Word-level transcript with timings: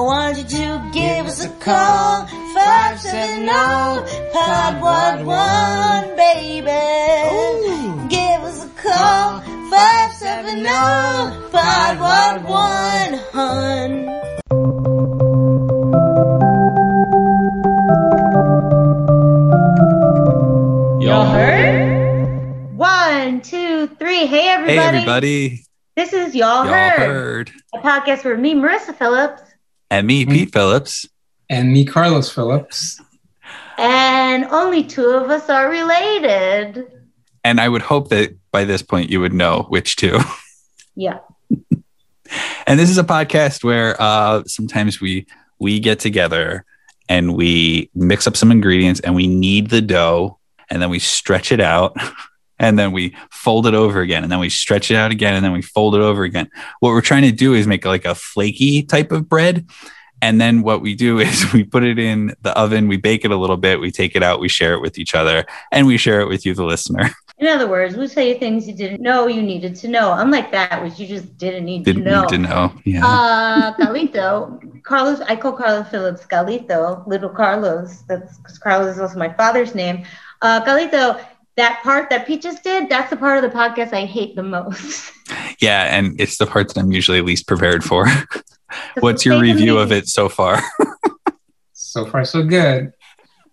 I 0.00 0.02
want 0.02 0.38
you 0.38 0.44
to 0.44 0.80
oh. 0.82 0.90
give 0.94 1.26
us 1.26 1.44
a 1.44 1.50
call. 1.58 2.26
570 2.26 3.50
Pod 4.32 4.80
Wad 4.80 5.26
1, 5.26 6.16
baby. 6.16 6.64
Give 8.08 8.40
us 8.40 8.64
a 8.64 8.68
call. 8.80 9.42
570 9.68 10.64
Pod 11.50 12.00
Wad 12.00 12.44
1, 12.44 13.18
hun. 13.34 14.06
Y'all 21.02 21.26
heard? 21.26 22.74
One, 22.74 23.42
two, 23.42 23.86
three. 23.98 24.24
Hey, 24.24 24.48
everybody. 24.48 24.78
Hey, 24.78 24.78
everybody. 24.78 25.64
This 25.94 26.14
is 26.14 26.34
Y'all, 26.34 26.64
Y'all 26.64 26.72
heard, 26.72 26.98
heard. 26.98 27.52
a 27.74 27.78
podcast 27.80 28.24
where 28.24 28.38
me, 28.38 28.54
Marissa 28.54 28.94
Phillips, 28.94 29.42
And 29.90 30.06
me, 30.06 30.24
Pete 30.26 30.52
Phillips. 30.52 31.06
and 31.48 31.72
me, 31.72 31.84
Carlos 31.84 32.30
Phillips. 32.32 33.00
and 33.78 34.44
only 34.46 34.84
two 34.84 35.06
of 35.10 35.30
us 35.30 35.48
are 35.50 35.68
related. 35.70 36.86
And 37.42 37.60
I 37.60 37.68
would 37.68 37.82
hope 37.82 38.08
that 38.10 38.36
by 38.52 38.64
this 38.64 38.82
point 38.82 39.10
you 39.10 39.20
would 39.20 39.32
know 39.32 39.66
which 39.68 39.96
two. 39.96 40.18
Yeah. 40.96 41.18
And 42.66 42.78
this 42.78 42.90
is 42.90 42.98
a 42.98 43.04
podcast 43.04 43.64
where 43.64 44.00
uh, 44.00 44.44
sometimes 44.46 45.00
we 45.00 45.26
we 45.58 45.80
get 45.80 45.98
together 45.98 46.64
and 47.08 47.34
we 47.34 47.90
mix 47.94 48.26
up 48.28 48.36
some 48.36 48.52
ingredients 48.52 49.00
and 49.00 49.16
we 49.16 49.26
knead 49.26 49.70
the 49.70 49.80
dough 49.80 50.38
and 50.68 50.80
then 50.80 50.90
we 50.90 51.00
stretch 51.00 51.50
it 51.50 51.60
out 51.60 51.96
and 52.60 52.78
then 52.78 52.92
we 52.92 53.16
fold 53.30 53.66
it 53.66 53.74
over 53.74 54.00
again 54.00 54.22
and 54.22 54.30
then 54.30 54.38
we 54.38 54.50
stretch 54.50 54.90
it 54.90 54.94
out 54.94 55.10
again 55.10 55.34
and 55.34 55.44
then 55.44 55.50
we 55.50 55.62
fold 55.62 55.96
it 55.96 56.00
over 56.00 56.22
again. 56.22 56.48
What 56.78 56.90
we're 56.90 57.00
trying 57.00 57.22
to 57.22 57.32
do 57.32 57.54
is 57.54 57.66
make 57.66 57.84
like 57.84 58.04
a 58.04 58.14
flaky 58.14 58.84
type 58.84 59.10
of 59.10 59.28
bread. 59.28 59.66
And 60.22 60.38
then 60.38 60.60
what 60.60 60.82
we 60.82 60.94
do 60.94 61.18
is 61.26 61.52
we 61.52 61.64
put 61.64 61.82
it 61.82 61.98
in 61.98 62.34
the 62.42 62.56
oven, 62.56 62.86
we 62.86 62.98
bake 62.98 63.24
it 63.24 63.30
a 63.30 63.36
little 63.36 63.56
bit, 63.56 63.80
we 63.80 63.90
take 63.90 64.14
it 64.14 64.22
out, 64.22 64.38
we 64.38 64.48
share 64.48 64.74
it 64.74 64.80
with 64.82 64.98
each 64.98 65.14
other, 65.14 65.46
and 65.72 65.86
we 65.86 65.96
share 65.96 66.20
it 66.20 66.28
with 66.28 66.44
you, 66.46 66.54
the 66.54 66.64
listener. 66.64 67.10
In 67.38 67.46
other 67.46 67.66
words, 67.66 67.96
we 67.96 68.06
tell 68.06 68.22
you 68.22 68.34
things 68.38 68.68
you 68.68 68.74
didn't 68.74 69.00
know 69.00 69.26
you 69.26 69.40
needed 69.40 69.74
to 69.76 69.88
know. 69.88 70.12
Unlike 70.12 70.52
that, 70.52 70.82
which 70.82 70.98
you 71.00 71.06
just 71.06 71.38
didn't 71.38 71.64
need 71.64 71.86
Didn't 71.86 72.04
to 72.04 72.10
know. 72.10 72.20
need 72.20 72.28
to 72.28 72.38
know. 72.38 72.72
Yeah. 72.84 73.06
Uh, 73.06 73.74
Carlito, 73.78 74.82
Carlos, 74.82 75.22
I 75.22 75.36
call 75.36 75.54
Carlos 75.54 75.88
Phillips 75.88 76.26
Carlito, 76.26 77.06
little 77.06 77.30
Carlos. 77.30 78.02
That's 78.02 78.36
because 78.36 78.58
Carlos 78.58 78.96
is 78.96 79.00
also 79.00 79.18
my 79.18 79.32
father's 79.32 79.74
name. 79.74 80.04
Uh, 80.42 80.62
Carlito, 80.62 81.24
that 81.60 81.82
part 81.82 82.08
that 82.08 82.26
Pete 82.26 82.40
just 82.40 82.64
did, 82.64 82.88
that's 82.88 83.10
the 83.10 83.16
part 83.16 83.44
of 83.44 83.50
the 83.50 83.56
podcast 83.56 83.92
I 83.92 84.06
hate 84.06 84.34
the 84.34 84.42
most. 84.42 85.12
Yeah, 85.60 85.94
and 85.94 86.18
it's 86.18 86.38
the 86.38 86.46
part 86.46 86.68
that 86.68 86.80
I'm 86.80 86.90
usually 86.90 87.20
least 87.20 87.46
prepared 87.46 87.84
for. 87.84 88.06
What's 89.00 89.26
your 89.26 89.38
review 89.38 89.74
me- 89.74 89.82
of 89.82 89.92
it 89.92 90.08
so 90.08 90.28
far? 90.28 90.62
So 91.72 92.06
far, 92.06 92.24
so 92.24 92.42
good. 92.42 92.92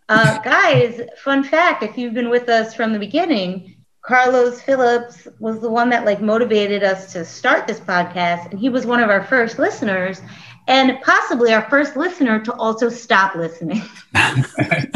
Uh, 0.07 0.39
guys, 0.39 1.01
fun 1.21 1.43
fact: 1.43 1.83
if 1.83 1.97
you've 1.97 2.13
been 2.13 2.29
with 2.29 2.47
us 2.47 2.73
from 2.73 2.93
the 2.93 2.99
beginning, 2.99 3.75
Carlos 4.01 4.61
Phillips 4.61 5.27
was 5.39 5.59
the 5.59 5.69
one 5.69 5.89
that 5.89 6.05
like 6.05 6.21
motivated 6.21 6.81
us 6.81 7.11
to 7.11 7.25
start 7.25 7.67
this 7.67 7.81
podcast, 7.81 8.51
and 8.51 8.59
he 8.59 8.69
was 8.69 8.85
one 8.85 9.03
of 9.03 9.09
our 9.09 9.25
first 9.25 9.59
listeners, 9.59 10.21
and 10.67 10.99
possibly 11.01 11.53
our 11.53 11.69
first 11.69 11.97
listener 11.97 12.39
to 12.39 12.53
also 12.53 12.89
stop 12.89 13.35
listening. 13.35 13.81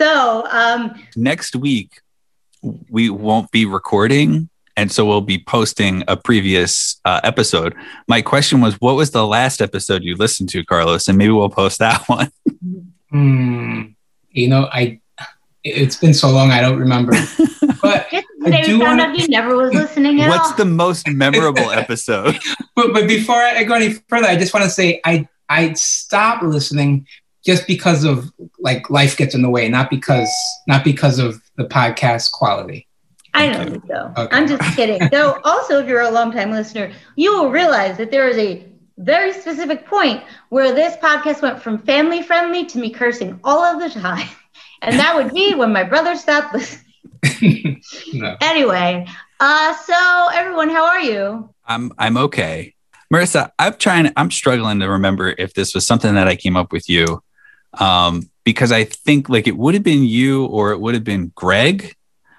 so, 0.00 0.46
um, 0.50 0.94
Next 1.16 1.54
week, 1.56 2.00
we 2.88 3.10
won't 3.10 3.50
be 3.50 3.66
recording. 3.66 4.48
And 4.76 4.90
so 4.90 5.04
we'll 5.04 5.20
be 5.20 5.38
posting 5.38 6.04
a 6.08 6.16
previous 6.16 7.00
uh, 7.04 7.20
episode. 7.22 7.74
My 8.08 8.22
question 8.22 8.60
was, 8.62 8.80
what 8.80 8.94
was 8.96 9.10
the 9.10 9.26
last 9.26 9.60
episode 9.60 10.02
you 10.04 10.16
listened 10.16 10.48
to, 10.50 10.64
Carlos? 10.64 11.06
And 11.08 11.18
maybe 11.18 11.32
we'll 11.32 11.50
post 11.50 11.80
that 11.80 12.02
one. 12.08 12.30
Hmm. 13.10 13.82
You 14.30 14.48
know, 14.48 14.68
I. 14.72 15.00
It's 15.62 15.96
been 15.96 16.14
so 16.14 16.30
long, 16.30 16.50
I 16.52 16.60
don't 16.62 16.78
remember. 16.78 17.12
But 17.82 18.10
just 18.10 18.26
I 18.44 18.62
do 18.62 18.78
we 18.78 18.84
found 18.84 18.98
wanna- 18.98 19.02
out 19.12 19.16
he 19.16 19.26
never 19.28 19.56
was 19.56 19.72
listening 19.72 20.20
at 20.20 20.28
What's 20.28 20.50
all. 20.50 20.56
the 20.58 20.64
most 20.66 21.08
memorable 21.08 21.70
episode? 21.82 22.38
but 22.76 22.92
but 22.92 23.08
before 23.08 23.36
I 23.36 23.64
go 23.64 23.72
any 23.74 23.94
further, 24.08 24.26
I 24.26 24.36
just 24.36 24.52
want 24.52 24.64
to 24.64 24.70
say 24.70 25.00
I 25.04 25.26
I 25.48 25.72
stopped 25.72 26.42
listening 26.44 27.06
just 27.44 27.66
because 27.66 28.04
of 28.04 28.32
like 28.58 28.90
life 28.90 29.16
gets 29.16 29.34
in 29.34 29.42
the 29.42 29.50
way, 29.50 29.68
not 29.68 29.90
because 29.90 30.30
not 30.66 30.84
because 30.84 31.18
of 31.18 31.40
the 31.56 31.64
podcast 31.64 32.32
quality. 32.32 32.86
I 33.32 33.46
don't 33.46 33.64
you. 33.64 33.70
think 33.72 33.86
so. 33.86 34.12
Okay. 34.16 34.36
I'm 34.36 34.48
just 34.48 34.76
kidding. 34.76 35.08
Though, 35.10 35.38
also, 35.44 35.78
if 35.80 35.88
you're 35.88 36.00
a 36.00 36.10
longtime 36.10 36.50
listener, 36.50 36.92
you 37.16 37.32
will 37.32 37.50
realize 37.50 37.96
that 37.98 38.10
there 38.10 38.28
is 38.28 38.36
a 38.38 38.66
very 38.98 39.32
specific 39.32 39.86
point 39.86 40.22
where 40.50 40.74
this 40.74 40.96
podcast 40.96 41.40
went 41.40 41.62
from 41.62 41.78
family 41.78 42.22
friendly 42.22 42.66
to 42.66 42.78
me 42.78 42.90
cursing 42.90 43.40
all 43.44 43.64
of 43.64 43.80
the 43.80 44.00
time. 44.00 44.28
And 44.82 44.98
that 44.98 45.14
would 45.14 45.34
be 45.34 45.54
when 45.54 45.74
my 45.74 45.84
brother 45.84 46.16
stopped 46.16 46.54
listening. 46.54 47.82
no. 48.14 48.34
Anyway, 48.40 49.06
uh, 49.38 49.76
so 49.76 50.28
everyone, 50.32 50.70
how 50.70 50.86
are 50.86 51.02
you? 51.02 51.52
I'm 51.66 51.92
I'm 51.98 52.16
okay. 52.16 52.74
Marissa, 53.12 53.50
I'm 53.58 53.74
trying 53.74 54.10
I'm 54.16 54.30
struggling 54.30 54.80
to 54.80 54.88
remember 54.88 55.34
if 55.36 55.52
this 55.52 55.74
was 55.74 55.86
something 55.86 56.14
that 56.14 56.28
I 56.28 56.34
came 56.34 56.56
up 56.56 56.72
with 56.72 56.88
you. 56.88 57.22
Um, 57.78 58.30
because 58.44 58.72
I 58.72 58.84
think 58.84 59.28
like 59.28 59.46
it 59.46 59.56
would 59.56 59.74
have 59.74 59.82
been 59.82 60.02
you 60.04 60.44
or 60.46 60.72
it 60.72 60.80
would 60.80 60.94
have 60.94 61.04
been 61.04 61.30
Greg, 61.34 61.94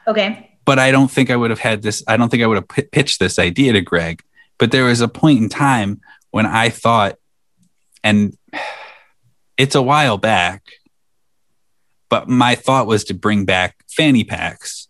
Okay. 0.08 0.52
but 0.66 0.78
I 0.80 0.92
don't 0.92 1.10
think 1.10 1.30
I 1.30 1.36
would 1.36 1.50
have 1.52 1.60
had 1.60 1.82
this. 1.84 2.04
I 2.08 2.18
don't 2.18 2.30
think 2.30 2.44
I 2.44 2.48
would 2.48 2.58
have 2.58 2.68
p- 2.68 2.82
pitched 2.84 3.20
this 3.20 3.40
idea 3.40 3.74
to 3.74 3.82
Greg. 3.82 4.22
But 4.58 4.72
there 4.72 4.86
was 4.86 5.00
a 5.02 5.08
point 5.08 5.40
in 5.40 5.48
time 5.50 6.02
when 6.32 6.46
I 6.46 6.70
thought, 6.70 7.18
and 8.04 8.38
it's 9.58 9.76
a 9.76 9.82
while 9.82 10.18
back, 10.18 10.64
but 12.10 12.28
my 12.28 12.56
thought 12.56 12.88
was 12.88 13.04
to 13.06 13.14
bring 13.14 13.46
back 13.46 13.76
fanny 13.90 14.24
packs, 14.24 14.88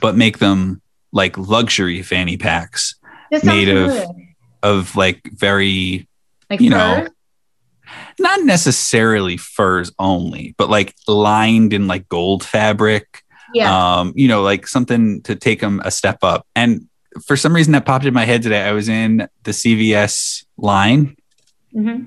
but 0.00 0.16
make 0.16 0.38
them 0.38 0.82
like 1.12 1.38
luxury 1.38 2.02
fanny 2.02 2.36
packs 2.36 2.94
Made 3.42 3.68
of- 3.70 4.04
of 4.62 4.96
like 4.96 5.22
very 5.32 6.06
like 6.50 6.60
you 6.60 6.70
know, 6.70 7.06
fur? 7.06 7.08
Not 8.18 8.42
necessarily 8.44 9.36
furs 9.36 9.92
only, 9.98 10.54
but 10.58 10.68
like 10.70 10.94
lined 11.06 11.72
in 11.72 11.86
like 11.86 12.08
gold 12.08 12.44
fabric. 12.44 13.22
yeah. 13.54 13.98
Um, 14.00 14.12
you 14.16 14.28
know, 14.28 14.42
like 14.42 14.66
something 14.66 15.22
to 15.22 15.34
take 15.36 15.60
them 15.60 15.80
a 15.84 15.90
step 15.90 16.18
up. 16.22 16.46
And 16.54 16.88
for 17.24 17.36
some 17.36 17.54
reason 17.54 17.72
that 17.72 17.86
popped 17.86 18.04
in 18.04 18.14
my 18.14 18.24
head 18.24 18.42
today. 18.42 18.62
I 18.62 18.72
was 18.72 18.88
in 18.88 19.28
the 19.42 19.50
CVS 19.52 20.44
line 20.56 21.16
hmm 21.72 22.00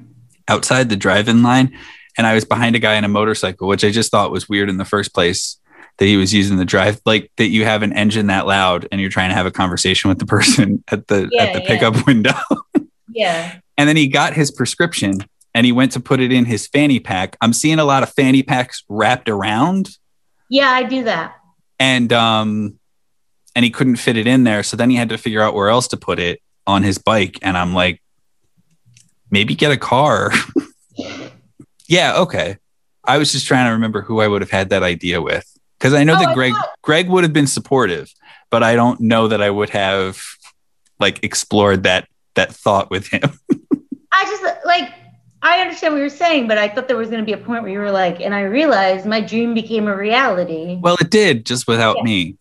outside 0.48 0.90
the 0.90 0.98
drive-in 0.98 1.44
line, 1.44 1.78
and 2.18 2.28
I 2.28 2.34
was 2.34 2.44
behind 2.46 2.76
a 2.76 2.80
guy 2.80 2.96
in 2.96 3.04
a 3.06 3.08
motorcycle, 3.08 3.68
which 3.70 3.86
I 3.86 3.90
just 3.92 4.12
thought 4.12 4.32
was 4.32 4.50
weird 4.50 4.70
in 4.70 4.78
the 4.78 4.86
first 4.86 5.14
place. 5.14 5.58
That 5.98 6.06
he 6.06 6.18
was 6.18 6.34
using 6.34 6.58
the 6.58 6.66
drive, 6.66 7.00
like 7.06 7.32
that 7.38 7.50
you 7.50 7.64
have 7.64 7.84
an 7.84 7.94
engine 7.94 8.28
that 8.28 8.48
loud, 8.48 8.88
and 8.92 9.00
you're 9.00 9.10
trying 9.10 9.30
to 9.30 9.36
have 9.36 9.46
a 9.46 9.52
conversation 9.52 10.10
with 10.10 10.20
the 10.20 10.26
person 10.26 10.84
at 10.92 11.08
the 11.08 11.30
Yeah, 11.32 11.44
at 11.44 11.54
the 11.54 11.62
yeah. 11.62 11.68
pickup 11.68 12.06
window. 12.08 12.34
Yeah. 13.14 13.60
And 13.78 13.90
then 13.90 13.98
he 13.98 14.08
got 14.08 14.34
his 14.34 14.52
prescription 14.52 15.18
and 15.54 15.66
he 15.66 15.72
went 15.72 15.92
to 15.94 16.00
put 16.00 16.20
it 16.20 16.32
in 16.32 16.46
his 16.46 16.68
fanny 16.68 17.00
pack. 17.00 17.38
I'm 17.42 17.54
seeing 17.54 17.80
a 17.80 17.86
lot 17.86 18.04
of 18.04 18.10
fanny 18.14 18.44
packs 18.44 18.84
wrapped 18.90 19.28
around 19.30 19.90
Yeah, 20.50 20.70
I 20.70 20.84
do 20.84 21.04
that. 21.04 21.36
and 21.80 22.12
um 22.14 22.80
and 23.56 23.66
he 23.66 23.72
couldn't 23.72 23.98
fit 23.98 24.16
it 24.18 24.28
in 24.28 24.44
there. 24.46 24.64
So 24.64 24.78
then 24.78 24.90
he 24.90 24.96
had 24.96 25.10
to 25.10 25.18
figure 25.18 25.42
out 25.42 25.54
where 25.54 25.70
else 25.70 25.88
to 25.90 25.98
put 25.98 26.20
it 26.20 26.42
on 26.66 26.84
his 26.84 26.98
bike. 26.98 27.38
And 27.42 27.58
I'm 27.58 27.74
like, 27.74 28.02
maybe 29.30 29.56
get 29.56 29.72
a 29.74 29.78
car. 29.78 30.32
yeah, 31.88 32.16
okay. 32.18 32.58
I 33.04 33.18
was 33.18 33.32
just 33.32 33.48
trying 33.48 33.66
to 33.66 33.72
remember 33.74 34.02
who 34.02 34.22
I 34.22 34.28
would 34.28 34.42
have 34.42 34.52
had 34.52 34.70
that 34.70 34.84
idea 34.84 35.22
with. 35.22 35.46
Because 35.78 35.94
I 35.94 36.04
know 36.04 36.14
Oh, 36.16 36.20
that 36.20 36.36
Greg 36.36 36.54
Greg 36.84 37.10
would 37.10 37.24
have 37.24 37.34
been 37.34 37.48
supportive, 37.48 38.14
but 38.52 38.62
I 38.64 38.76
don't 38.76 39.00
know 39.02 39.28
that 39.28 39.42
I 39.42 39.50
would 39.50 39.72
have 39.72 40.22
like 41.00 41.24
explored 41.24 41.84
that 41.84 42.08
that 42.36 42.54
thought 42.54 42.92
with 42.92 43.08
him. 43.08 43.22
I 44.14 44.24
just 44.26 44.66
like 44.66 44.92
I 45.44 45.60
understand 45.62 45.94
what 45.94 46.00
you're 46.00 46.10
saying, 46.10 46.48
but 46.48 46.58
I 46.58 46.68
thought 46.68 46.88
there 46.88 46.98
was 46.98 47.10
going 47.10 47.22
to 47.22 47.26
be 47.26 47.34
a 47.34 47.38
point 47.44 47.64
where 47.64 47.72
you 47.72 47.80
were 47.80 47.92
like, 47.92 48.20
and 48.22 48.34
I 48.36 48.42
realized 48.44 49.06
my 49.06 49.22
dream 49.22 49.54
became 49.54 49.88
a 49.88 49.96
reality. 49.96 50.78
Well, 50.82 50.98
it 51.02 51.10
did 51.10 51.46
just 51.46 51.68
without 51.68 51.98
Yeah. 51.98 52.04
me. 52.04 52.38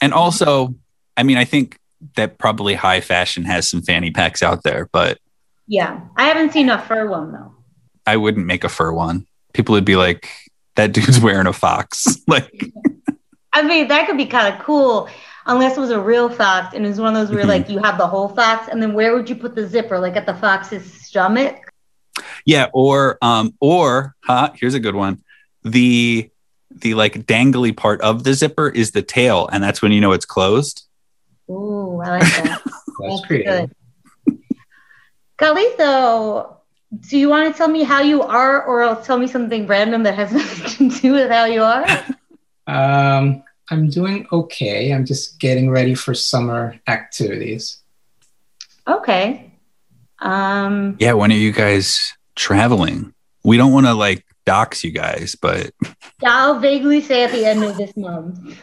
And 0.00 0.14
also, 0.14 0.74
I 1.16 1.22
mean, 1.24 1.36
I 1.36 1.44
think 1.44 1.78
that 2.16 2.38
probably 2.38 2.74
high 2.74 3.00
fashion 3.00 3.44
has 3.44 3.68
some 3.70 3.82
fanny 3.82 4.10
packs 4.10 4.42
out 4.42 4.62
there, 4.62 4.88
but 4.92 5.18
Yeah, 5.68 6.00
I 6.16 6.24
haven't 6.24 6.52
seen 6.52 6.68
a 6.70 6.78
fur 6.80 7.08
one 7.08 7.32
though. 7.32 7.54
I 8.06 8.16
wouldn't 8.16 8.46
make 8.46 8.64
a 8.64 8.68
fur 8.68 8.92
one. 8.92 9.26
People 9.52 9.74
would 9.74 9.84
be 9.84 9.96
like, 9.96 10.28
that 10.76 10.92
dude's 10.92 11.20
wearing 11.26 11.46
a 11.46 11.52
fox. 11.52 12.16
like, 12.26 12.70
I 13.52 13.62
mean, 13.62 13.88
that 13.88 14.06
could 14.06 14.16
be 14.16 14.26
kind 14.26 14.52
of 14.52 14.60
cool, 14.62 15.08
unless 15.46 15.76
it 15.76 15.80
was 15.80 15.90
a 15.90 16.00
real 16.00 16.28
fox 16.30 16.74
and 16.74 16.84
it 16.84 16.88
was 16.88 16.98
one 16.98 17.14
of 17.14 17.28
those 17.28 17.34
where 17.34 17.44
Mhm. 17.44 17.48
like 17.48 17.68
you 17.68 17.78
have 17.78 17.98
the 17.98 18.06
whole 18.06 18.28
fox, 18.28 18.68
and 18.68 18.82
then 18.82 18.94
where 18.94 19.14
would 19.14 19.28
you 19.28 19.36
put 19.36 19.54
the 19.54 19.68
zipper? 19.68 19.98
Like 20.00 20.16
at 20.16 20.24
the 20.26 20.34
fox's 20.34 20.90
stomach? 20.92 21.56
Yeah, 22.44 22.68
or 22.72 23.18
um, 23.22 23.54
or 23.60 24.14
huh, 24.24 24.50
here's 24.54 24.74
a 24.74 24.80
good 24.80 24.94
one. 24.94 25.22
The 25.62 26.30
the 26.70 26.94
like 26.94 27.26
dangly 27.26 27.76
part 27.76 28.00
of 28.00 28.24
the 28.24 28.34
zipper 28.34 28.68
is 28.68 28.92
the 28.92 29.02
tail, 29.02 29.48
and 29.52 29.62
that's 29.62 29.82
when 29.82 29.92
you 29.92 30.00
know 30.00 30.12
it's 30.12 30.24
closed. 30.24 30.86
Ooh, 31.50 32.00
I 32.00 32.10
like 32.18 32.20
that. 32.22 32.62
That's 33.00 33.26
creative. 33.26 33.70
good. 34.26 34.38
Carlito, 35.38 36.56
do 37.00 37.18
you 37.18 37.28
want 37.28 37.52
to 37.52 37.56
tell 37.56 37.68
me 37.68 37.82
how 37.82 38.00
you 38.00 38.22
are, 38.22 38.62
or 38.64 38.82
else 38.82 39.04
tell 39.06 39.18
me 39.18 39.26
something 39.26 39.66
random 39.66 40.02
that 40.04 40.14
has 40.14 40.32
nothing 40.32 40.90
to 40.90 41.00
do 41.00 41.12
with 41.12 41.30
how 41.30 41.44
you 41.46 41.62
are? 41.62 41.86
Um, 42.68 43.42
I'm 43.70 43.90
doing 43.90 44.24
okay. 44.30 44.92
I'm 44.92 45.04
just 45.04 45.40
getting 45.40 45.68
ready 45.68 45.94
for 45.94 46.14
summer 46.14 46.78
activities. 46.86 47.78
Okay. 48.86 49.52
Um, 50.20 50.96
Yeah, 51.00 51.14
when 51.14 51.32
are 51.32 51.36
you 51.36 51.50
guys 51.50 52.14
traveling? 52.36 53.14
We 53.44 53.56
don't 53.56 53.72
want 53.72 53.86
to 53.86 53.94
like 53.94 54.24
dox 54.44 54.84
you 54.84 54.90
guys, 54.90 55.36
but 55.40 55.72
I'll 56.24 56.58
vaguely 56.58 57.00
say 57.00 57.24
at 57.24 57.32
the 57.32 57.44
end 57.44 57.64
of 57.64 57.76
this 57.76 57.96
month. 57.96 58.58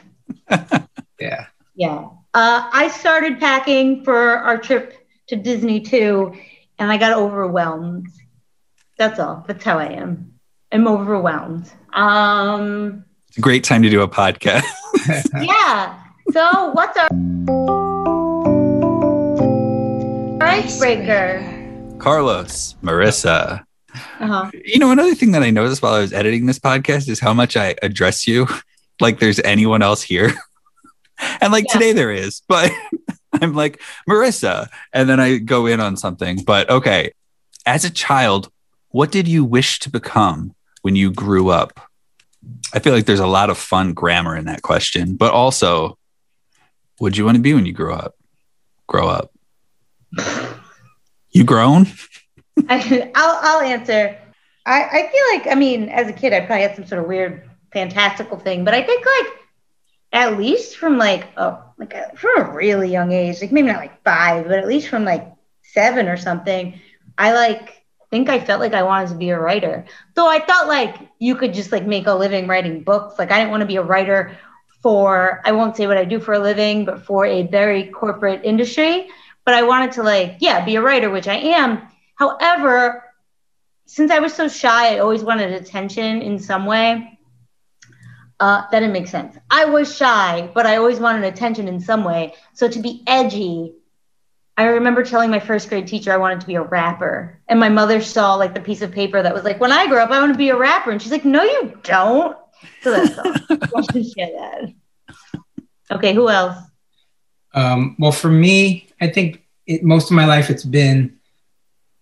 Yeah. 1.19 1.48
Yeah. 1.75 2.07
Uh, 2.33 2.69
I 2.71 2.88
started 2.88 3.39
packing 3.39 4.04
for 4.04 4.16
our 4.16 4.57
trip 4.57 5.06
to 5.27 5.36
Disney 5.36 5.81
too, 5.81 6.33
and 6.77 6.92
I 6.92 6.98
got 6.98 7.18
overwhelmed. 7.18 8.07
That's 8.98 9.19
all. 9.19 9.44
That's 9.48 9.63
how 9.63 9.80
I 9.80 9.88
am. 9.88 10.33
I'm 10.72 10.88
overwhelmed. 10.88 11.72
Um, 11.94 13.04
it's 13.27 13.38
a 13.38 13.42
great 13.42 13.63
time 13.63 13.81
to 13.83 13.89
do 13.89 14.01
a 14.01 14.07
podcast. 14.07 14.63
yeah. 15.42 16.01
So 16.31 16.72
what's 16.72 16.98
our 16.98 17.10
icebreaker? 20.42 21.58
Carlos, 22.00 22.75
Marissa. 22.84 23.63
Uh-huh. 24.19 24.51
You 24.66 24.80
know, 24.80 24.92
another 24.92 25.16
thing 25.16 25.31
that 25.31 25.44
I 25.44 25.50
noticed 25.50 25.81
while 25.81 25.94
I 25.94 26.00
was 26.00 26.13
editing 26.13 26.46
this 26.46 26.60
podcast 26.60 27.10
is 27.10 27.19
how 27.19 27.34
much 27.34 27.57
I 27.57 27.75
address 27.81 28.28
you 28.28 28.48
like 29.00 29.19
there's 29.19 29.40
anyone 29.40 29.81
else 29.81 30.01
here. 30.01 30.31
and 31.42 31.51
like 31.51 31.66
Yeah. 31.69 31.74
today 31.74 31.94
there 31.94 32.12
is, 32.12 32.42
but 32.48 32.72
I'm 33.42 33.54
like, 33.54 33.81
Marissa. 34.07 34.68
And 34.94 35.07
then 35.10 35.19
I 35.19 35.38
go 35.38 35.66
in 35.66 35.80
on 35.80 35.98
something. 35.98 36.44
But 36.44 36.69
okay, 36.69 37.12
as 37.66 37.86
a 37.86 37.90
child, 37.90 38.51
what 38.90 39.12
did 39.12 39.28
you 39.28 39.44
wish 39.46 39.80
to 39.80 39.90
become 39.90 40.56
when 40.81 40.96
you 40.96 41.12
grew 41.12 41.50
up? 41.50 41.80
I 42.74 42.80
feel 42.80 42.94
like 42.94 43.06
there's 43.06 43.19
a 43.19 43.28
lot 43.28 43.50
of 43.50 43.57
fun 43.57 43.94
grammar 43.94 44.36
in 44.36 44.46
that 44.46 44.62
question, 44.62 45.16
but 45.16 45.31
also, 45.34 45.98
what 46.98 47.13
do 47.13 47.19
you 47.19 47.25
want 47.25 47.36
to 47.36 47.42
be 47.42 47.54
when 47.54 47.66
you 47.66 47.74
grow 47.74 47.94
up? 47.96 48.16
Grow 48.88 49.07
up. 49.07 49.31
You 51.31 51.43
grown? 51.43 51.87
I, 52.69 53.11
I'll, 53.15 53.39
I'll 53.41 53.61
answer. 53.61 54.17
I, 54.65 54.83
I 54.83 55.11
feel 55.11 55.23
like, 55.37 55.55
I 55.55 55.55
mean, 55.55 55.89
as 55.89 56.07
a 56.07 56.13
kid, 56.13 56.33
I 56.33 56.41
probably 56.41 56.63
had 56.63 56.75
some 56.75 56.85
sort 56.85 57.01
of 57.01 57.07
weird, 57.07 57.49
fantastical 57.71 58.37
thing, 58.37 58.63
but 58.63 58.73
I 58.73 58.83
think 58.83 59.05
like 59.05 59.33
at 60.11 60.37
least 60.37 60.77
from 60.77 60.97
like 60.97 61.27
a 61.37 61.59
like 61.77 61.93
a, 61.93 62.11
from 62.15 62.41
a 62.41 62.51
really 62.53 62.91
young 62.91 63.11
age, 63.11 63.41
like 63.41 63.51
maybe 63.51 63.67
not 63.67 63.77
like 63.77 64.03
five, 64.03 64.47
but 64.47 64.59
at 64.59 64.67
least 64.67 64.89
from 64.89 65.05
like 65.05 65.31
seven 65.63 66.07
or 66.07 66.17
something, 66.17 66.79
I 67.17 67.33
like 67.33 67.83
think 68.09 68.27
I 68.27 68.39
felt 68.39 68.59
like 68.59 68.73
I 68.73 68.83
wanted 68.83 69.09
to 69.09 69.15
be 69.15 69.29
a 69.29 69.39
writer. 69.39 69.85
Though 70.15 70.27
I 70.27 70.39
thought 70.39 70.67
like 70.67 70.95
you 71.19 71.35
could 71.35 71.53
just 71.53 71.71
like 71.71 71.85
make 71.85 72.07
a 72.07 72.13
living 72.13 72.47
writing 72.47 72.83
books. 72.83 73.19
Like 73.19 73.31
I 73.31 73.39
didn't 73.39 73.51
want 73.51 73.61
to 73.61 73.67
be 73.67 73.77
a 73.77 73.83
writer 73.83 74.37
for 74.81 75.41
I 75.45 75.51
won't 75.51 75.77
say 75.77 75.87
what 75.87 75.97
I 75.97 76.05
do 76.05 76.19
for 76.19 76.33
a 76.33 76.39
living, 76.39 76.85
but 76.85 77.05
for 77.05 77.25
a 77.25 77.43
very 77.43 77.87
corporate 77.87 78.41
industry. 78.43 79.09
But 79.50 79.57
I 79.57 79.63
wanted 79.63 79.94
to 79.94 80.04
like, 80.04 80.36
yeah, 80.42 80.63
be 80.63 80.75
a 80.75 80.81
writer, 80.84 81.10
which 81.10 81.28
I 81.28 81.34
am. 81.34 81.81
However, 82.13 83.04
since 83.88 84.12
I 84.12 84.19
was 84.19 84.31
so 84.31 84.48
shy, 84.48 84.94
I 84.94 85.00
always 85.00 85.24
wanted 85.24 85.54
attention 85.54 86.22
in 86.22 86.38
some 86.38 86.68
way. 86.68 87.18
Uh, 88.40 88.62
that 88.69 88.81
didn't 88.81 88.94
make 88.94 89.07
sense. 89.07 89.36
I 89.50 89.66
was 89.66 89.98
shy, 89.98 90.51
but 90.54 90.68
I 90.68 90.75
always 90.75 91.00
wanted 91.00 91.24
attention 91.24 91.68
in 91.68 91.80
some 91.80 92.04
way. 92.04 92.36
So 92.54 92.69
to 92.69 92.80
be 92.80 93.01
edgy, 93.07 93.74
I 94.56 94.66
remember 94.66 95.04
telling 95.04 95.31
my 95.31 95.40
first 95.40 95.68
grade 95.68 95.88
teacher 95.88 96.13
I 96.13 96.18
wanted 96.18 96.42
to 96.42 96.46
be 96.46 96.54
a 96.54 96.62
rapper. 96.62 97.42
And 97.48 97.60
my 97.60 97.69
mother 97.69 98.01
saw 98.01 98.36
like 98.36 98.54
the 98.54 98.62
piece 98.62 98.84
of 98.84 98.92
paper 98.92 99.19
that 99.19 99.34
was 99.34 99.46
like, 99.46 99.60
when 99.60 99.72
I 99.72 99.88
grow 99.88 100.04
up, 100.04 100.12
I 100.12 100.19
want 100.19 100.31
to 100.31 100.38
be 100.38 100.50
a 100.50 100.57
rapper. 100.57 100.92
And 100.92 101.01
she's 101.01 101.12
like, 101.12 101.25
no, 101.25 101.42
you 101.42 101.75
don't. 101.81 102.38
So 102.84 102.92
that's 102.92 103.18
all. 103.18 103.34
I 103.50 103.94
to 103.94 104.04
share 104.04 104.30
that. 104.31 104.74
Okay, 105.90 106.13
who 106.13 106.30
else? 106.30 106.56
Um, 107.56 107.96
well, 107.98 108.12
for 108.12 108.30
me, 108.30 108.88
I 109.01 109.07
think 109.07 109.44
it, 109.66 109.84
most 109.84 110.10
of 110.10 110.16
my 110.16 110.25
life 110.25 110.50
it's 110.50 110.66
been 110.66 111.18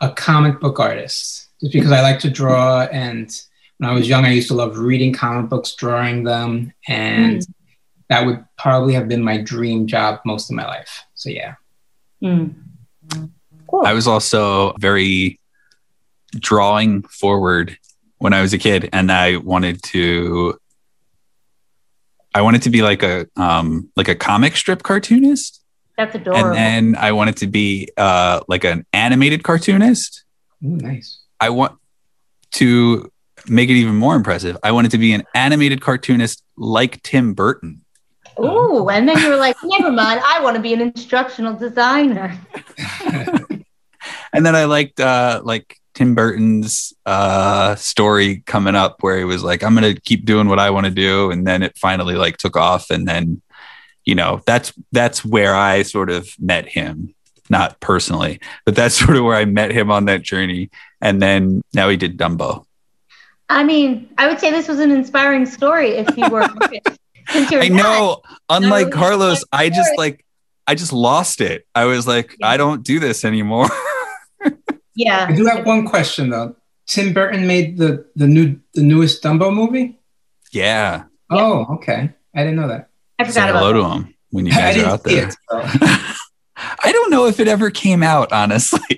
a 0.02 0.12
comic 0.12 0.60
book 0.60 0.80
artist, 0.80 1.50
just 1.62 1.74
because 1.74 1.92
I 1.92 2.02
like 2.02 2.20
to 2.20 2.30
draw. 2.30 2.84
And 2.84 3.30
when 3.78 3.90
I 3.90 3.94
was 3.94 4.08
young, 4.08 4.26
I 4.26 4.32
used 4.32 4.48
to 4.50 4.54
love 4.54 4.78
reading 4.78 5.14
comic 5.14 5.50
books, 5.50 5.74
drawing 5.76 6.24
them, 6.24 6.74
and 6.88 7.46
that 8.10 8.26
would 8.26 8.44
probably 8.58 8.94
have 8.94 9.08
been 9.08 9.24
my 9.24 9.42
dream 9.42 9.88
job 9.88 10.20
most 10.26 10.50
of 10.50 10.56
my 10.56 10.66
life. 10.66 11.04
So 11.16 11.30
yeah. 11.30 11.56
Hmm. 12.22 12.48
Cool. 13.68 13.86
I 13.86 13.94
was 13.94 14.08
also 14.08 14.74
very 14.80 15.40
drawing 16.32 17.04
forward 17.04 17.78
when 18.18 18.34
I 18.34 18.42
was 18.42 18.54
a 18.54 18.58
kid, 18.58 18.90
and 18.94 19.12
I 19.12 19.38
wanted 19.38 19.84
to. 19.84 20.58
I 22.34 22.42
wanted 22.42 22.62
to 22.64 22.70
be 22.70 22.82
like 22.82 23.04
a 23.04 23.28
um, 23.36 23.90
like 23.96 24.08
a 24.08 24.16
comic 24.16 24.56
strip 24.56 24.84
cartoonist, 24.84 25.62
That's 25.98 26.14
adorable. 26.16 26.54
and 26.54 26.56
then 26.56 26.96
I 27.02 27.12
wanted 27.12 27.38
to 27.38 27.48
be 27.48 27.90
uh, 27.98 28.42
like 28.48 28.64
an 28.64 28.86
animated 28.94 29.44
cartoonist. 29.44 30.24
Ooh, 30.64 30.78
nice. 30.78 31.22
I 31.40 31.50
want 31.50 31.78
to 32.54 33.12
make 33.48 33.70
it 33.70 33.74
even 33.74 33.96
more 33.96 34.16
impressive. 34.16 34.58
I 34.64 34.72
wanted 34.72 34.92
to 34.92 34.98
be 34.98 35.14
an 35.14 35.24
animated 35.34 35.82
cartoonist 35.82 36.44
like 36.56 37.02
Tim 37.04 37.34
Burton. 37.34 37.84
Ooh, 38.40 38.88
and 38.90 39.10
then 39.10 39.18
you 39.18 39.30
were 39.30 39.38
like, 39.38 39.56
never 39.64 39.92
mind, 39.92 40.22
I 40.24 40.42
want 40.44 40.56
to 40.56 40.62
be 40.62 40.74
an 40.74 40.82
instructional 40.82 41.56
designer. 41.56 42.40
and 44.34 44.46
then 44.46 44.56
I 44.56 44.66
liked 44.66 45.00
uh 45.00 45.42
like 45.44 45.78
Tim 45.96 46.14
Burton's 46.14 46.94
uh 47.08 47.74
story 47.76 48.44
coming 48.46 48.76
up 48.76 48.98
where 49.02 49.18
he 49.18 49.24
was 49.24 49.44
like, 49.44 49.64
I'm 49.64 49.74
gonna 49.74 49.96
keep 49.96 50.26
doing 50.26 50.48
what 50.48 50.60
I 50.60 50.70
want 50.70 50.86
to 50.86 50.92
do, 50.92 51.32
and 51.32 51.48
then 51.48 51.64
it 51.64 51.78
finally 51.78 52.14
like 52.16 52.38
took 52.38 52.56
off, 52.56 52.92
and 52.92 53.08
then 53.08 53.42
you 54.07 54.15
know 54.15 54.42
that's 54.48 54.74
that's 54.94 55.24
where 55.24 55.54
I 55.54 55.83
sort 55.83 56.09
of 56.09 56.27
met 56.39 56.68
him, 56.68 57.13
not 57.50 57.80
personally, 57.81 58.39
but 58.65 58.74
that's 58.75 58.95
sort 59.04 59.18
of 59.18 59.24
where 59.25 59.36
I 59.36 59.45
met 59.45 59.71
him 59.71 59.92
on 59.92 60.06
that 60.06 60.24
journey, 60.24 60.69
and 61.01 61.21
then 61.21 61.62
now 61.74 61.89
he 61.89 61.98
did 61.98 62.18
Dumbo. 62.18 62.65
I 63.50 63.63
mean, 63.63 64.09
I 64.18 64.27
would 64.27 64.39
say 64.39 64.50
this 64.51 64.68
was 64.68 64.80
an 64.80 64.92
inspiring 64.92 65.45
story 65.45 65.92
if 65.92 66.18
you 66.18 66.30
were 66.30 66.48
since 67.30 67.51
you're 67.51 67.62
I 67.62 67.68
not. 67.68 67.77
know, 67.83 68.21
unlike 68.50 68.88
really 68.88 68.92
Carlos, 69.00 69.44
like 69.54 69.62
I 69.62 69.69
just 69.69 69.92
like 69.98 70.25
I 70.65 70.75
just 70.75 70.92
lost 70.94 71.39
it. 71.42 71.65
I 71.75 71.86
was 71.86 72.07
like, 72.07 72.36
Yeah. 72.39 72.50
I 72.50 72.57
don't 72.57 72.83
do 72.83 73.00
this 73.00 73.24
anymore. 73.25 73.68
Yeah. 75.00 75.27
I 75.30 75.36
do 75.36 75.46
have 75.46 75.63
one 75.63 75.86
question 75.88 76.32
though. 76.32 76.55
Tim 76.88 77.13
Burton 77.13 77.46
made 77.46 77.77
the 77.77 78.05
the 78.15 78.25
new 78.25 78.60
the 78.74 78.82
newest 78.82 79.22
Dumbo 79.22 79.53
movie. 79.53 80.00
yeah, 80.51 81.03
Yeah. 81.32 81.38
Oh, 81.39 81.65
okay. 81.75 82.10
I 82.36 82.39
didn't 82.39 82.55
know 82.55 82.67
that. 82.70 82.87
I 83.19 83.24
say 83.24 83.29
forgot 83.31 83.50
hello 83.50 83.69
about 83.71 83.74
to 83.74 83.95
him 84.05 84.13
when 84.31 84.45
you 84.45 84.51
guys 84.55 84.77
are 84.77 84.86
out 84.86 85.03
there. 85.03 85.27
it. 85.27 85.33
so- 85.50 85.62
I 86.83 86.91
don't 86.91 87.12
know 87.12 87.27
if 87.27 87.39
it 87.39 87.47
ever 87.47 87.69
came 87.69 88.01
out, 88.03 88.31
honestly. 88.31 88.79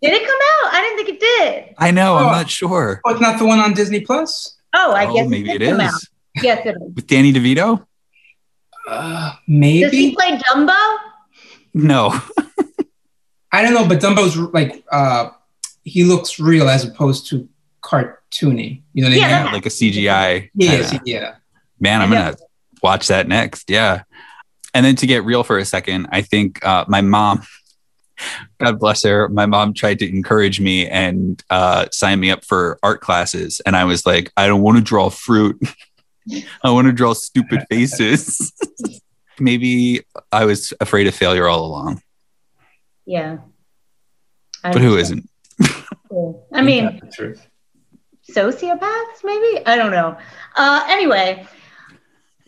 Did 0.00 0.12
it 0.14 0.26
come 0.26 0.38
out? 0.64 0.74
I 0.74 0.80
didn't 0.82 0.96
think 1.06 1.08
it 1.08 1.20
did. 1.20 1.74
I 1.78 1.90
know, 1.90 2.14
Oh. 2.14 2.18
I'm 2.18 2.32
not 2.32 2.48
sure. 2.50 3.00
Oh, 3.04 3.10
it's 3.10 3.20
not 3.20 3.38
the 3.38 3.44
one 3.44 3.58
on 3.58 3.72
Disney 3.74 4.00
Plus. 4.00 4.56
Oh, 4.74 4.92
I 4.92 5.06
oh, 5.06 5.14
guess 5.14 5.28
maybe 5.28 5.50
it 5.50 5.58
did 5.58 5.70
come 5.70 5.80
is 5.80 5.92
out. 5.92 6.00
Yes, 6.44 6.66
it 6.66 6.76
is. 6.76 6.94
with 6.94 7.06
Danny 7.08 7.32
DeVito. 7.32 7.84
Uh, 8.88 9.32
maybe. 9.48 9.80
Does 9.82 9.92
he 9.92 10.14
play 10.14 10.38
Dumbo? 10.38 10.96
No, 11.74 12.16
I 13.52 13.62
don't 13.62 13.74
know, 13.74 13.86
but 13.88 14.00
Dumbo's 14.00 14.36
like 14.36 14.84
uh, 14.92 15.30
he 15.84 16.04
looks 16.04 16.38
real 16.38 16.68
as 16.68 16.84
opposed 16.84 17.28
to 17.30 17.48
cartoony. 17.82 18.82
You 18.92 19.02
know 19.02 19.08
what 19.10 19.18
Yeah, 19.18 19.24
I 19.24 19.42
mean? 19.42 19.44
that- 19.46 19.52
like 19.52 19.66
a 19.66 19.70
CGI. 19.70 20.50
Yeah, 20.54 20.72
yeah, 20.92 20.98
yeah. 21.04 21.34
Man, 21.80 22.00
I'm 22.02 22.10
gonna 22.10 22.36
watch 22.82 23.08
that 23.08 23.28
next. 23.28 23.70
Yeah, 23.70 24.02
and 24.74 24.84
then 24.84 24.96
to 24.96 25.06
get 25.06 25.24
real 25.24 25.42
for 25.44 25.58
a 25.58 25.64
second, 25.64 26.08
I 26.12 26.22
think 26.22 26.64
uh, 26.64 26.84
my 26.88 27.00
mom. 27.00 27.42
God 28.58 28.80
bless 28.80 29.04
her. 29.04 29.28
My 29.28 29.46
mom 29.46 29.74
tried 29.74 30.00
to 30.00 30.08
encourage 30.08 30.58
me 30.58 30.88
and 30.88 31.40
uh, 31.50 31.86
sign 31.92 32.18
me 32.18 32.32
up 32.32 32.44
for 32.44 32.76
art 32.82 33.00
classes, 33.00 33.60
and 33.64 33.76
I 33.76 33.84
was 33.84 34.04
like, 34.04 34.32
I 34.36 34.48
don't 34.48 34.60
want 34.62 34.76
to 34.76 34.82
draw 34.82 35.08
fruit. 35.08 35.56
I 36.64 36.70
want 36.72 36.88
to 36.88 36.92
draw 36.92 37.12
stupid 37.12 37.64
faces. 37.70 38.52
Maybe 39.38 40.00
I 40.32 40.46
was 40.46 40.74
afraid 40.80 41.06
of 41.06 41.14
failure 41.14 41.46
all 41.46 41.64
along, 41.64 42.02
Yeah. 43.06 43.38
I 44.64 44.72
but 44.72 44.82
who 44.82 44.96
understand. 44.98 45.28
isn't? 45.60 46.44
I 46.52 46.60
mean, 46.62 46.84
That's 46.86 47.00
the 47.00 47.10
truth. 47.12 47.46
sociopaths, 48.32 49.22
maybe? 49.24 49.64
I 49.64 49.76
don't 49.76 49.92
know. 49.92 50.18
Uh, 50.56 50.84
anyway, 50.88 51.46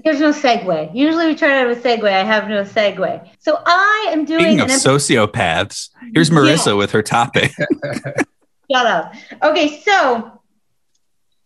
there's 0.04 0.20
no 0.20 0.32
segue. 0.32 0.94
Usually 0.94 1.26
we 1.26 1.34
try 1.34 1.48
to 1.48 1.54
have 1.54 1.70
a 1.70 1.80
segue. 1.80 2.10
I 2.10 2.24
have 2.24 2.48
no 2.48 2.64
segue. 2.64 3.28
So 3.38 3.58
I 3.64 4.08
am 4.10 4.24
doing 4.24 4.40
Speaking 4.40 4.60
of 4.60 4.66
an 4.66 4.72
ep- 4.72 4.78
sociopaths, 4.78 5.90
here's 6.14 6.30
Marissa 6.30 6.76
with 6.76 6.92
her 6.92 7.02
topic. 7.02 7.52
Shut 8.72 8.86
up. 8.86 9.14
Okay, 9.42 9.80
so 9.80 10.40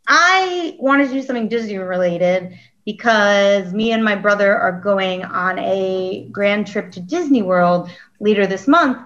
I 0.07 0.77
wanted 0.79 1.09
to 1.09 1.15
do 1.15 1.23
something 1.23 1.49
Disney 1.49 1.79
related 1.79 2.59
because 2.85 3.73
me 3.73 3.93
and 3.93 4.05
my 4.05 4.15
brother 4.15 4.55
are 4.57 4.79
going 4.81 5.25
on 5.25 5.59
a 5.59 6.29
grand 6.31 6.67
trip 6.67 6.93
to 6.93 7.01
Disney 7.01 7.43
World 7.43 7.91
later 8.21 8.47
this 8.47 8.69
month. 8.69 8.99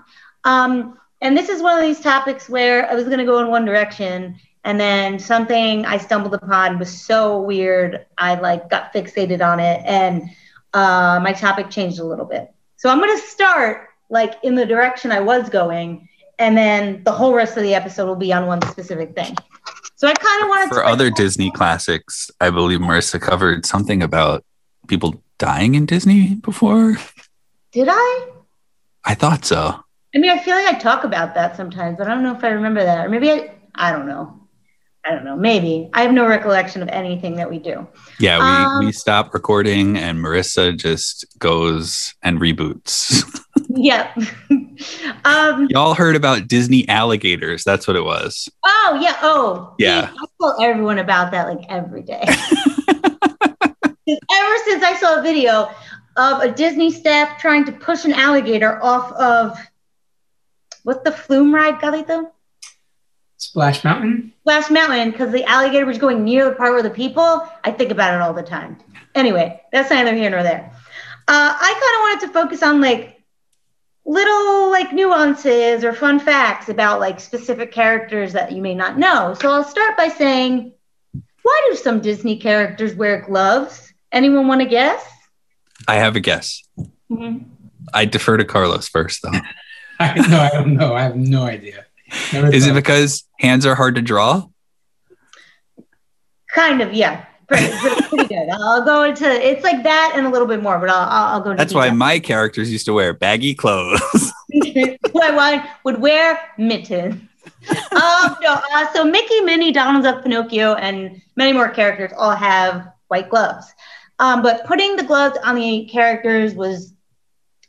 Um, 0.45 0.99
and 1.21 1.37
this 1.37 1.49
is 1.49 1.63
one 1.63 1.79
of 1.79 1.85
these 1.85 2.01
topics 2.01 2.49
where 2.49 2.91
I 2.91 2.95
was 2.95 3.05
going 3.05 3.19
to 3.19 3.25
go 3.25 3.39
in 3.41 3.49
one 3.49 3.65
direction, 3.65 4.37
and 4.65 4.79
then 4.79 5.19
something 5.19 5.87
I 5.87 5.99
stumbled 5.99 6.35
upon 6.35 6.79
was 6.79 6.91
so 6.91 7.41
weird, 7.41 8.07
I 8.17 8.35
like 8.37 8.69
got 8.71 8.93
fixated 8.93 9.47
on 9.47 9.61
it, 9.61 9.83
and 9.85 10.31
uh, 10.75 11.21
my 11.23 11.33
topic 11.33 11.71
changed 11.71 11.99
a 11.99 12.05
little 12.05 12.27
bit. 12.27 12.53
So 12.77 12.89
I'm 12.91 12.99
going 12.99 13.17
to 13.17 13.27
start 13.27 13.89
like 14.11 14.35
in 14.43 14.55
the 14.55 14.67
direction 14.67 15.13
I 15.13 15.21
was 15.21 15.49
going, 15.49 16.09
and 16.39 16.57
then 16.57 17.03
the 17.05 17.13
whole 17.13 17.35
rest 17.35 17.57
of 17.57 17.63
the 17.63 17.75
episode 17.75 18.07
will 18.07 18.17
be 18.17 18.33
on 18.33 18.47
one 18.47 18.63
specific 18.63 19.15
thing. 19.15 19.35
So 19.97 20.07
I 20.07 20.15
kind 20.15 20.43
of 20.43 20.49
wanted 20.49 20.69
For 20.69 20.83
to 20.83 20.87
other 20.87 21.11
Disney 21.11 21.51
classics, 21.51 22.31
I 22.41 22.51
believe 22.51 22.79
Marissa 22.79 23.21
covered 23.21 23.67
something 23.67 24.03
about 24.03 24.45
people 24.87 25.23
dying 25.39 25.75
in 25.75 25.87
Disney 25.87 26.37
before. 26.37 26.97
Did 27.73 27.89
I? 27.91 28.29
I 29.05 29.15
thought 29.15 29.45
so. 29.45 29.81
I 30.15 30.19
mean, 30.19 30.31
I 30.31 30.39
feel 30.39 30.55
like 30.55 30.67
I 30.67 30.79
talk 30.79 31.05
about 31.05 31.35
that 31.35 31.57
sometimes, 31.57 31.99
but 31.99 32.07
I 32.07 32.15
don't 32.15 32.23
know 32.23 32.35
if 32.35 32.45
I 32.45 32.49
remember 32.49 32.83
that. 32.83 33.07
Or 33.07 33.09
maybe 33.09 33.31
I, 33.31 33.55
I 33.75 33.93
don't 33.93 34.07
know. 34.07 34.38
I 35.05 35.11
don't 35.11 35.25
know. 35.25 35.37
Maybe. 35.37 35.89
I 35.95 36.03
have 36.03 36.13
no 36.13 36.27
recollection 36.27 36.83
of 36.83 36.89
anything 36.89 37.37
that 37.37 37.49
we 37.49 37.59
do. 37.59 37.87
Yeah, 38.19 38.39
we, 38.39 38.45
Um, 38.45 38.87
we 38.87 38.93
stop 38.93 39.33
recording 39.33 39.97
and 39.97 40.19
Marissa 40.19 40.77
just 40.77 41.25
goes 41.39 42.15
and 42.23 42.41
reboots. 42.41 43.25
Yeah. 43.71 44.15
um, 45.25 45.67
Y'all 45.69 45.93
heard 45.95 46.17
about 46.17 46.49
Disney 46.49 46.89
alligators. 46.89 47.65
That's 47.65 47.87
what 47.87 47.97
it 47.97 48.05
was. 48.05 48.49
oh, 48.65 48.99
yeah. 49.01 49.17
Oh, 49.21 49.75
Yeah. 49.79 50.11
I 50.11 50.27
tell 50.41 50.61
everyone 50.63 50.99
about 50.99 51.33
that 51.33 51.49
like 51.49 51.67
every 51.69 52.03
day. 52.03 52.23
ever 54.09 54.57
since 54.65 54.83
I 54.83 54.97
saw 54.99 55.19
a 55.19 55.23
video 55.23 55.71
of 56.17 56.41
a 56.41 56.51
Disney 56.51 56.91
staff 56.91 57.39
trying 57.39 57.65
to 57.67 57.73
push 57.73 58.05
an 58.05 58.13
alligator 58.15 58.83
off 58.83 59.13
of 59.13 59.59
what's 60.85 61.03
the 61.05 61.13
flume 61.13 61.55
ride, 61.55 61.79
Carlito? 61.79 62.31
Splash 63.39 63.85
Mountain. 63.85 64.33
Splash 64.41 64.71
Mountain 64.71 65.13
because 65.13 65.33
the 65.33 65.45
alligator 65.45 65.87
was 65.87 65.99
going 65.99 66.25
near 66.25 66.45
the 66.51 66.57
part 66.57 66.73
where 66.73 66.83
the 66.83 66.91
people. 66.91 67.49
I 67.65 67.71
think 67.71 67.91
about 67.91 68.15
it 68.15 68.21
all 68.21 68.35
the 68.35 68.43
time. 68.43 68.79
Anyway, 69.15 69.61
that's 69.73 69.91
neither 69.91 70.15
here 70.15 70.29
nor 70.31 70.43
there. 70.43 70.71
Uh, 71.29 71.57
I 71.59 71.73
kind 71.73 71.95
of 71.97 72.01
wanted 72.03 72.27
to 72.27 72.33
focus 72.33 72.63
on 72.63 72.81
like 72.81 73.23
little 74.05 74.71
like 74.71 74.93
nuances 74.93 75.85
or 75.85 75.93
fun 75.93 76.19
facts 76.19 76.69
about 76.69 76.99
like 77.01 77.21
specific 77.21 77.71
characters 77.73 78.33
that 78.33 78.53
you 78.53 78.61
may 78.61 78.75
not 78.75 78.99
know. 78.99 79.35
So 79.35 79.51
I'll 79.51 79.65
start 79.65 79.97
by 79.97 80.09
saying, 80.09 80.73
why 81.43 81.69
do 81.71 81.77
some 81.77 82.01
Disney 82.01 82.39
characters 82.39 82.95
wear 82.95 83.21
gloves? 83.21 83.93
Anyone 84.11 84.49
want 84.49 84.63
to 84.63 84.67
guess? 84.67 85.05
I 85.87 85.97
have 85.97 86.17
a 86.17 86.21
guess. 86.21 86.63
Mhm. 87.11 87.45
I 87.95 88.05
defer 88.05 88.37
to 88.37 88.45
Carlos 88.45 88.89
first, 88.89 89.23
though. 89.23 89.31
I 90.01 90.15
no, 90.29 90.39
I 90.39 90.51
don't 90.51 90.75
know. 90.75 90.95
I 90.95 91.03
have 91.03 91.17
no 91.17 91.45
idea. 91.45 91.87
Never 92.33 92.53
Is 92.53 92.67
it 92.67 92.75
because 92.75 93.25
hands 93.39 93.67
are 93.67 93.75
hard 93.75 93.97
to 93.97 94.03
draw? 94.03 94.49
Kind 96.55 96.81
of, 96.81 96.93
yeah. 96.93 97.25
Pretty, 97.49 97.73
pretty, 97.79 98.03
pretty 98.03 98.27
good. 98.27 98.49
I'll 98.51 98.85
go 98.85 99.05
into 99.05 99.27
it's 99.27 99.65
like 99.65 99.83
that 99.83 100.13
and 100.15 100.27
a 100.27 100.31
little 100.31 100.47
bit 100.47 100.63
more, 100.63 100.79
but 100.79 100.91
I'll, 100.91 101.09
I'll, 101.09 101.35
I'll 101.35 101.41
go. 101.41 101.51
Into 101.51 101.63
That's 101.63 101.73
why 101.73 101.91
my 101.91 102.19
characters 102.19 102.71
used 102.71 102.85
to 102.87 102.93
wear 102.93 103.15
baggy 103.15 103.55
clothes. 103.55 104.33
who 104.53 105.23
I 105.23 105.71
would 105.85 106.01
wear 106.01 106.39
mittens. 106.59 107.15
um, 107.71 108.37
no, 108.43 108.61
uh, 108.75 108.93
so 108.93 109.05
Mickey, 109.05 109.41
Minnie, 109.41 109.73
Donald 109.73 110.05
Duck, 110.05 110.23
Pinocchio, 110.23 110.75
and 110.75 111.21
many 111.37 111.53
more 111.53 111.69
characters 111.71 112.13
all 112.17 112.35
have 112.35 112.87
white 113.09 113.31
gloves. 113.31 113.73
Um, 114.19 114.43
but 114.43 114.67
putting 114.67 114.97
the 114.97 115.03
gloves 115.03 115.39
on 115.45 115.55
the 115.55 115.87
characters 115.87 116.55
was 116.55 116.93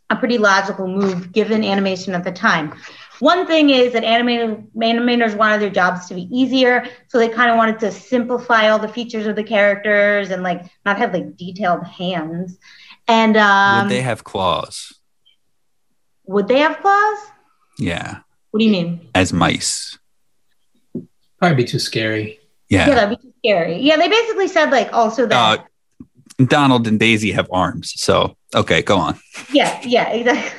a 0.09 0.15
pretty 0.15 0.37
logical 0.37 0.87
move 0.87 1.31
given 1.31 1.63
animation 1.63 2.15
at 2.15 2.23
the 2.23 2.31
time. 2.31 2.75
One 3.19 3.45
thing 3.45 3.69
is 3.69 3.93
that 3.93 4.03
animator, 4.03 4.65
animators 4.75 5.35
wanted 5.35 5.61
their 5.61 5.69
jobs 5.69 6.07
to 6.07 6.13
be 6.15 6.23
easier, 6.31 6.85
so 7.09 7.17
they 7.17 7.27
kind 7.29 7.51
of 7.51 7.57
wanted 7.57 7.79
to 7.81 7.91
simplify 7.91 8.69
all 8.69 8.79
the 8.79 8.87
features 8.87 9.27
of 9.27 9.35
the 9.35 9.43
characters 9.43 10.29
and 10.31 10.41
like 10.43 10.63
not 10.85 10.97
have 10.97 11.13
like 11.13 11.35
detailed 11.35 11.85
hands. 11.85 12.57
And 13.07 13.35
um, 13.37 13.83
Would 13.83 13.91
they 13.91 14.01
have 14.01 14.23
claws? 14.23 14.93
would 16.25 16.47
they 16.47 16.59
have 16.59 16.77
claws? 16.79 17.17
Yeah, 17.79 18.19
What 18.51 18.59
do 18.59 18.65
you 18.65 18.71
mean? 18.71 19.09
as 19.15 19.33
mice. 19.33 19.97
probably 21.39 21.55
be 21.55 21.65
too 21.65 21.79
scary. 21.79 22.39
Yeah, 22.69 22.87
Yeah. 22.87 22.95
that'd 22.95 23.17
be 23.19 23.23
too 23.27 23.33
scary. 23.39 23.77
Yeah, 23.79 23.97
they 23.97 24.07
basically 24.07 24.47
said 24.47 24.69
like 24.71 24.93
also 24.93 25.25
that. 25.25 25.59
Uh, 25.59 25.63
Donald 26.45 26.87
and 26.87 26.99
Daisy 26.99 27.31
have 27.31 27.49
arms. 27.51 27.93
So, 27.97 28.37
okay, 28.55 28.81
go 28.81 28.97
on. 28.97 29.19
yeah, 29.51 29.81
yeah, 29.83 30.07
exactly. 30.09 30.58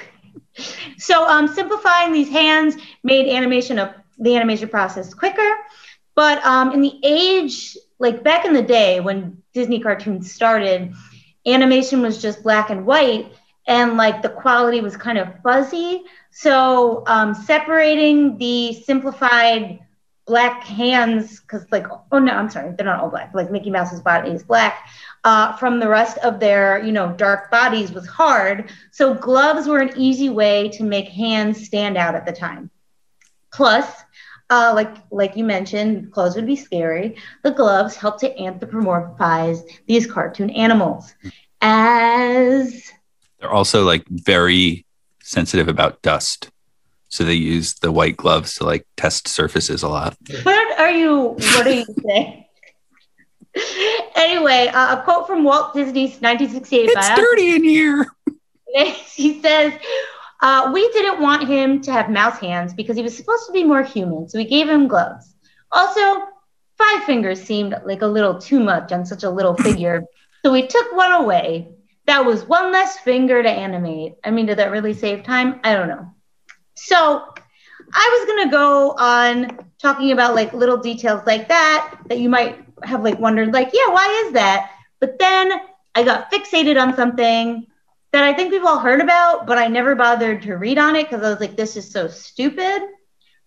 So 0.98 1.26
um, 1.26 1.48
simplifying 1.48 2.12
these 2.12 2.28
hands 2.28 2.76
made 3.02 3.28
animation 3.28 3.78
of 3.78 3.90
the 4.18 4.36
animation 4.36 4.68
process 4.68 5.14
quicker. 5.14 5.56
But 6.14 6.44
um, 6.44 6.72
in 6.72 6.82
the 6.82 6.98
age, 7.02 7.76
like 7.98 8.22
back 8.22 8.44
in 8.44 8.52
the 8.52 8.62
day 8.62 9.00
when 9.00 9.42
Disney 9.54 9.80
cartoons 9.80 10.32
started, 10.32 10.92
animation 11.46 12.02
was 12.02 12.20
just 12.20 12.42
black 12.42 12.70
and 12.70 12.84
white, 12.86 13.32
and 13.66 13.96
like 13.96 14.22
the 14.22 14.28
quality 14.28 14.80
was 14.80 14.96
kind 14.96 15.18
of 15.18 15.28
fuzzy. 15.42 16.02
So 16.30 17.04
um, 17.06 17.34
separating 17.34 18.36
the 18.38 18.74
simplified 18.74 19.80
black 20.26 20.62
hands, 20.64 21.40
because 21.40 21.64
like, 21.72 21.86
oh 22.12 22.18
no, 22.18 22.32
I'm 22.32 22.50
sorry, 22.50 22.72
they're 22.76 22.86
not 22.86 23.00
all 23.00 23.10
black. 23.10 23.32
Like 23.34 23.50
Mickey 23.50 23.70
Mouse's 23.70 24.00
body 24.00 24.30
is 24.30 24.42
black. 24.42 24.88
Uh, 25.24 25.56
from 25.56 25.80
the 25.80 25.88
rest 25.88 26.18
of 26.18 26.40
their, 26.40 26.82
you 26.84 26.92
know, 26.92 27.12
dark 27.12 27.50
bodies 27.50 27.92
was 27.92 28.06
hard. 28.06 28.70
So 28.92 29.14
gloves 29.14 29.66
were 29.66 29.80
an 29.80 29.92
easy 29.96 30.28
way 30.28 30.68
to 30.70 30.84
make 30.84 31.08
hands 31.08 31.64
stand 31.64 31.96
out 31.96 32.14
at 32.14 32.26
the 32.26 32.32
time. 32.32 32.70
Plus, 33.52 33.86
uh, 34.50 34.72
like 34.74 34.96
like 35.10 35.36
you 35.36 35.44
mentioned, 35.44 36.12
clothes 36.12 36.36
would 36.36 36.46
be 36.46 36.56
scary. 36.56 37.16
The 37.42 37.52
gloves 37.52 37.96
help 37.96 38.20
to 38.20 38.34
anthropomorphize 38.34 39.62
these 39.86 40.06
cartoon 40.06 40.50
animals 40.50 41.14
as 41.60 42.90
They're 43.38 43.50
also 43.50 43.84
like 43.84 44.06
very 44.08 44.86
sensitive 45.22 45.68
about 45.68 46.02
dust. 46.02 46.50
So 47.10 47.24
they 47.24 47.34
use 47.34 47.74
the 47.74 47.90
white 47.92 48.16
gloves 48.16 48.54
to 48.56 48.64
like 48.64 48.86
test 48.96 49.28
surfaces 49.28 49.82
a 49.82 49.88
lot. 49.88 50.16
what 50.44 50.78
are 50.80 50.90
you 50.92 51.36
what 51.54 51.66
are 51.66 51.72
you 51.72 51.84
saying? 52.06 52.44
anyway, 54.14 54.68
uh, 54.72 54.98
a 54.98 55.02
quote 55.02 55.26
from 55.26 55.44
Walt 55.44 55.74
Disney's 55.74 56.20
1968 56.20 56.84
It's 56.84 56.94
biography. 56.94 57.22
dirty 57.22 57.54
in 57.56 57.64
here. 57.64 58.06
he 59.14 59.40
says, 59.42 59.72
uh, 60.40 60.70
We 60.72 60.88
didn't 60.92 61.20
want 61.20 61.48
him 61.48 61.80
to 61.82 61.92
have 61.92 62.10
mouse 62.10 62.38
hands 62.38 62.72
because 62.74 62.96
he 62.96 63.02
was 63.02 63.16
supposed 63.16 63.46
to 63.46 63.52
be 63.52 63.64
more 63.64 63.82
human, 63.82 64.28
so 64.28 64.38
we 64.38 64.44
gave 64.44 64.68
him 64.68 64.86
gloves. 64.88 65.34
Also, 65.72 66.22
five 66.78 67.04
fingers 67.04 67.42
seemed 67.42 67.74
like 67.84 68.02
a 68.02 68.06
little 68.06 68.38
too 68.38 68.60
much 68.60 68.92
on 68.92 69.04
such 69.04 69.24
a 69.24 69.30
little 69.30 69.54
figure, 69.66 70.04
so 70.44 70.52
we 70.52 70.66
took 70.66 70.92
one 70.94 71.12
away. 71.12 71.68
That 72.06 72.24
was 72.24 72.44
one 72.44 72.72
less 72.72 72.98
finger 73.00 73.42
to 73.42 73.50
animate. 73.50 74.14
I 74.24 74.30
mean, 74.30 74.46
did 74.46 74.58
that 74.58 74.70
really 74.70 74.94
save 74.94 75.22
time? 75.24 75.60
I 75.64 75.74
don't 75.74 75.88
know. 75.88 76.12
So, 76.84 77.24
I 77.92 78.18
was 78.18 78.26
gonna 78.28 78.50
go 78.50 78.92
on 78.98 79.58
talking 79.80 80.12
about 80.12 80.34
like 80.34 80.52
little 80.52 80.76
details 80.76 81.22
like 81.26 81.48
that 81.48 81.98
that 82.06 82.18
you 82.18 82.28
might 82.28 82.64
have 82.84 83.02
like 83.02 83.18
wondered, 83.18 83.52
like, 83.52 83.70
yeah, 83.72 83.92
why 83.92 84.24
is 84.26 84.32
that? 84.34 84.70
But 85.00 85.18
then 85.18 85.52
I 85.94 86.02
got 86.04 86.30
fixated 86.32 86.80
on 86.80 86.94
something 86.96 87.66
that 88.12 88.24
I 88.24 88.32
think 88.34 88.52
we've 88.52 88.64
all 88.64 88.78
heard 88.78 89.00
about, 89.00 89.46
but 89.46 89.58
I 89.58 89.66
never 89.68 89.94
bothered 89.94 90.42
to 90.42 90.54
read 90.54 90.78
on 90.78 90.96
it 90.96 91.04
because 91.08 91.24
I 91.24 91.30
was 91.30 91.40
like, 91.40 91.56
this 91.56 91.76
is 91.76 91.90
so 91.90 92.08
stupid. 92.08 92.82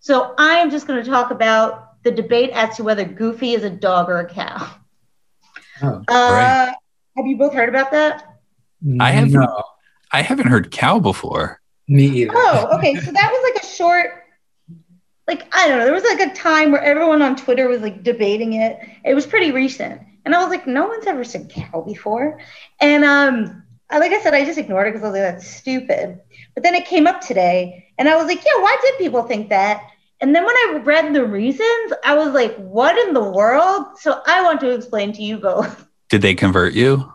So 0.00 0.34
I'm 0.38 0.70
just 0.70 0.86
going 0.86 1.02
to 1.02 1.10
talk 1.10 1.30
about 1.30 2.02
the 2.02 2.10
debate 2.10 2.50
as 2.50 2.76
to 2.76 2.84
whether 2.84 3.04
Goofy 3.04 3.54
is 3.54 3.64
a 3.64 3.70
dog 3.70 4.08
or 4.08 4.18
a 4.20 4.28
cow. 4.28 4.70
Oh, 5.82 6.02
Uh, 6.08 6.72
Have 7.16 7.26
you 7.26 7.36
both 7.36 7.52
heard 7.54 7.68
about 7.68 7.90
that? 7.92 8.26
I 9.00 9.10
have- 9.10 9.30
no, 9.30 9.62
I 10.12 10.22
haven't 10.22 10.46
heard 10.48 10.70
cow 10.70 10.98
before. 10.98 11.60
Me 11.88 12.06
either. 12.06 12.32
Oh, 12.34 12.78
okay. 12.78 12.94
So 12.96 13.10
that 13.12 13.30
was 13.32 13.52
like 13.52 13.62
a 13.62 13.66
short, 13.66 14.06
like, 15.26 15.54
I 15.54 15.68
don't 15.68 15.78
know. 15.78 15.84
There 15.84 15.94
was 15.94 16.04
like 16.04 16.20
a 16.20 16.34
time 16.34 16.72
where 16.72 16.82
everyone 16.82 17.22
on 17.22 17.36
Twitter 17.36 17.68
was 17.68 17.80
like 17.80 18.02
debating 18.02 18.54
it. 18.54 18.78
It 19.04 19.14
was 19.14 19.26
pretty 19.26 19.52
recent. 19.52 20.02
And 20.24 20.34
I 20.34 20.40
was 20.40 20.48
like, 20.48 20.66
no 20.66 20.86
one's 20.86 21.06
ever 21.06 21.24
said 21.24 21.50
cow 21.50 21.82
before. 21.82 22.40
And 22.80 23.04
um, 23.04 23.62
I, 23.90 23.98
like 23.98 24.12
I 24.12 24.22
said, 24.22 24.34
I 24.34 24.44
just 24.44 24.58
ignored 24.58 24.88
it 24.88 24.92
because 24.92 25.04
I 25.04 25.10
was 25.10 25.20
like, 25.20 25.34
that's 25.34 25.46
stupid. 25.46 26.20
But 26.54 26.62
then 26.62 26.74
it 26.74 26.86
came 26.86 27.06
up 27.06 27.20
today, 27.20 27.88
and 27.98 28.08
I 28.08 28.16
was 28.16 28.26
like, 28.26 28.38
yeah, 28.38 28.60
why 28.60 28.76
did 28.82 28.98
people 28.98 29.24
think 29.24 29.50
that? 29.50 29.82
And 30.20 30.34
then 30.34 30.44
when 30.46 30.54
I 30.56 30.80
read 30.82 31.12
the 31.12 31.26
reasons, 31.26 31.92
I 32.04 32.14
was 32.14 32.32
like, 32.32 32.56
what 32.56 32.96
in 33.06 33.12
the 33.12 33.22
world? 33.22 33.98
So 33.98 34.22
I 34.26 34.42
want 34.42 34.60
to 34.60 34.70
explain 34.70 35.12
to 35.12 35.22
you 35.22 35.36
both. 35.36 35.86
Did 36.08 36.22
they 36.22 36.34
convert 36.34 36.72
you? 36.72 37.12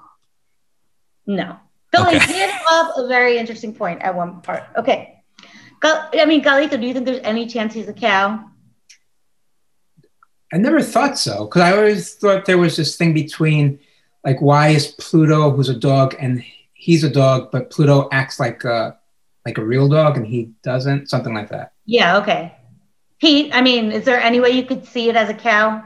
No. 1.26 1.58
Though 1.92 2.04
Okay. 2.06 2.18
I 2.20 2.26
did 2.26 2.50
have 2.50 2.92
a 2.98 3.08
very 3.08 3.38
interesting 3.38 3.74
point 3.74 4.02
at 4.02 4.16
one 4.16 4.42
part. 4.42 4.64
Okay. 4.78 5.16
I 5.82 6.26
mean, 6.26 6.44
Carlito, 6.44 6.80
do 6.80 6.86
you 6.86 6.94
think 6.94 7.06
there's 7.06 7.22
any 7.24 7.48
chance 7.48 7.74
he's 7.74 7.88
a 7.88 7.94
cow? 7.94 8.46
I 10.52 10.58
never 10.58 10.82
thought 10.82 11.18
so 11.18 11.46
because 11.46 11.62
I 11.62 11.76
always 11.76 12.16
thought 12.16 12.46
there 12.46 12.58
was 12.58 12.76
this 12.76 12.98
thing 12.98 13.14
between, 13.14 13.80
like, 14.26 14.42
why 14.42 14.70
is 14.70 14.88
Pluto, 14.88 15.52
who's 15.52 15.70
a 15.70 15.76
dog, 15.76 16.16
and 16.20 16.44
he's 16.74 17.04
a 17.04 17.10
dog, 17.10 17.52
but 17.52 17.70
Pluto 17.70 18.10
acts 18.12 18.40
like 18.40 18.64
a 18.64 18.98
like 19.46 19.58
a 19.58 19.64
real 19.64 19.88
dog 19.88 20.18
and 20.18 20.28
he 20.28 20.52
doesn't, 20.64 21.10
something 21.10 21.34
like 21.34 21.50
that. 21.50 21.72
Yeah, 21.86 22.18
okay. 22.18 22.56
Pete, 23.20 23.52
I 23.54 23.62
mean, 23.62 23.92
is 23.92 24.06
there 24.06 24.20
any 24.20 24.40
way 24.40 24.50
you 24.50 24.66
could 24.66 24.86
see 24.86 25.10
it 25.10 25.16
as 25.16 25.30
a 25.30 25.34
cow? 25.34 25.84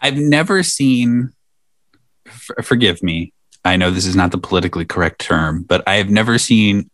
I've 0.00 0.16
never 0.16 0.62
seen, 0.62 1.32
f- 2.26 2.64
forgive 2.64 3.02
me, 3.02 3.32
I 3.64 3.76
know 3.76 3.90
this 3.90 4.06
is 4.06 4.16
not 4.16 4.30
the 4.32 4.38
politically 4.38 4.84
correct 4.84 5.20
term, 5.20 5.62
but 5.62 5.82
I 5.86 5.96
have 5.96 6.08
never 6.10 6.38
seen 6.38 6.90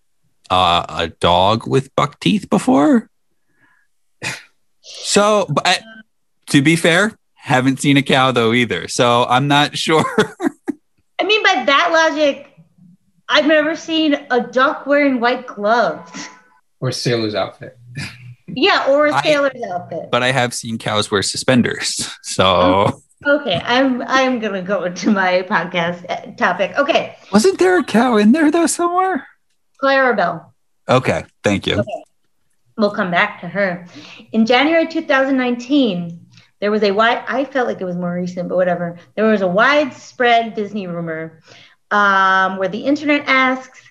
uh, 0.50 0.84
a 0.88 1.08
dog 1.08 1.66
with 1.66 1.94
buck 1.96 2.18
teeth 2.20 2.48
before. 2.50 3.08
So, 4.88 5.46
but 5.48 5.66
I, 5.66 5.78
to 6.50 6.62
be 6.62 6.76
fair, 6.76 7.16
haven't 7.34 7.80
seen 7.80 7.96
a 7.96 8.02
cow 8.02 8.30
though 8.32 8.52
either. 8.52 8.86
So 8.88 9.24
I'm 9.28 9.48
not 9.48 9.76
sure. 9.78 10.04
I 11.20 11.24
mean, 11.24 11.42
by 11.42 11.64
that 11.66 11.90
logic, 11.92 12.48
I've 13.28 13.46
never 13.46 13.74
seen 13.74 14.14
a 14.30 14.40
duck 14.40 14.86
wearing 14.86 15.18
white 15.20 15.46
gloves. 15.46 16.28
Or 16.80 16.92
sailor's 16.92 17.34
outfit. 17.34 17.76
Yeah, 18.46 18.86
or 18.88 19.06
a 19.08 19.14
I- 19.14 19.22
sailor's 19.22 19.60
outfit. 19.68 20.08
but 20.12 20.22
I 20.22 20.30
have 20.30 20.54
seen 20.54 20.78
cows 20.78 21.10
wear 21.10 21.22
suspenders. 21.22 22.08
So 22.22 23.02
Okay, 23.24 23.60
I'm 23.64 24.02
I'm 24.02 24.38
gonna 24.40 24.62
go 24.62 24.84
into 24.84 25.10
my 25.10 25.42
podcast 25.42 26.04
uh, 26.08 26.32
topic. 26.36 26.76
Okay, 26.76 27.16
wasn't 27.32 27.58
there 27.58 27.78
a 27.78 27.84
cow 27.84 28.16
in 28.16 28.32
there 28.32 28.50
though 28.50 28.66
somewhere? 28.66 29.26
Clarabelle. 29.82 30.52
Okay, 30.88 31.24
thank 31.42 31.66
you. 31.66 31.82
We'll 32.76 32.90
come 32.90 33.10
back 33.10 33.40
to 33.40 33.48
her. 33.48 33.86
In 34.32 34.44
January 34.44 34.86
2019, 34.86 36.26
there 36.60 36.70
was 36.70 36.82
a 36.82 36.90
wide, 36.90 37.24
I 37.26 37.44
felt 37.44 37.66
like 37.66 37.80
it 37.80 37.84
was 37.84 37.96
more 37.96 38.14
recent, 38.14 38.48
but 38.48 38.56
whatever. 38.56 38.98
There 39.14 39.24
was 39.24 39.40
a 39.40 39.48
widespread 39.48 40.54
Disney 40.54 40.86
rumor 40.86 41.40
um, 41.90 42.58
where 42.58 42.68
the 42.68 42.84
internet 42.84 43.24
asks, 43.26 43.82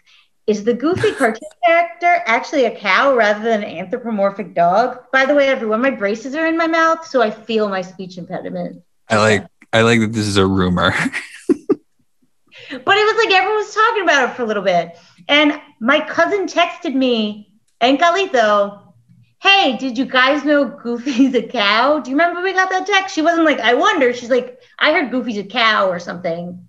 is 0.46 0.64
the 0.64 0.74
goofy 0.74 1.12
cartoon 1.18 1.50
character 1.66 2.22
actually 2.28 2.66
a 2.66 2.76
cow 2.76 3.16
rather 3.16 3.44
than 3.44 3.64
an 3.64 3.78
anthropomorphic 3.78 4.54
dog? 4.54 5.00
By 5.12 5.26
the 5.26 5.34
way, 5.34 5.48
everyone, 5.48 5.82
my 5.82 5.92
braces 5.92 6.36
are 6.36 6.46
in 6.46 6.58
my 6.58 6.68
mouth, 6.68 7.08
so 7.08 7.22
I 7.22 7.32
feel 7.32 7.68
my 7.68 7.82
speech 7.82 8.20
impediment. 8.20 8.84
I 9.10 9.18
like 9.18 9.48
I 9.74 9.82
like 9.82 10.00
that 10.02 10.14
this 10.14 10.26
is 10.28 10.38
a 10.38 10.46
rumor. 10.46 10.94
But 12.84 12.98
it 12.98 13.06
was 13.16 13.26
like 13.26 13.34
everyone 13.34 13.58
was 13.58 13.74
talking 13.76 14.04
about 14.04 14.30
it 14.30 14.36
for 14.36 14.42
a 14.42 14.46
little 14.46 14.64
bit. 14.64 14.98
And 15.28 15.62
my 15.80 16.00
cousin 16.02 16.48
texted 16.48 16.96
me, 16.96 17.52
and 17.80 18.00
Carlito, 18.00 18.82
hey, 19.42 19.78
did 19.78 19.98
you 19.98 20.06
guys 20.06 20.44
know 20.44 20.66
Goofy's 20.66 21.36
a 21.36 21.44
cow? 21.44 22.00
Do 22.00 22.10
you 22.10 22.16
remember 22.18 22.42
we 22.42 22.54
got 22.54 22.70
that 22.72 22.88
text? 22.88 23.14
She 23.14 23.22
wasn't 23.22 23.46
like, 23.46 23.60
I 23.60 23.76
wonder. 23.76 24.14
She's 24.14 24.32
like, 24.32 24.60
I 24.80 24.92
heard 24.94 25.12
Goofy's 25.12 25.38
a 25.38 25.44
cow 25.44 25.90
or 25.90 26.00
something. 26.00 26.68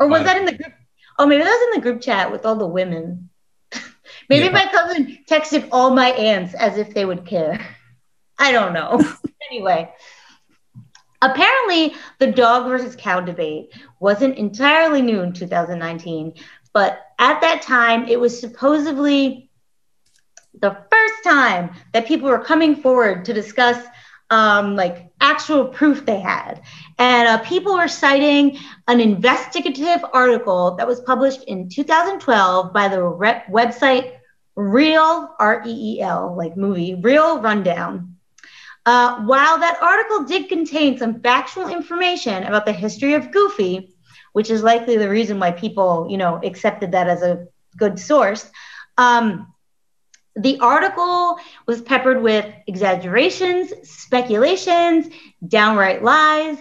Or 0.00 0.08
was 0.08 0.20
What? 0.20 0.24
that 0.26 0.36
in 0.36 0.46
the 0.46 0.52
group? 0.56 0.72
Oh, 1.18 1.26
maybe 1.26 1.44
that 1.44 1.48
was 1.48 1.74
in 1.76 1.80
the 1.80 1.88
group 1.90 2.02
chat 2.02 2.32
with 2.32 2.44
all 2.44 2.56
the 2.56 2.66
women. 2.66 3.30
maybe 4.28 4.46
Yeah. 4.46 4.50
my 4.50 4.66
cousin 4.66 5.18
texted 5.28 5.68
all 5.70 5.90
my 5.94 6.10
aunts 6.10 6.54
as 6.54 6.76
if 6.76 6.92
they 6.92 7.04
would 7.04 7.24
care. 7.24 7.64
I 8.38 8.50
don't 8.52 8.72
know. 8.72 9.00
anyway. 9.50 9.92
Apparently, 11.22 11.94
the 12.18 12.32
dog 12.32 12.68
versus 12.68 12.96
cow 12.96 13.20
debate 13.20 13.72
wasn't 14.00 14.38
entirely 14.38 15.02
new 15.02 15.20
in 15.20 15.32
2019, 15.32 16.34
but 16.72 17.00
at 17.18 17.40
that 17.40 17.62
time, 17.62 18.06
it 18.08 18.18
was 18.18 18.38
supposedly 18.40 19.50
the 20.60 20.76
first 20.90 21.24
time 21.24 21.70
that 21.92 22.06
people 22.06 22.28
were 22.28 22.42
coming 22.42 22.76
forward 22.76 23.24
to 23.24 23.32
discuss 23.32 23.84
um, 24.30 24.76
like 24.76 25.10
actual 25.20 25.66
proof 25.66 26.06
they 26.06 26.20
had. 26.20 26.62
And 26.98 27.28
uh, 27.28 27.38
people 27.38 27.74
were 27.74 27.88
citing 27.88 28.58
an 28.88 29.00
investigative 29.00 30.04
article 30.12 30.76
that 30.76 30.86
was 30.86 31.00
published 31.00 31.44
in 31.44 31.68
2012 31.68 32.72
by 32.72 32.88
the 32.88 32.96
website 33.50 34.12
Reel, 34.56 35.34
R 35.38 35.62
E 35.66 35.96
E 35.96 36.00
L, 36.00 36.34
like 36.36 36.56
movie, 36.56 36.94
Reel 36.94 37.40
Rundown. 37.40 38.09
Uh, 38.90 39.20
while 39.20 39.56
that 39.60 39.80
article 39.80 40.24
did 40.24 40.48
contain 40.48 40.98
some 40.98 41.20
factual 41.20 41.68
information 41.68 42.42
about 42.42 42.66
the 42.66 42.72
history 42.72 43.14
of 43.14 43.30
Goofy, 43.30 43.94
which 44.32 44.50
is 44.50 44.64
likely 44.64 44.96
the 44.96 45.08
reason 45.08 45.38
why 45.38 45.52
people, 45.52 46.08
you 46.10 46.16
know, 46.16 46.40
accepted 46.42 46.90
that 46.90 47.06
as 47.06 47.22
a 47.22 47.46
good 47.76 48.00
source, 48.00 48.50
um, 48.98 49.54
the 50.34 50.58
article 50.58 51.38
was 51.68 51.80
peppered 51.82 52.20
with 52.20 52.44
exaggerations, 52.66 53.72
speculations, 53.88 55.06
downright 55.46 56.02
lies, 56.02 56.58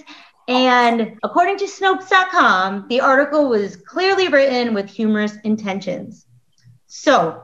and 0.48 1.18
according 1.24 1.58
to 1.58 1.66
Snopes.com, 1.66 2.86
the 2.90 3.02
article 3.02 3.50
was 3.50 3.76
clearly 3.76 4.28
written 4.28 4.76
with 4.76 4.88
humorous 4.88 5.36
intentions. 5.44 6.28
So, 6.86 7.42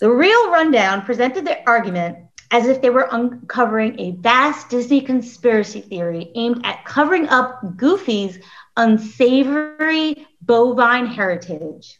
the 0.00 0.10
Reel 0.10 0.50
Rundown 0.50 1.00
presented 1.00 1.46
their 1.46 1.62
argument 1.66 2.18
as 2.54 2.68
if 2.68 2.80
they 2.80 2.88
were 2.88 3.08
uncovering 3.10 3.98
a 3.98 4.12
vast 4.12 4.68
Disney 4.68 5.00
conspiracy 5.00 5.80
theory 5.80 6.30
aimed 6.36 6.64
at 6.64 6.84
covering 6.84 7.28
up 7.28 7.60
Goofy's 7.76 8.38
unsavory 8.76 10.24
bovine 10.40 11.06
heritage. 11.06 11.98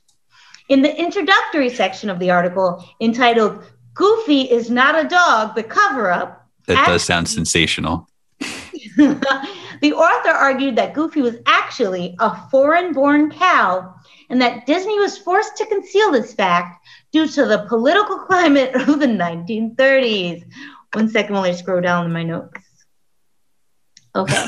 In 0.69 0.81
the 0.81 0.97
introductory 0.97 1.71
section 1.71 2.09
of 2.09 2.21
the 2.21 2.31
article 2.31 2.85
entitled 3.01 3.65
Goofy 3.95 4.43
is 4.43 4.71
not 4.71 5.05
a 5.05 5.09
dog, 5.09 5.57
the 5.57 5.65
cover 5.65 6.13
up, 6.13 6.49
That 6.69 6.87
does 6.87 7.03
sound 7.03 7.29
sensational. 7.29 8.09
the 9.81 9.93
author 9.93 10.31
argued 10.31 10.77
that 10.77 10.95
Goofy 10.95 11.23
was 11.23 11.37
actually 11.47 12.17
a 12.21 12.49
foreign 12.51 12.93
born 12.93 13.31
cow 13.31 13.95
and 14.31 14.41
that 14.41 14.67
Disney 14.67 14.99
was 14.99 15.19
forced 15.19 15.57
to 15.57 15.67
conceal 15.67 16.11
this 16.13 16.35
fact 16.35 16.87
due 17.13 17.27
to 17.27 17.47
the 17.47 17.67
political 17.69 18.19
climate 18.19 18.75
of 18.89 19.01
the 19.01 19.07
1930s. 19.07 20.45
One 20.93 21.09
second 21.09 21.35
while 21.35 21.45
I 21.45 21.53
scroll 21.53 21.81
down 21.81 22.07
in 22.07 22.13
my 22.13 22.23
notes. 22.23 22.61
Okay. 24.15 24.47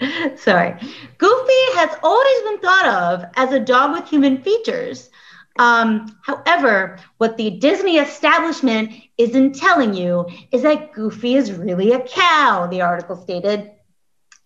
Sorry. 0.36 0.74
Goofy 1.18 1.62
has 1.74 1.96
always 2.02 2.42
been 2.42 2.58
thought 2.58 2.86
of 2.86 3.24
as 3.36 3.52
a 3.52 3.60
dog 3.60 3.92
with 3.92 4.08
human 4.08 4.42
features. 4.42 5.10
Um, 5.58 6.16
however, 6.22 6.98
what 7.18 7.36
the 7.36 7.50
Disney 7.50 7.98
establishment 7.98 8.92
isn't 9.18 9.54
telling 9.54 9.94
you 9.94 10.26
is 10.50 10.62
that 10.62 10.92
Goofy 10.92 11.34
is 11.34 11.52
really 11.52 11.92
a 11.92 12.00
cow, 12.00 12.66
the 12.66 12.80
article 12.82 13.16
stated. 13.16 13.70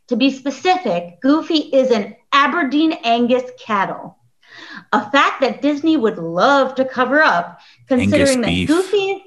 To 0.09 0.17
be 0.17 0.31
specific, 0.31 1.21
Goofy 1.21 1.59
is 1.59 1.91
an 1.91 2.17
Aberdeen 2.33 2.93
Angus 3.05 3.51
cattle, 3.59 4.19
a 4.93 5.11
fact 5.11 5.41
that 5.41 5.63
Disney 5.63 5.97
would 5.97 6.19
love 6.19 6.77
to 6.77 6.85
cover 6.85 7.23
up, 7.23 7.61
considering 7.89 8.41
that. 8.43 8.67
Goofy's 8.67 9.23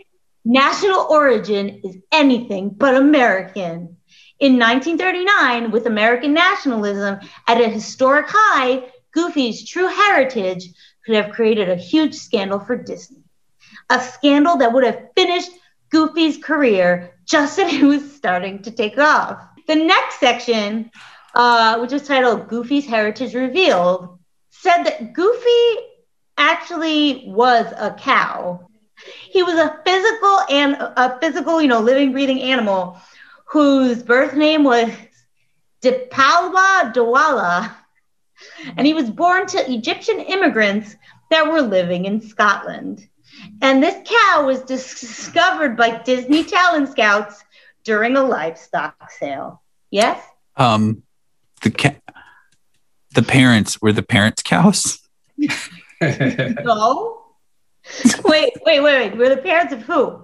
national 0.45 1.07
origin 1.09 1.81
is 1.83 1.97
anything 2.11 2.69
but 2.69 2.95
American. 2.95 3.97
In 4.39 4.57
1939, 4.57 5.71
with 5.71 5.85
American 5.85 6.33
nationalism 6.33 7.19
at 7.47 7.59
a 7.59 7.67
historic 7.67 8.25
high, 8.29 8.83
Goofy's 9.11 9.67
true 9.67 9.87
heritage 9.87 10.69
could 11.09 11.25
have 11.25 11.33
created 11.33 11.69
a 11.69 11.75
huge 11.75 12.13
scandal 12.13 12.59
for 12.59 12.75
Disney. 12.75 13.23
A 13.89 13.99
scandal 13.99 14.57
that 14.57 14.71
would 14.71 14.83
have 14.83 15.07
finished 15.15 15.49
Goofy's 15.89 16.37
career 16.37 17.15
just 17.25 17.57
as 17.59 17.71
he 17.71 17.83
was 17.83 18.15
starting 18.15 18.61
to 18.61 18.69
take 18.69 18.99
off. 18.99 19.43
The 19.67 19.75
next 19.75 20.19
section, 20.19 20.91
uh, 21.33 21.79
which 21.79 21.93
is 21.93 22.03
titled 22.03 22.47
Goofy's 22.47 22.85
Heritage 22.85 23.33
Revealed, 23.33 24.19
said 24.51 24.83
that 24.83 25.13
Goofy 25.13 25.81
actually 26.37 27.23
was 27.25 27.65
a 27.75 27.95
cow. 27.95 28.67
He 29.31 29.41
was 29.41 29.55
a 29.55 29.79
physical 29.83 30.41
and 30.47 30.75
a 30.75 31.17
physical, 31.19 31.59
you 31.59 31.69
know, 31.69 31.79
living, 31.79 32.11
breathing 32.11 32.43
animal 32.43 32.99
whose 33.45 34.03
birth 34.03 34.35
name 34.35 34.63
was 34.63 34.91
Dipalwa 35.81 36.93
Dawala. 36.93 37.73
And 38.77 38.85
he 38.85 38.93
was 38.93 39.09
born 39.09 39.47
to 39.47 39.71
Egyptian 39.71 40.19
immigrants 40.19 40.95
that 41.29 41.49
were 41.49 41.61
living 41.61 42.05
in 42.05 42.21
Scotland. 42.21 43.07
And 43.61 43.81
this 43.81 43.95
cow 44.05 44.45
was 44.45 44.61
discovered 44.61 45.77
by 45.77 45.99
Disney 45.99 46.43
talent 46.43 46.89
scouts 46.89 47.43
during 47.83 48.17
a 48.17 48.23
livestock 48.23 49.11
sale. 49.11 49.61
Yes? 49.91 50.21
Um, 50.57 51.03
the 51.61 51.71
ca- 51.71 51.95
the 53.15 53.23
parents 53.23 53.81
were 53.81 53.93
the 53.93 54.03
parents' 54.03 54.43
cows. 54.43 54.99
No? 56.01 57.23
wait, 58.23 58.53
wait, 58.65 58.79
wait, 58.79 58.81
wait. 58.81 59.17
We're 59.17 59.35
the 59.35 59.41
parents 59.41 59.73
of 59.73 59.81
who? 59.81 60.21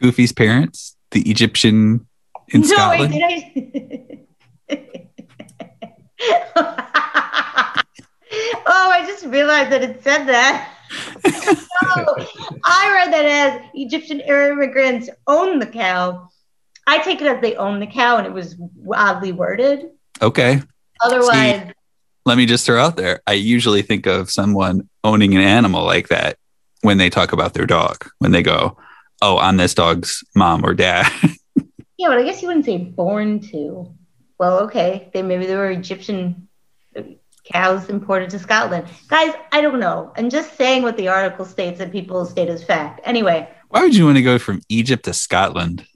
Goofy's 0.00 0.32
parents, 0.32 0.96
the 1.10 1.28
Egyptian 1.28 2.06
in 2.50 2.60
no, 2.60 2.66
Scotland. 2.66 3.12
wait, 3.12 3.72
did 3.72 4.26
I? 4.70 5.08
oh, 8.66 8.90
I 8.92 9.04
just 9.06 9.24
realized 9.26 9.70
that 9.70 9.82
it 9.82 10.02
said 10.02 10.26
that. 10.26 10.70
so 11.24 12.16
I 12.64 12.90
read 12.92 13.12
that 13.12 13.24
as 13.24 13.70
Egyptian 13.74 14.20
immigrants 14.20 15.08
own 15.26 15.58
the 15.58 15.66
cow. 15.66 16.28
I 16.86 16.98
take 16.98 17.20
it 17.20 17.26
as 17.26 17.40
they 17.40 17.56
own 17.56 17.80
the 17.80 17.86
cow, 17.86 18.18
and 18.18 18.26
it 18.26 18.32
was 18.32 18.56
oddly 18.94 19.32
worded. 19.32 19.90
Okay, 20.20 20.60
Otherwise, 21.02 21.72
let 22.24 22.36
me 22.36 22.46
just 22.46 22.64
throw 22.64 22.80
out 22.80 22.96
there. 22.96 23.20
I 23.26 23.32
usually 23.32 23.82
think 23.82 24.06
of 24.06 24.30
someone 24.30 24.88
owning 25.02 25.34
an 25.34 25.42
animal 25.42 25.84
like 25.84 26.08
that 26.08 26.38
when 26.82 26.98
they 26.98 27.10
talk 27.10 27.32
about 27.32 27.54
their 27.54 27.66
dog. 27.66 28.08
When 28.18 28.32
they 28.32 28.42
go, 28.42 28.76
"Oh, 29.20 29.38
I'm 29.38 29.56
this 29.56 29.74
dog's 29.74 30.22
mom 30.34 30.64
or 30.64 30.74
dad." 30.74 31.10
Yeah, 31.96 32.08
but 32.08 32.18
I 32.18 32.24
guess 32.24 32.42
you 32.42 32.48
wouldn't 32.48 32.66
say 32.66 32.76
born 32.76 33.38
to. 33.52 33.94
Well, 34.38 34.58
okay, 34.64 35.10
they 35.14 35.22
maybe 35.22 35.46
they 35.46 35.54
were 35.54 35.70
Egyptian 35.70 36.43
cows 37.44 37.88
imported 37.88 38.30
to 38.30 38.38
Scotland. 38.38 38.86
Guys, 39.08 39.34
I 39.52 39.60
don't 39.60 39.80
know. 39.80 40.12
I'm 40.16 40.30
just 40.30 40.56
saying 40.56 40.82
what 40.82 40.96
the 40.96 41.08
article 41.08 41.44
states 41.44 41.78
that 41.78 41.92
people 41.92 42.24
state 42.24 42.48
as 42.48 42.64
fact. 42.64 43.00
Anyway, 43.04 43.48
Why 43.68 43.82
would 43.82 43.94
you 43.94 44.04
want 44.06 44.16
to 44.16 44.22
go 44.22 44.38
from 44.38 44.60
Egypt 44.68 45.04
to 45.04 45.12
Scotland? 45.12 45.86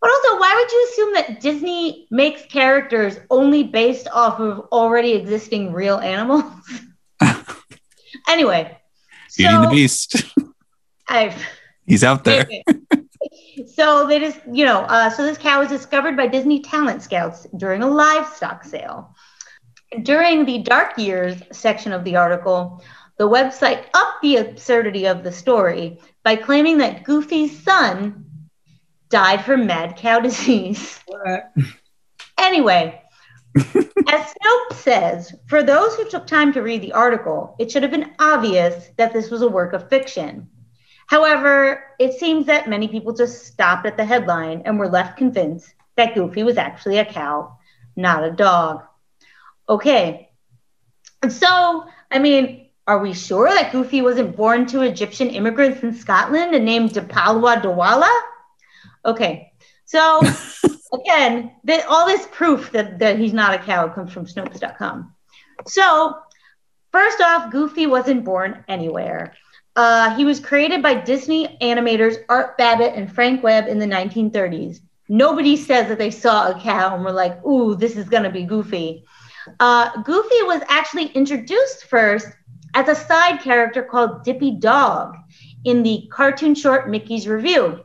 but 0.00 0.10
also, 0.10 0.40
why 0.40 0.54
would 0.54 0.72
you 0.72 0.88
assume 0.90 1.12
that 1.14 1.40
Disney 1.42 2.06
makes 2.10 2.42
characters 2.46 3.18
only 3.30 3.62
based 3.64 4.08
off 4.12 4.40
of 4.40 4.60
already 4.72 5.12
existing 5.12 5.72
real 5.74 5.98
animals? 5.98 6.44
anyway, 8.28 8.78
Beauty 9.36 9.54
and 9.54 9.64
the 9.64 9.68
Beast. 9.68 10.24
I've 11.08 11.34
He's 11.86 12.04
out 12.04 12.24
there. 12.24 12.46
so 13.74 14.06
they 14.06 14.20
just, 14.20 14.40
you 14.50 14.64
know, 14.64 14.80
uh, 14.82 15.10
so 15.10 15.24
this 15.24 15.36
cow 15.36 15.58
was 15.60 15.68
discovered 15.68 16.16
by 16.16 16.28
Disney 16.28 16.60
talent 16.60 17.02
scouts 17.02 17.46
during 17.56 17.82
a 17.82 17.86
livestock 17.88 18.64
sale. 18.64 19.14
During 20.02 20.44
the 20.44 20.58
dark 20.58 20.98
years 20.98 21.42
section 21.52 21.92
of 21.92 22.04
the 22.04 22.16
article, 22.16 22.82
the 23.18 23.28
website 23.28 23.84
upped 23.92 24.22
the 24.22 24.36
absurdity 24.36 25.06
of 25.06 25.24
the 25.24 25.32
story 25.32 25.98
by 26.22 26.36
claiming 26.36 26.78
that 26.78 27.04
Goofy's 27.04 27.62
son 27.62 28.24
died 29.08 29.44
from 29.44 29.66
mad 29.66 29.96
cow 29.96 30.20
disease. 30.20 31.00
What? 31.06 31.52
Anyway, 32.38 33.02
as 33.56 33.74
Snopes 33.74 34.74
says, 34.74 35.34
for 35.48 35.62
those 35.62 35.96
who 35.96 36.08
took 36.08 36.26
time 36.26 36.52
to 36.52 36.62
read 36.62 36.82
the 36.82 36.92
article, 36.92 37.56
it 37.58 37.70
should 37.70 37.82
have 37.82 37.90
been 37.90 38.12
obvious 38.18 38.90
that 38.96 39.12
this 39.12 39.30
was 39.30 39.42
a 39.42 39.48
work 39.48 39.72
of 39.72 39.88
fiction. 39.88 40.48
However, 41.08 41.82
it 41.98 42.14
seems 42.14 42.46
that 42.46 42.68
many 42.68 42.86
people 42.86 43.12
just 43.12 43.44
stopped 43.46 43.84
at 43.84 43.96
the 43.96 44.04
headline 44.04 44.62
and 44.64 44.78
were 44.78 44.88
left 44.88 45.18
convinced 45.18 45.74
that 45.96 46.14
Goofy 46.14 46.44
was 46.44 46.56
actually 46.56 46.98
a 46.98 47.04
cow, 47.04 47.58
not 47.96 48.24
a 48.24 48.30
dog. 48.30 48.84
Okay. 49.70 50.28
And 51.22 51.32
so, 51.32 51.86
I 52.10 52.18
mean, 52.18 52.68
are 52.88 52.98
we 52.98 53.14
sure 53.14 53.48
that 53.48 53.70
Goofy 53.70 54.02
wasn't 54.02 54.36
born 54.36 54.66
to 54.66 54.82
Egyptian 54.82 55.28
immigrants 55.30 55.84
in 55.84 55.94
Scotland 55.94 56.54
and 56.56 56.64
named 56.64 56.90
Depalwa 56.90 57.62
Dawala? 57.62 58.10
Okay. 59.04 59.52
So, 59.84 60.20
again, 60.92 61.52
the, 61.62 61.86
all 61.86 62.04
this 62.06 62.26
proof 62.32 62.72
that, 62.72 62.98
that 62.98 63.18
he's 63.18 63.32
not 63.32 63.54
a 63.54 63.58
cow 63.58 63.88
comes 63.88 64.12
from 64.12 64.26
Snopes.com. 64.26 65.14
So, 65.66 66.16
first 66.90 67.20
off, 67.20 67.52
Goofy 67.52 67.86
wasn't 67.86 68.24
born 68.24 68.64
anywhere. 68.66 69.34
Uh, 69.76 70.16
he 70.16 70.24
was 70.24 70.40
created 70.40 70.82
by 70.82 70.94
Disney 70.94 71.56
animators 71.62 72.16
Art 72.28 72.58
Babbitt 72.58 72.94
and 72.94 73.12
Frank 73.12 73.44
Webb 73.44 73.68
in 73.68 73.78
the 73.78 73.86
1930s. 73.86 74.80
Nobody 75.08 75.56
says 75.56 75.88
that 75.88 75.98
they 75.98 76.10
saw 76.10 76.50
a 76.50 76.60
cow 76.60 76.94
and 76.94 77.04
were 77.04 77.12
like, 77.12 77.44
ooh, 77.44 77.76
this 77.76 77.96
is 77.96 78.08
going 78.08 78.24
to 78.24 78.30
be 78.30 78.44
Goofy. 78.44 79.04
Uh, 79.58 80.02
Goofy 80.02 80.42
was 80.42 80.62
actually 80.68 81.06
introduced 81.06 81.84
first 81.84 82.28
as 82.74 82.88
a 82.88 82.94
side 82.94 83.40
character 83.40 83.82
called 83.82 84.22
Dippy 84.24 84.52
Dawg 84.52 85.16
in 85.64 85.82
the 85.82 86.08
cartoon 86.10 86.54
short 86.54 86.88
Mickey's 86.88 87.26
Revue, 87.26 87.80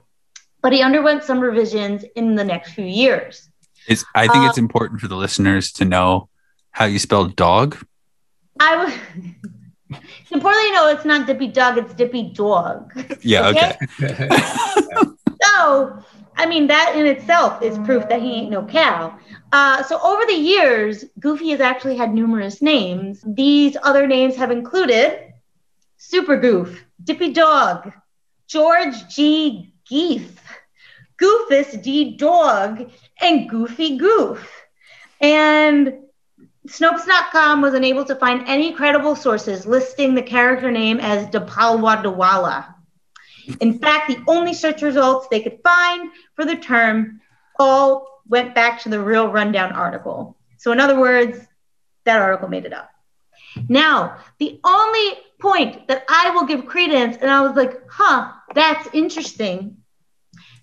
but 0.62 0.74
he 0.74 0.82
underwent 0.82 1.24
some 1.24 1.40
revisions 1.40 2.06
in 2.16 2.36
the 2.36 2.44
next 2.44 2.74
few 2.74 2.86
years. 2.86 3.50
It's, 3.88 4.04
I 4.16 4.28
think 4.28 4.46
Uh, 4.46 4.50
it's 4.50 4.58
important 4.58 5.02
for 5.02 5.08
the 5.08 5.16
listeners 5.16 5.72
to 5.74 5.86
know 5.86 6.30
how 6.72 6.86
you 6.86 7.00
spell 7.00 7.26
dog. 7.26 7.78
I 8.60 8.76
was 8.78 8.94
it's 9.90 10.32
important 10.32 10.68
to 10.68 10.74
know 10.74 10.88
it's 10.90 11.06
not 11.06 11.28
Dippy 11.28 11.48
Dog, 11.48 11.78
it's 11.78 11.94
Dippy 11.94 12.32
Dawg. 12.34 12.92
Yeah, 13.22 13.48
okay. 13.50 13.78
Okay. 14.02 14.30
So, 15.56 15.98
I 16.36 16.46
mean, 16.48 16.68
that 16.68 16.96
in 16.96 17.06
itself 17.06 17.62
is 17.62 17.78
proof 17.80 18.10
that 18.10 18.22
he 18.22 18.34
ain't 18.34 18.52
no 18.52 18.66
cow. 18.66 19.18
Uh, 19.56 19.82
so, 19.84 19.98
over 20.02 20.26
the 20.26 20.34
years, 20.34 21.06
Goofy 21.18 21.52
has 21.52 21.62
actually 21.62 21.96
had 21.96 22.14
numerous 22.14 22.62
names. 22.62 23.24
These 23.26 23.78
other 23.82 24.06
names 24.06 24.36
have 24.36 24.52
included 24.52 25.32
Super 25.96 26.36
Goof, 26.36 26.84
Dippy 27.02 27.32
Dawg, 27.32 27.94
George 28.48 29.08
G. 29.08 29.74
Geef, 29.90 30.28
Goofus 31.18 31.82
D. 31.82 32.18
Dawg, 32.18 32.92
and 33.22 33.50
Goofy 33.50 33.98
Goof. 33.98 34.46
And 35.22 36.00
Snopes.com 36.68 37.62
was 37.62 37.74
unable 37.74 38.04
to 38.04 38.16
find 38.16 38.44
any 38.50 38.74
credible 38.74 39.16
sources 39.16 39.66
listing 39.66 40.16
the 40.16 40.22
character 40.22 40.70
name 40.70 41.00
as 41.00 41.28
Dapalwa 41.28 42.04
Dawala. 42.04 42.76
In 43.62 43.80
fact, 43.80 44.10
the 44.10 44.22
only 44.28 44.54
search 44.54 44.82
results 44.82 45.30
they 45.30 45.40
could 45.40 45.60
find 45.64 46.12
for 46.36 46.44
the 46.44 46.58
term 46.58 47.22
all 47.60 48.22
went 48.28 48.56
back 48.56 48.82
to 48.82 48.90
the 48.90 49.00
Reel 49.02 49.32
Rundown 49.32 49.72
article. 49.72 50.38
So, 50.58 50.72
in 50.72 50.80
other 50.80 51.00
words, 51.00 51.40
that 52.06 52.20
article 52.22 52.48
made 52.50 52.66
it 52.66 52.74
up. 52.74 52.90
Now, 53.70 54.18
the 54.40 54.60
only 54.64 55.18
point 55.40 55.88
that 55.88 56.04
I 56.10 56.32
will 56.32 56.46
give 56.46 56.66
credence, 56.66 57.18
and 57.22 57.30
I 57.30 57.42
was 57.42 57.56
like, 57.56 57.82
huh, 57.90 58.32
that's 58.54 58.88
interesting 58.94 59.78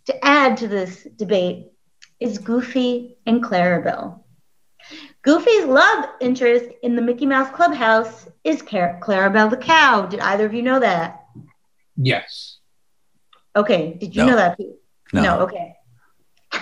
to 0.06 0.24
add 0.24 0.56
to 0.58 0.68
this 0.68 1.06
debate, 1.16 1.68
is 2.20 2.38
Goofy 2.38 3.16
and 3.26 3.42
Clarabelle. 3.42 4.20
Goofy's 5.22 5.64
love 5.64 6.06
interest 6.20 6.66
in 6.82 6.96
the 6.96 7.02
Mickey 7.02 7.26
Mouse 7.26 7.50
Clubhouse 7.54 8.28
is 8.44 8.60
Car- 8.62 8.98
Clarabelle 9.00 9.48
the 9.50 9.56
cow. 9.56 10.06
Did 10.06 10.20
either 10.20 10.46
of 10.46 10.54
you 10.54 10.62
know 10.62 10.80
that? 10.80 11.24
yes. 11.96 12.58
Okay. 13.54 13.94
Did 13.94 14.16
you 14.16 14.22
No. 14.22 14.30
know 14.30 14.36
that? 14.36 14.56
Pete? 14.56 14.72
No. 15.12 15.40
Okay. 15.40 15.76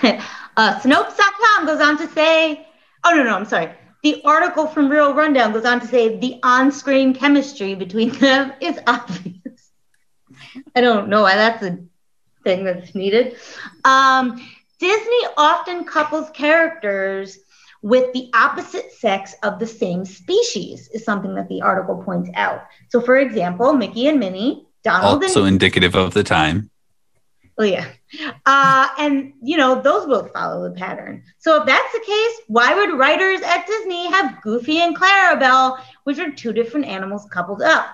uh, 0.56 0.80
Snopes.com 0.80 1.66
goes 1.66 1.80
on 1.80 1.98
to 1.98 2.08
say, 2.08 2.66
oh, 3.04 3.14
no, 3.14 3.22
no, 3.22 3.36
I'm 3.36 3.44
sorry. 3.44 3.72
The 4.02 4.22
article 4.24 4.66
from 4.66 4.88
Reel 4.88 5.14
Rundown 5.14 5.52
goes 5.52 5.64
on 5.66 5.80
to 5.80 5.86
say 5.86 6.18
the 6.18 6.40
on 6.42 6.72
screen 6.72 7.14
chemistry 7.14 7.74
between 7.74 8.10
them 8.10 8.52
is 8.60 8.78
obvious. 8.86 9.70
I 10.74 10.80
don't 10.80 11.08
know 11.08 11.22
why 11.22 11.36
that's 11.36 11.62
a 11.62 11.78
thing 12.44 12.64
that's 12.64 12.94
needed. 12.94 13.36
Um, 13.84 14.42
Disney 14.78 15.26
often 15.36 15.84
couples 15.84 16.30
characters 16.30 17.38
with 17.82 18.12
the 18.12 18.30
opposite 18.34 18.92
sex 18.92 19.34
of 19.42 19.58
the 19.58 19.66
same 19.66 20.04
species, 20.04 20.88
is 20.88 21.04
something 21.04 21.34
that 21.34 21.48
the 21.48 21.62
article 21.62 22.02
points 22.02 22.30
out. 22.34 22.66
So, 22.88 23.00
for 23.00 23.18
example, 23.18 23.72
Mickey 23.72 24.08
and 24.08 24.18
Minnie, 24.18 24.66
Donald 24.82 25.22
Also 25.22 25.40
and 25.40 25.54
indicative 25.54 25.94
of 25.94 26.14
the 26.14 26.24
time. 26.24 26.70
Oh 27.58 27.64
yeah. 27.64 27.86
Uh, 28.46 28.88
and 28.98 29.32
you 29.42 29.56
know, 29.56 29.80
those 29.80 30.06
both 30.06 30.32
follow 30.32 30.68
the 30.68 30.74
pattern. 30.74 31.22
So 31.38 31.60
if 31.60 31.66
that's 31.66 31.92
the 31.92 32.00
case, 32.00 32.40
why 32.48 32.74
would 32.74 32.98
writers 32.98 33.40
at 33.42 33.66
Disney 33.66 34.10
have 34.10 34.42
Goofy 34.42 34.78
and 34.78 34.96
Clarabelle, 34.96 35.80
which 36.04 36.18
are 36.18 36.30
two 36.30 36.52
different 36.52 36.86
animals 36.86 37.26
coupled 37.30 37.62
up? 37.62 37.86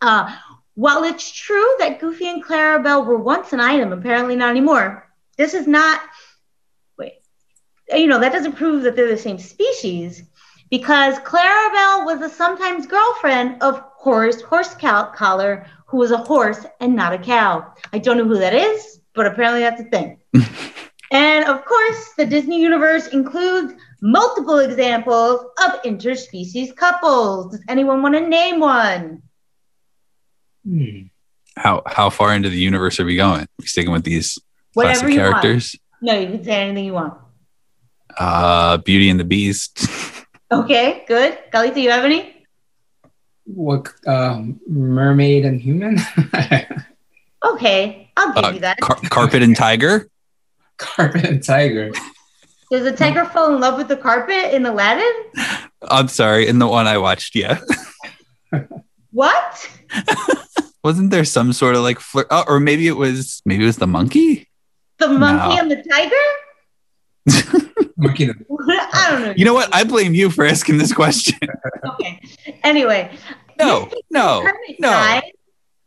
Uh, 0.00 0.34
while 0.74 1.04
it's 1.04 1.32
true 1.32 1.68
that 1.78 2.00
Goofy 2.00 2.28
and 2.28 2.44
Clarabelle 2.44 3.06
were 3.06 3.18
once 3.18 3.52
an 3.52 3.60
item, 3.60 3.92
apparently 3.92 4.36
not 4.36 4.50
anymore. 4.50 5.10
This 5.36 5.54
is 5.54 5.66
not 5.66 6.00
wait. 6.98 7.14
You 7.90 8.06
know, 8.06 8.20
that 8.20 8.32
doesn't 8.32 8.56
prove 8.56 8.82
that 8.82 8.94
they're 8.94 9.08
the 9.08 9.16
same 9.16 9.38
species 9.38 10.22
because 10.70 11.18
Clarabelle 11.20 12.04
was 12.04 12.20
a 12.20 12.28
sometimes 12.28 12.86
girlfriend 12.86 13.62
of 13.62 13.82
Horace 13.96 14.42
Horsecollar, 14.42 15.66
who 15.86 15.96
was 15.96 16.10
a 16.10 16.18
horse 16.18 16.66
and 16.80 16.94
not 16.94 17.12
a 17.12 17.18
cow. 17.18 17.72
I 17.92 17.98
don't 17.98 18.18
know 18.18 18.24
who 18.24 18.38
that 18.38 18.54
is, 18.54 19.00
but 19.16 19.26
apparently 19.26 19.60
that's 19.60 19.80
a 19.80 19.84
thing. 19.84 20.18
and 21.10 21.44
of 21.46 21.64
course, 21.64 22.12
the 22.16 22.26
Disney 22.26 22.60
universe 22.60 23.08
includes 23.08 23.74
multiple 24.02 24.58
examples 24.58 25.40
of 25.64 25.82
interspecies 25.82 26.76
couples. 26.76 27.52
Does 27.52 27.64
anyone 27.68 28.02
want 28.02 28.14
to 28.14 28.20
name 28.20 28.60
one? 28.60 29.22
Hmm. 30.64 31.02
How 31.56 31.82
how 31.86 32.10
far 32.10 32.34
into 32.34 32.50
the 32.50 32.58
universe 32.58 33.00
are 33.00 33.04
we 33.06 33.16
going? 33.16 33.46
we 33.58 33.66
sticking 33.66 33.92
with 33.92 34.04
these 34.04 34.38
Whatever 34.74 35.00
classic 35.00 35.14
you 35.14 35.20
want. 35.20 35.32
characters? 35.32 35.76
No, 36.02 36.18
you 36.18 36.26
can 36.26 36.44
say 36.44 36.62
anything 36.62 36.84
you 36.84 36.92
want. 36.92 37.14
Uh, 38.18 38.76
Beauty 38.78 39.08
and 39.08 39.18
the 39.18 39.24
Beast. 39.24 39.86
Okay, 40.48 41.04
good. 41.08 41.36
Carlito, 41.52 41.82
you 41.82 41.90
have 41.90 42.04
any? 42.04 42.46
What 43.46 43.92
um, 44.06 44.60
mermaid 44.68 45.44
and 45.44 45.60
human? 45.60 45.98
Okay, 47.54 48.10
I'll 48.16 48.32
give 48.34 48.44
Uh, 48.44 48.50
you 48.50 48.60
that. 48.60 48.78
Car- 48.80 48.98
Carpet 49.10 49.42
and 49.42 49.54
Tiger. 49.56 50.08
Carpet 50.78 51.24
and 51.24 51.42
tiger. 51.42 51.90
Does 52.70 52.82
the 52.84 52.92
tiger 52.92 53.24
fall 53.24 53.54
in 53.54 53.60
love 53.60 53.76
with 53.78 53.88
the 53.88 53.96
carpet 53.96 54.52
in 54.52 54.66
Aladdin? 54.66 55.10
I'm 55.88 56.08
sorry, 56.08 56.46
in 56.48 56.58
the 56.58 56.66
one 56.66 56.86
I 56.86 56.98
watched, 56.98 57.34
yeah. 57.34 57.60
What? 59.12 59.70
Wasn't 60.84 61.10
there 61.10 61.24
some 61.24 61.52
sort 61.54 61.76
of 61.76 61.82
like 61.82 61.98
flirt? 62.00 62.26
Oh, 62.30 62.44
or 62.46 62.60
maybe 62.60 62.86
it 62.88 62.96
was 62.96 63.40
maybe 63.46 63.62
it 63.64 63.66
was 63.66 63.76
the 63.78 63.86
monkey. 63.86 64.48
The 64.98 65.08
monkey 65.08 65.54
No. 65.56 65.60
and 65.62 65.70
the 65.70 65.82
tiger? 65.82 67.62
Monkey. 67.96 68.28
I 68.28 69.10
don't 69.10 69.22
know. 69.22 69.34
You 69.36 69.44
know 69.46 69.54
what? 69.54 69.74
I 69.74 69.84
blame 69.84 70.12
you 70.14 70.28
for 70.30 70.44
asking 70.44 70.76
this 70.78 70.92
question. 70.92 71.38
Okay. 71.84 72.20
Anyway. 72.62 73.10
No, 73.58 73.88
no, 74.10 74.46
no. 74.78 74.90
guy- 74.90 75.32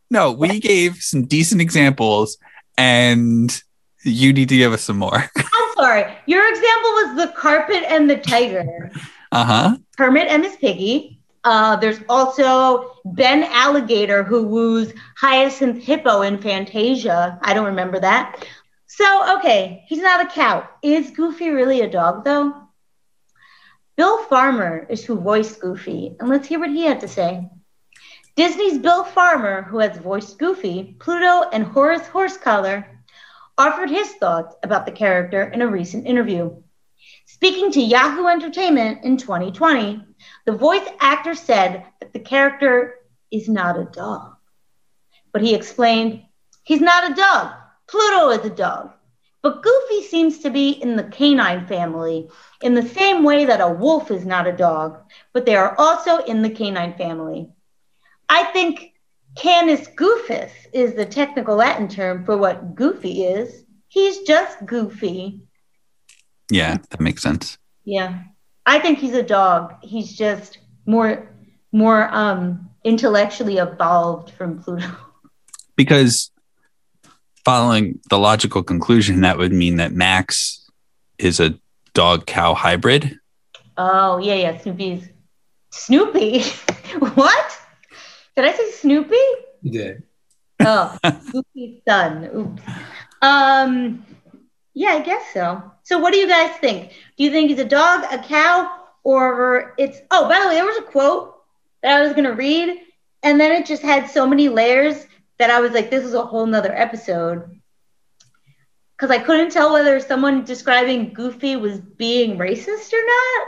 no. 0.10 0.32
We 0.32 0.60
gave 0.60 0.98
some 0.98 1.26
decent 1.26 1.62
examples, 1.62 2.38
and 2.78 3.62
you 4.04 4.34
need 4.34 4.50
to 4.50 4.58
give 4.58 4.74
us 4.74 4.84
some 4.84 4.98
more. 4.98 5.18
I'm 5.38 5.74
sorry. 5.76 6.14
Your 6.26 6.48
example 6.48 6.92
was 6.92 7.16
the 7.18 7.34
carpet 7.36 7.84
and 7.88 8.10
the 8.10 8.18
tiger. 8.18 8.92
Uh 9.32 9.46
huh. 9.46 9.78
Kermit 9.98 10.28
and 10.28 10.42
Miss 10.42 10.56
Piggy. 10.56 11.20
Uh, 11.44 11.76
there's 11.78 12.00
also 12.10 12.98
Ben 13.06 13.50
Ali 13.54 13.82
Gator 13.82 14.24
who 14.24 14.44
woos 14.44 14.94
Hyacinth 15.18 15.82
Hippo 15.82 16.22
in 16.22 16.42
Fantasia. 16.42 17.40
I 17.42 17.54
don't 17.54 17.66
remember 17.66 18.00
that. 18.00 18.46
So, 18.88 19.38
okay, 19.38 19.86
he's 19.88 20.02
not 20.02 20.26
a 20.26 20.30
cow. 20.30 20.68
Is 20.82 21.12
Goofy 21.12 21.50
really 21.50 21.82
a 21.82 21.90
dog, 21.90 22.26
though? 22.26 22.54
Bill 23.96 24.24
Farmer 24.26 24.86
is 24.90 25.06
who 25.06 25.20
voiced 25.20 25.60
Goofy, 25.60 26.16
and 26.20 26.30
let's 26.30 26.48
hear 26.48 26.60
what 26.60 26.70
he 26.70 26.84
had 26.84 27.00
to 27.02 27.08
say. 27.08 27.50
Disney's 28.40 28.78
Bill 28.78 29.04
Farmer, 29.04 29.64
who 29.64 29.80
has 29.80 29.98
voiced 29.98 30.40
Goofy, 30.40 30.96
Pluto, 30.98 31.50
and 31.50 31.62
Horace 31.62 32.08
Horsecollar, 32.08 32.86
offered 33.58 33.90
his 33.90 34.14
thoughts 34.14 34.56
about 34.64 34.86
the 34.86 34.94
character 34.94 35.44
in 35.44 35.62
a 35.62 35.68
recent 35.68 36.08
interview. 36.08 36.56
Speaking 37.26 37.70
to 37.74 37.82
Yahoo 37.82 38.28
Entertainment 38.28 39.04
in 39.04 39.18
2020, 39.18 40.06
the 40.46 40.54
voice 40.54 40.88
actor 41.02 41.36
said 41.36 41.84
that 42.00 42.14
the 42.14 42.20
character 42.22 43.00
is 43.30 43.50
not 43.50 43.78
a 43.78 43.90
dog. 43.92 44.38
But 45.34 45.42
he 45.42 45.54
explained, 45.54 46.24
he's 46.64 46.80
not 46.80 47.12
a 47.12 47.16
dog. 47.16 47.52
Pluto 47.90 48.30
is 48.30 48.46
a 48.46 48.56
dog. 48.56 48.92
But 49.42 49.64
Goofy 49.64 50.04
seems 50.04 50.40
to 50.40 50.50
be 50.50 50.70
in 50.70 50.96
the 50.96 51.04
canine 51.04 51.68
family 51.68 52.30
in 52.62 52.74
the 52.74 52.88
same 52.88 53.26
way 53.26 53.44
that 53.44 53.60
a 53.60 53.68
wolf 53.68 54.12
is 54.12 54.26
not 54.26 54.48
a 54.48 54.56
dog, 54.56 54.98
but 55.34 55.46
they 55.46 55.58
are 55.58 55.76
also 55.78 56.20
in 56.20 56.42
the 56.42 56.50
canine 56.50 56.94
family. 56.94 57.50
I 58.30 58.44
think 58.46 58.94
Canis 59.36 59.88
goofus 59.90 60.52
is 60.74 60.94
the 60.94 61.06
technical 61.06 61.56
Latin 61.56 61.88
term 61.88 62.26
for 62.26 62.38
what 62.38 62.76
Goofy 62.76 63.24
is. 63.24 63.66
He's 63.88 64.20
just 64.20 64.66
Goofy. 64.66 65.42
Yeah, 66.52 66.78
that 66.90 67.00
makes 67.00 67.22
sense. 67.22 67.58
Yeah. 67.86 68.22
I 68.66 68.80
think 68.80 69.00
he's 69.00 69.14
a 69.14 69.24
dog. 69.24 69.74
He's 69.82 70.16
just 70.16 70.60
more 70.86 71.28
more 71.72 72.10
um 72.14 72.70
intellectually 72.84 73.58
evolved 73.58 74.32
from 74.32 74.62
Pluto. 74.62 74.88
Because 75.76 76.30
following 77.46 78.02
the 78.10 78.20
logical 78.20 78.64
conclusion, 78.64 79.22
that 79.22 79.38
would 79.38 79.54
mean 79.54 79.78
that 79.78 79.94
Max 79.94 80.70
is 81.18 81.40
a 81.40 81.58
dog 81.94 82.26
cow 82.26 82.54
hybrid. 82.54 83.18
Oh, 83.78 84.18
yeah, 84.18 84.36
yeah, 84.36 84.58
Snoopy's 84.58 85.08
Snoopy. 85.72 86.42
what? 87.14 87.59
Did 88.40 88.54
I 88.54 88.58
say 88.58 88.72
Snoopy? 88.72 89.18
You 89.64 89.72
did. 89.72 90.04
Oh, 90.62 90.98
Goofy's 91.32 91.82
son. 91.86 92.30
Oops. 92.34 92.62
Um 93.22 94.06
yeah, 94.74 94.92
I 94.92 95.02
guess 95.02 95.34
so. 95.34 95.62
So 95.84 96.00
what 96.00 96.14
do 96.14 96.20
you 96.20 96.28
guys 96.30 96.56
think? 96.62 96.92
Do 97.18 97.26
you 97.26 97.32
think 97.32 97.50
he's 97.50 97.60
a 97.60 97.66
dog, 97.66 98.06
a 98.10 98.18
cow, 98.18 98.80
or 99.04 99.74
it's 99.78 100.00
oh, 100.10 100.30
by 100.30 100.40
the 100.40 100.48
way, 100.48 100.56
there 100.56 100.64
was 100.64 100.78
a 100.78 100.84
quote 100.84 101.36
that 101.84 102.00
I 102.00 102.02
was 102.02 102.14
gonna 102.14 102.32
read, 102.32 102.80
and 103.24 103.38
then 103.42 103.52
it 103.52 103.66
just 103.66 103.82
had 103.82 104.10
so 104.10 104.26
many 104.26 104.48
layers 104.48 105.06
that 105.38 105.50
I 105.50 105.60
was 105.60 105.74
like, 105.74 105.90
this 105.90 106.06
is 106.06 106.14
a 106.14 106.24
whole 106.24 106.46
nother 106.46 106.74
episode. 106.74 107.60
Cause 108.96 109.12
I 109.12 109.20
couldn't 109.20 109.52
tell 109.52 109.74
whether 109.74 110.00
someone 110.00 110.46
describing 110.46 111.12
Goofy 111.12 111.58
was 111.58 111.82
being 111.82 112.38
racist 112.38 112.94
or 112.94 113.06
not. 113.06 113.48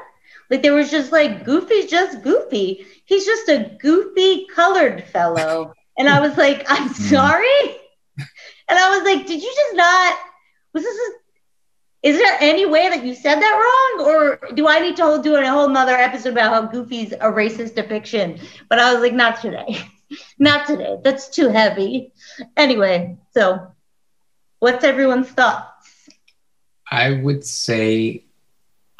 Like 0.51 0.61
there 0.61 0.73
was 0.73 0.91
just 0.91 1.13
like 1.13 1.45
Goofy's 1.45 1.89
just 1.89 2.21
Goofy. 2.21 2.85
He's 3.05 3.25
just 3.25 3.49
a 3.49 3.75
goofy 3.79 4.47
colored 4.53 5.05
fellow. 5.05 5.73
And 5.97 6.09
I 6.09 6.19
was 6.19 6.37
like, 6.37 6.65
I'm 6.67 6.89
hmm. 6.89 6.93
sorry. 6.93 7.77
And 8.17 8.79
I 8.79 8.89
was 8.95 9.03
like, 9.03 9.25
did 9.25 9.41
you 9.41 9.53
just 9.53 9.75
not 9.75 10.17
was 10.73 10.83
this 10.83 10.97
a, 10.97 12.07
is 12.07 12.17
there 12.17 12.37
any 12.39 12.65
way 12.65 12.89
that 12.89 13.03
you 13.03 13.13
said 13.13 13.35
that 13.35 13.97
wrong? 13.97 14.07
Or 14.07 14.53
do 14.53 14.67
i 14.67 14.79
need 14.79 14.95
to 14.97 15.03
hold, 15.03 15.23
do 15.23 15.35
a 15.35 15.45
whole 15.45 15.69
nother 15.69 15.95
episode 15.95 16.31
about 16.33 16.53
how 16.53 16.61
goofy's 16.71 17.11
a 17.13 17.31
racist 17.31 17.75
depiction? 17.75 18.39
But 18.69 18.79
i 18.79 18.93
was 18.93 19.01
like 19.01 19.13
not 19.13 19.41
today. 19.41 19.77
Not 20.37 20.67
today. 20.67 20.97
That's 21.05 21.29
too 21.29 21.47
heavy. 21.47 22.11
Anyway 22.57 23.17
so 23.33 23.71
what's 24.59 24.83
everyone's 24.83 25.29
thoughts? 25.29 26.09
I 26.89 27.11
would 27.11 27.45
say 27.45 28.25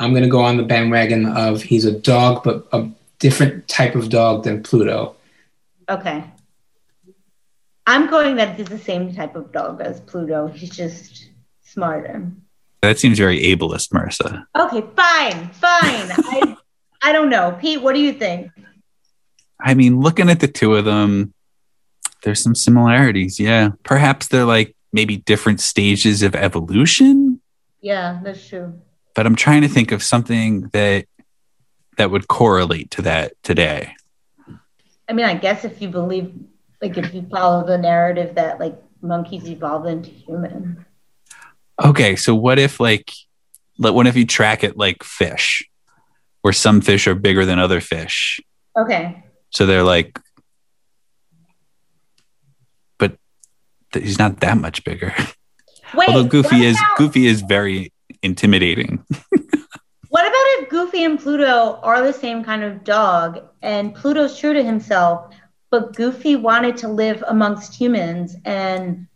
I'm 0.01 0.11
going 0.11 0.23
to 0.23 0.29
go 0.29 0.41
on 0.41 0.57
the 0.57 0.63
bandwagon 0.63 1.25
of 1.25 1.61
he's 1.61 1.85
a 1.85 1.91
dog, 1.91 2.43
but 2.43 2.67
a 2.73 2.89
different 3.19 3.67
type 3.67 3.95
of 3.95 4.09
dog 4.09 4.43
than 4.43 4.63
Pluto. 4.63 5.15
okay 5.89 6.23
i'm 7.87 8.09
going 8.09 8.35
that 8.35 8.55
he's 8.55 8.67
the 8.67 8.77
same 8.79 9.13
type 9.13 9.35
of 9.35 9.51
dog 9.51 9.81
as 9.81 9.99
pluto 10.01 10.47
he's 10.47 10.69
just 10.69 11.29
smarter 11.61 12.25
That 12.81 12.97
seems 12.99 13.17
very 13.19 13.39
ableist, 13.41 13.89
Marissa. 13.91 14.45
okay 14.57 14.81
fine 14.95 15.49
fine 15.49 16.07
I, 16.33 16.57
I 17.03 17.11
don't 17.11 17.29
know 17.29 17.57
pete 17.61 17.81
what 17.81 17.93
do 17.95 18.01
you 18.01 18.13
think 18.13 18.51
I 19.63 19.75
mean, 19.75 19.99
looking 19.99 20.27
at 20.31 20.39
the 20.39 20.47
two 20.47 20.75
of 20.75 20.85
them, 20.85 21.35
there's 22.23 22.41
some 22.41 22.55
similarities. 22.55 23.39
Yeah. 23.39 23.69
Perhaps 23.83 24.29
they're 24.29 24.45
like 24.57 24.75
maybe 24.91 25.17
different 25.17 25.59
stages 25.61 26.23
of 26.23 26.33
evolution, 26.35 27.39
yeah 27.81 28.19
that's 28.23 28.47
true 28.49 28.73
but 29.21 29.27
I'm 29.27 29.35
trying 29.35 29.61
to 29.61 29.67
think 29.67 29.91
of 29.91 30.01
something 30.01 30.61
that 30.73 31.05
that 31.97 32.09
would 32.09 32.27
correlate 32.27 32.89
to 32.89 33.03
that 33.03 33.33
today. 33.43 33.93
I 35.07 35.13
mean, 35.13 35.27
I 35.27 35.35
guess 35.35 35.63
if 35.63 35.79
you 35.79 35.89
believe, 35.89 36.33
like, 36.81 36.97
if 36.97 37.13
you 37.13 37.27
follow 37.29 37.63
the 37.63 37.77
narrative 37.77 38.33
that 38.33 38.59
like 38.59 38.81
monkeys 38.99 39.47
evolved 39.47 39.87
into 39.87 40.09
human. 40.09 40.87
Okay, 41.85 42.15
so 42.15 42.33
what 42.33 42.57
if 42.57 42.79
like 42.79 43.13
what 43.77 44.07
if 44.07 44.15
you 44.15 44.25
track 44.25 44.63
it 44.63 44.75
like 44.75 45.03
fish, 45.03 45.69
where 46.41 46.51
some 46.51 46.81
fish 46.81 47.05
are 47.05 47.13
bigger 47.13 47.45
than 47.45 47.59
other 47.59 47.79
fish? 47.79 48.39
Okay. 48.75 49.23
So 49.51 49.67
they're 49.67 49.83
like, 49.83 50.19
but 52.97 53.15
he's 53.93 54.17
not 54.17 54.39
that 54.39 54.57
much 54.57 54.83
bigger. 54.83 55.13
Wait. 55.93 56.09
Although 56.09 56.27
Goofy 56.27 56.65
is 56.65 56.75
about- 56.79 56.97
Goofy 56.97 57.27
is 57.27 57.41
very 57.41 57.90
intimidating. 58.23 59.03
What 60.09 60.25
about 60.25 60.33
if 60.63 60.69
Goofy 60.69 61.03
and 61.05 61.17
Pluto 61.19 61.79
are 61.83 62.03
the 62.03 62.11
same 62.13 62.43
kind 62.43 62.63
of 62.63 62.83
dog, 62.83 63.39
and 63.61 63.95
Pluto's 63.95 64.37
true 64.37 64.53
to 64.53 64.61
himself, 64.63 65.33
but 65.69 65.95
Goofy 65.95 66.35
wanted 66.35 66.75
to 66.77 66.89
live 66.89 67.23
amongst 67.27 67.73
humans 67.73 68.35
and 68.43 69.07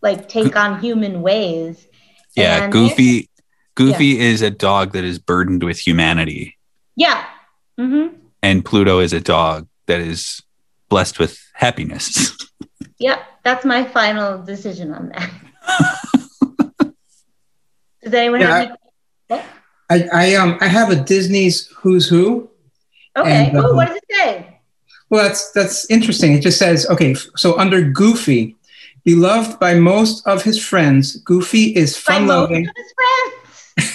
like 0.00 0.28
take 0.28 0.56
on 0.56 0.80
human 0.80 1.20
ways? 1.22 1.86
Yeah, 2.34 2.64
And- 2.64 2.72
Goofy 2.72 3.28
Goofy 3.74 4.18
is 4.18 4.42
a 4.42 4.50
dog 4.50 4.92
that 4.92 5.04
is 5.04 5.18
burdened 5.18 5.62
with 5.62 5.78
humanity, 5.78 6.56
Yeah. 6.96 7.24
Mm-hmm. 7.78 8.16
and 8.42 8.64
Pluto 8.64 8.98
is 9.00 9.12
a 9.12 9.20
dog 9.20 9.68
that 9.86 10.00
is 10.00 10.42
blessed 10.88 11.18
with 11.18 11.38
happiness. 11.54 12.34
Yep. 13.00 13.20
That's 13.44 13.64
my 13.64 13.84
final 13.84 14.42
decision 14.42 14.92
on 14.92 15.10
that. 15.10 15.30
Does 18.10 18.14
anyone 18.14 18.40
Yeah, 18.40 18.58
have 18.58 18.76
any? 19.30 19.42
I, 19.90 20.08
I 20.12 20.34
um 20.34 20.58
I 20.60 20.68
have 20.68 20.90
a 20.90 20.96
Disney's 20.96 21.66
Who's 21.68 22.08
Who. 22.08 22.48
Okay. 23.16 23.46
and, 23.48 23.56
Ooh, 23.56 23.70
um, 23.70 23.76
what 23.76 23.88
does 23.88 23.96
it 23.96 24.04
say? 24.10 24.60
Well, 25.10 25.24
that's 25.24 25.50
that's 25.52 25.90
interesting. 25.90 26.34
It 26.34 26.40
just 26.42 26.58
says 26.58 26.86
okay. 26.90 27.14
So 27.36 27.58
under 27.58 27.82
Goofy, 27.82 28.56
beloved 29.04 29.58
by 29.58 29.74
most 29.74 30.26
of 30.26 30.42
his 30.42 30.62
friends, 30.62 31.16
Goofy 31.16 31.74
is 31.74 31.96
fun-loving. 31.96 32.66
of 32.68 32.74
his 32.76 32.92
friends. 32.98 33.34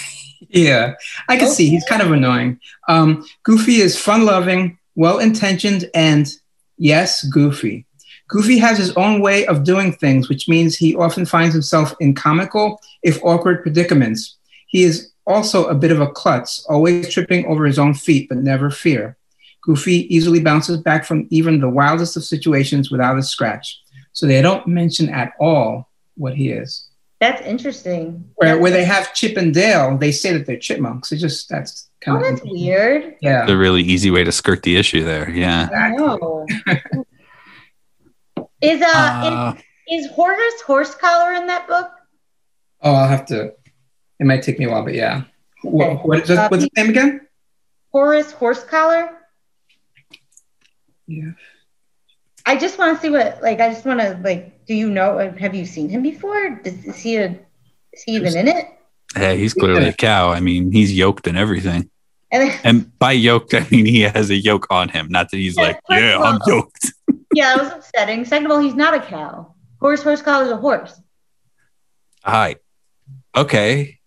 Yeah, 0.50 0.94
I 1.28 1.36
can 1.36 1.48
see 1.48 1.68
he's 1.68 1.84
kind 1.88 2.00
of 2.00 2.12
annoying. 2.12 2.60
Um, 2.86 3.26
Goofy 3.42 3.80
is 3.80 3.98
fun-loving, 3.98 4.78
well-intentioned, 4.94 5.90
and 5.94 6.30
yes, 6.78 7.24
Goofy. 7.24 7.86
Goofy 8.28 8.58
has 8.58 8.78
his 8.78 8.92
own 8.96 9.20
way 9.20 9.46
of 9.46 9.64
doing 9.64 9.92
things, 9.92 10.28
which 10.28 10.48
means 10.48 10.76
he 10.76 10.94
often 10.96 11.26
finds 11.26 11.54
himself 11.54 11.94
in 12.00 12.14
comical, 12.14 12.80
if 13.02 13.22
awkward, 13.22 13.62
predicaments. 13.62 14.36
He 14.66 14.82
is 14.82 15.12
also 15.26 15.66
a 15.66 15.74
bit 15.74 15.92
of 15.92 16.00
a 16.00 16.06
klutz, 16.08 16.64
always 16.68 17.12
tripping 17.12 17.46
over 17.46 17.64
his 17.66 17.78
own 17.78 17.94
feet, 17.94 18.28
but 18.28 18.38
never 18.38 18.70
fear. 18.70 19.16
Goofy 19.62 20.14
easily 20.14 20.40
bounces 20.40 20.78
back 20.78 21.04
from 21.04 21.26
even 21.30 21.60
the 21.60 21.68
wildest 21.68 22.16
of 22.16 22.24
situations 22.24 22.90
without 22.90 23.18
a 23.18 23.22
scratch. 23.22 23.80
So 24.12 24.26
they 24.26 24.42
don't 24.42 24.66
mention 24.66 25.08
at 25.08 25.32
all 25.40 25.90
what 26.16 26.34
he 26.34 26.50
is. 26.50 26.88
That's 27.20 27.40
interesting. 27.46 28.24
Where, 28.36 28.58
where 28.58 28.70
they 28.70 28.84
have 28.84 29.14
Chip 29.14 29.36
and 29.38 29.54
Dale, 29.54 29.96
they 29.96 30.12
say 30.12 30.32
that 30.36 30.46
they're 30.46 30.58
chipmunks. 30.58 31.10
It 31.12 31.16
just 31.18 31.48
that's 31.48 31.88
kind 32.00 32.18
Oh, 32.18 32.28
of 32.28 32.36
that's 32.36 32.44
weird. 32.44 33.14
Yeah. 33.22 33.46
the 33.46 33.56
really 33.56 33.82
easy 33.82 34.10
way 34.10 34.24
to 34.24 34.32
skirt 34.32 34.62
the 34.62 34.76
issue 34.76 35.04
there. 35.04 35.30
Yeah. 35.30 35.68
I 35.74 35.90
know. 35.90 36.46
is 38.64 38.82
uh, 38.82 38.86
Uh, 38.94 39.54
is, 39.88 40.06
is 40.06 40.10
Horace 40.12 40.62
Horsecollar 40.66 41.40
in 41.40 41.46
that 41.46 41.66
book? 41.68 41.90
Oh, 42.82 42.92
I'll 42.94 43.08
have 43.08 43.26
to. 43.26 43.52
It 44.20 44.26
might 44.26 44.42
take 44.42 44.58
me 44.58 44.66
a 44.66 44.70
while, 44.70 44.84
but 44.84 44.94
yeah. 44.94 45.24
What, 45.62 46.06
what 46.06 46.20
is 46.20 46.28
that, 46.28 46.38
Uh, 46.38 46.48
what's 46.48 46.64
his 46.64 46.70
name 46.76 46.90
again? 46.90 47.20
Horace 47.92 48.32
Horsecollar. 48.32 49.10
Yeah. 51.06 51.32
I 52.46 52.56
just 52.56 52.78
want 52.78 52.96
to 52.96 53.02
see 53.02 53.10
what, 53.10 53.42
like, 53.42 53.60
I 53.60 53.70
just 53.70 53.86
want 53.86 54.00
to, 54.00 54.20
like, 54.22 54.66
do 54.66 54.74
you 54.74 54.90
know, 54.90 55.32
have 55.38 55.54
you 55.54 55.64
seen 55.64 55.88
him 55.88 56.02
before? 56.02 56.60
Is, 56.64 56.84
is 56.84 56.96
he 56.96 57.16
a, 57.16 57.30
is 57.92 58.02
he 58.04 58.12
even 58.12 58.36
in 58.36 58.48
it? 58.48 58.66
Hey, 59.14 59.38
he's 59.38 59.54
clearly 59.54 59.88
a 59.88 59.92
cow. 59.92 60.30
I 60.30 60.40
mean, 60.40 60.72
he's 60.72 60.92
yoked 60.92 61.26
and 61.26 61.38
everything. 61.38 61.88
And 62.30 62.50
then, 62.50 62.60
And 62.64 62.98
by 62.98 63.12
yoked, 63.12 63.54
I 63.54 63.66
mean 63.70 63.86
he 63.86 64.00
has 64.00 64.28
a 64.28 64.36
yoke 64.36 64.66
on 64.70 64.88
him. 64.88 65.06
Not 65.08 65.30
that 65.30 65.36
he's 65.36 65.56
Yeah, 65.56 65.62
like, 65.62 65.80
yeah, 65.88 66.16
of 66.16 66.22
I'm 66.22 66.40
yoked. 66.46 66.92
Yeah, 67.34 67.54
it 67.54 67.62
was 67.62 67.72
upsetting. 67.72 68.24
Second 68.24 68.46
of 68.46 68.52
all, 68.52 68.58
he's 68.58 68.74
not 68.74 68.94
a 68.94 69.00
cow. 69.00 69.54
Horace 69.80 70.02
Horsecollar 70.02 70.46
is 70.46 70.50
a 70.50 70.56
horse. 70.56 71.00
Hi. 72.24 72.56
Okay. 73.36 73.98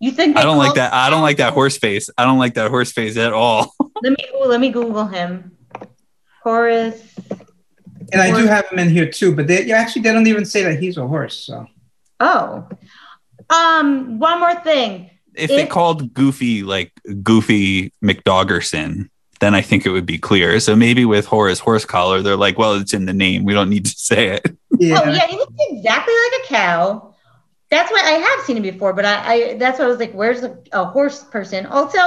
You 0.00 0.10
think 0.12 0.36
I 0.36 0.42
don't 0.42 0.58
like 0.58 0.74
that. 0.74 0.92
I 0.92 1.10
don't 1.10 1.22
like 1.22 1.38
that 1.38 1.54
horse 1.54 1.76
face. 1.76 2.10
I 2.16 2.24
don't 2.24 2.38
like 2.38 2.54
that 2.54 2.70
horse 2.70 2.92
face 2.92 3.16
at 3.16 3.32
all. 3.32 3.74
Let 4.02 4.12
me 4.12 4.24
ooh, 4.36 4.44
let 4.44 4.60
me 4.60 4.70
Google 4.70 5.06
him. 5.06 5.56
Horace. 6.44 7.02
And 8.12 8.22
I 8.22 8.30
do 8.30 8.46
have 8.46 8.68
him 8.68 8.78
in 8.78 8.90
here 8.90 9.10
too, 9.10 9.34
but 9.34 9.48
they 9.48 9.64
yeah, 9.64 9.76
actually 9.76 10.02
they 10.02 10.12
don't 10.12 10.28
even 10.28 10.44
say 10.44 10.62
that 10.62 10.78
he's 10.78 10.96
a 10.98 11.06
horse. 11.06 11.34
So 11.34 11.66
Oh. 12.20 12.68
Um, 13.50 14.18
one 14.18 14.40
more 14.40 14.54
thing. 14.60 15.10
If 15.34 15.48
they 15.48 15.66
called 15.66 16.14
Goofy 16.14 16.62
like 16.62 16.92
Goofy 17.22 17.92
McDoggerson, 18.02 19.08
then 19.40 19.54
I 19.54 19.60
think 19.62 19.86
it 19.86 19.90
would 19.90 20.06
be 20.06 20.18
clear. 20.18 20.58
So 20.60 20.74
maybe 20.76 21.04
with 21.04 21.26
Horace 21.26 21.60
Horsecollar, 21.60 22.22
they're 22.22 22.36
like, 22.36 22.58
well, 22.58 22.74
it's 22.74 22.92
in 22.94 23.06
the 23.06 23.12
name. 23.14 23.44
We 23.44 23.54
don't 23.54 23.70
need 23.70 23.86
to 23.86 23.90
say 23.96 24.28
it. 24.28 24.46
yeah, 24.78 25.00
Oh 25.04 25.10
yeah, 25.10 25.26
he 25.26 25.36
looks 25.36 25.54
exactly 25.70 26.14
like 26.14 26.42
a 26.44 26.46
cow. 26.48 27.14
That's 27.70 27.90
why 27.92 28.00
I 28.04 28.12
have 28.12 28.44
seen 28.46 28.56
him 28.56 28.62
before, 28.62 28.92
but 28.94 29.04
I, 29.04 29.32
I 29.32 29.54
that's 29.58 29.78
why 29.78 29.84
I 29.84 29.88
was 29.88 29.98
like, 29.98 30.12
where's 30.12 30.42
a, 30.42 30.56
a 30.72 30.84
horse 30.86 31.22
person? 31.24 31.66
Also, 31.66 31.98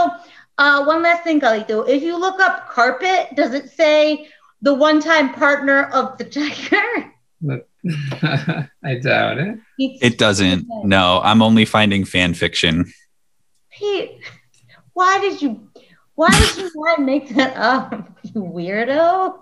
uh, 0.58 0.84
one 0.86 1.04
last 1.04 1.24
thing, 1.24 1.40
Carlito. 1.40 1.88
If 1.88 2.02
you 2.04 2.18
look 2.20 2.40
up 2.40 2.70
carpet, 2.70 3.30
does 3.36 3.54
it 3.54 3.70
say 3.72 4.28
the 4.64 4.74
one-time 4.74 5.34
partner 5.34 5.84
of 5.94 6.18
the 6.18 6.26
tiger? 6.26 7.12
I 8.84 8.96
doubt 9.02 9.38
it. 9.38 9.60
It's- 9.80 10.00
It 10.02 10.18
doesn't. 10.18 10.68
No, 10.84 11.22
I'm 11.24 11.42
only 11.42 11.66
finding 11.66 12.06
fan 12.06 12.34
fiction. 12.34 12.92
Pete, 13.72 14.20
why 14.94 15.20
did 15.20 15.42
you 15.42 15.68
why 16.22 16.30
did 16.56 16.58
you 16.58 16.72
not 16.76 17.02
make 17.02 17.30
that 17.36 17.56
up, 17.58 17.92
you 18.24 18.42
weirdo? 18.42 19.38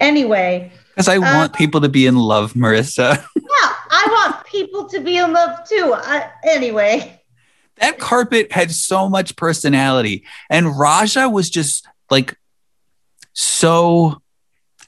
Anyway, 0.00 0.72
Because 0.94 1.08
I 1.08 1.16
Uh, 1.16 1.20
want 1.38 1.52
people 1.54 1.80
to 1.80 1.88
be 1.88 2.06
in 2.06 2.16
love, 2.16 2.52
Marissa. 2.54 3.16
yeah, 3.36 3.72
I 3.90 4.06
want 4.10 4.46
people 4.46 4.88
to 4.88 5.00
be 5.00 5.16
in 5.16 5.32
love 5.32 5.66
too. 5.68 5.92
I, 5.96 6.30
anyway, 6.44 7.20
that 7.76 7.98
carpet 7.98 8.50
had 8.52 8.70
so 8.72 9.08
much 9.08 9.36
personality. 9.36 10.24
And 10.50 10.78
Rajah 10.78 11.28
was 11.28 11.48
just 11.50 11.86
like 12.10 12.36
so 13.32 14.20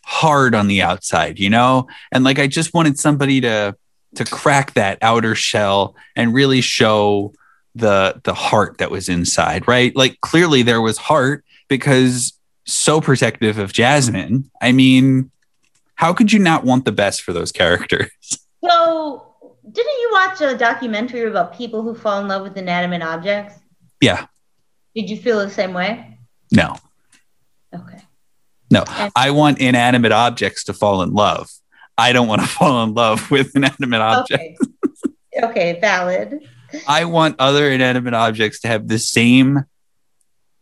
hard 0.05 0.55
on 0.55 0.67
the 0.67 0.83
outside, 0.83 1.39
you 1.39 1.51
know? 1.51 1.87
And 2.11 2.25
like 2.25 2.39
I 2.39 2.47
just 2.49 2.75
wanted 2.75 2.99
somebody 2.99 3.41
to 3.43 3.77
to 4.17 4.25
crack 4.25 4.75
that 4.75 4.99
outer 5.03 5.37
shell 5.37 5.95
and 6.17 6.35
really 6.35 6.61
show 6.61 7.33
the 7.75 8.21
the 8.25 8.35
heart 8.35 8.79
that 8.79 8.91
was 8.91 9.09
inside, 9.09 9.67
right? 9.69 9.95
Like 9.95 10.21
clearly 10.21 10.63
there 10.63 10.81
was 10.81 10.99
heart 10.99 11.45
because 11.69 12.33
so 12.67 13.01
protective 13.01 13.59
of 13.59 13.73
Jasmine. 13.73 14.51
I 14.61 14.73
mean, 14.73 15.31
how 15.95 16.13
could 16.13 16.33
you 16.33 16.39
not 16.39 16.65
want 16.65 16.85
the 16.85 16.93
best 16.93 17.23
for 17.23 17.33
those 17.33 17.53
characters? 17.53 18.11
so 18.65 19.35
didn't 19.71 20.01
you 20.01 20.11
watch 20.13 20.41
a 20.41 20.57
documentary 20.57 21.29
about 21.29 21.57
people 21.57 21.83
who 21.83 21.95
fall 21.95 22.21
in 22.21 22.29
love 22.29 22.43
with 22.43 22.57
inanimate 22.57 23.03
objects? 23.03 23.55
Yeah. 24.01 24.27
Did 24.95 25.09
you 25.09 25.17
feel 25.17 25.39
the 25.39 25.51
same 25.51 25.73
way? 25.73 26.19
No. 26.51 26.77
Okay. 27.75 27.99
No, 28.71 28.85
I 29.17 29.31
want 29.33 29.61
inanimate 29.61 30.13
objects 30.13 30.65
to 30.65 30.73
fall 30.73 31.03
in 31.03 31.13
love. 31.13 31.51
I 31.99 32.13
don't 32.13 32.29
want 32.29 32.41
to 32.41 32.47
fall 32.59 32.83
in 32.85 32.95
love 32.95 33.31
with 33.31 33.55
inanimate 33.55 34.01
objects. 34.01 34.61
Okay. 35.37 35.47
okay, 35.47 35.81
valid. 35.81 36.49
I 36.87 37.05
want 37.05 37.37
other 37.39 37.71
inanimate 37.71 38.15
objects 38.15 38.61
to 38.61 38.69
have 38.69 38.89
the 38.89 38.99
same 38.99 39.65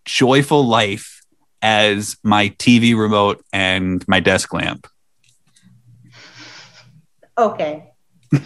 joyful 0.04 0.66
life 0.66 1.22
as 1.62 2.16
my 2.22 2.50
TV 2.50 2.96
remote 2.96 3.44
and 3.52 4.06
my 4.08 4.20
desk 4.20 4.52
lamp. 4.52 4.86
Okay. 7.36 7.92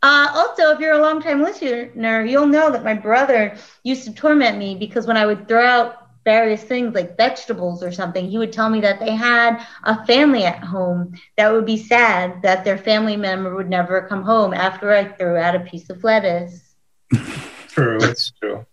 Uh, 0.00 0.28
also, 0.32 0.70
if 0.70 0.78
you're 0.78 0.92
a 0.92 1.02
longtime 1.02 1.42
listener, 1.42 2.24
you'll 2.24 2.46
know 2.46 2.70
that 2.70 2.84
my 2.84 2.94
brother 2.94 3.56
used 3.82 4.04
to 4.04 4.14
torment 4.14 4.56
me 4.56 4.76
because 4.76 5.08
when 5.08 5.16
I 5.16 5.26
would 5.26 5.48
throw 5.48 5.66
out 5.66 6.08
various 6.24 6.62
things 6.62 6.94
like 6.94 7.16
vegetables 7.16 7.82
or 7.82 7.90
something, 7.90 8.28
he 8.28 8.38
would 8.38 8.52
tell 8.52 8.70
me 8.70 8.80
that 8.80 9.00
they 9.00 9.10
had 9.10 9.66
a 9.84 10.06
family 10.06 10.44
at 10.44 10.62
home 10.62 11.14
that 11.36 11.52
would 11.52 11.66
be 11.66 11.76
sad 11.76 12.42
that 12.42 12.64
their 12.64 12.78
family 12.78 13.16
member 13.16 13.56
would 13.56 13.68
never 13.68 14.02
come 14.02 14.22
home 14.22 14.54
after 14.54 14.92
I 14.92 15.04
threw 15.04 15.36
out 15.36 15.56
a 15.56 15.60
piece 15.60 15.90
of 15.90 16.04
lettuce. 16.04 16.67
True, 17.68 17.98
it's 18.00 18.32
true. 18.40 18.66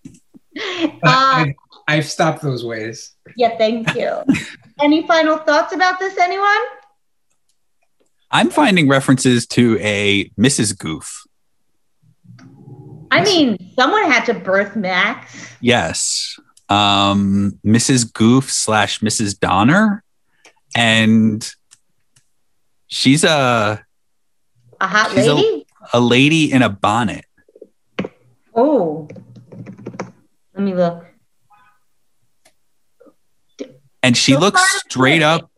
Uh, 0.58 0.92
I, 1.04 1.56
I've 1.88 2.06
stopped 2.06 2.42
those 2.42 2.64
ways. 2.66 3.14
yeah, 3.38 3.58
thank 3.58 3.94
you. 3.96 4.24
Any 4.82 5.06
final 5.06 5.38
thoughts 5.38 5.74
about 5.74 6.00
this, 6.00 6.18
anyone? 6.18 6.48
I'm 8.32 8.50
finding 8.50 8.88
references 8.90 9.46
to 9.48 9.78
a 9.80 10.30
Mrs. 10.40 10.78
Goof. 10.78 11.24
I 13.12 13.24
mean, 13.24 13.58
someone 13.78 14.04
had 14.12 14.26
to 14.26 14.34
birth 14.34 14.76
Max. 14.76 15.48
Yes. 15.62 16.38
Um, 16.68 17.60
Mrs. 17.66 18.12
Goof 18.12 18.52
slash 18.52 19.00
Mrs. 19.00 19.40
Donner. 19.40 20.04
And 20.76 21.48
she's 22.88 23.24
a 23.24 23.86
A 24.82 24.88
hot 24.88 25.12
She's 25.12 25.28
a- 25.28 25.36
lady? 25.36 25.66
a 25.94 26.00
lady 26.02 26.52
in 26.52 26.62
a 26.64 26.70
bonnet. 26.70 27.26
Oh. 28.56 29.08
Let 30.54 30.64
me 30.64 30.74
look. 30.74 31.06
And 34.04 34.16
she 34.16 34.34
So 34.34 34.40
looks 34.40 34.62
straight 34.82 35.20
good. 35.20 35.24
up, 35.24 35.52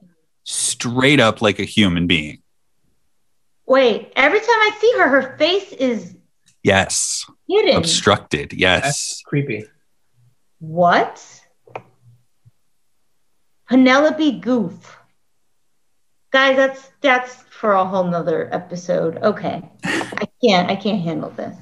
straight 0.44 1.20
up 1.20 1.42
like 1.42 1.60
a 1.60 1.64
human 1.66 2.08
being. 2.08 2.42
Wait, 3.66 4.12
every 4.16 4.40
time 4.40 4.48
I 4.50 4.78
see 4.80 4.94
her, 4.98 5.08
her 5.10 5.38
face 5.38 5.74
is 5.74 6.16
Yes. 6.64 7.26
hidden. 7.48 7.76
Obstructed. 7.76 8.54
Yes. 8.54 8.84
That's 8.84 9.22
creepy. 9.26 9.66
What? 10.60 11.22
Penelope 13.70 14.40
Goof. 14.40 14.98
Guys, 16.32 16.56
that's 16.56 16.92
that's 17.02 17.36
for 17.50 17.74
a 17.74 17.86
whole 17.86 18.06
nother 18.06 18.50
episode. 18.54 19.18
Okay. 19.18 19.62
I 19.84 20.28
can't 20.44 20.70
I 20.72 20.76
can't 20.76 21.02
handle 21.02 21.30
this. 21.32 21.56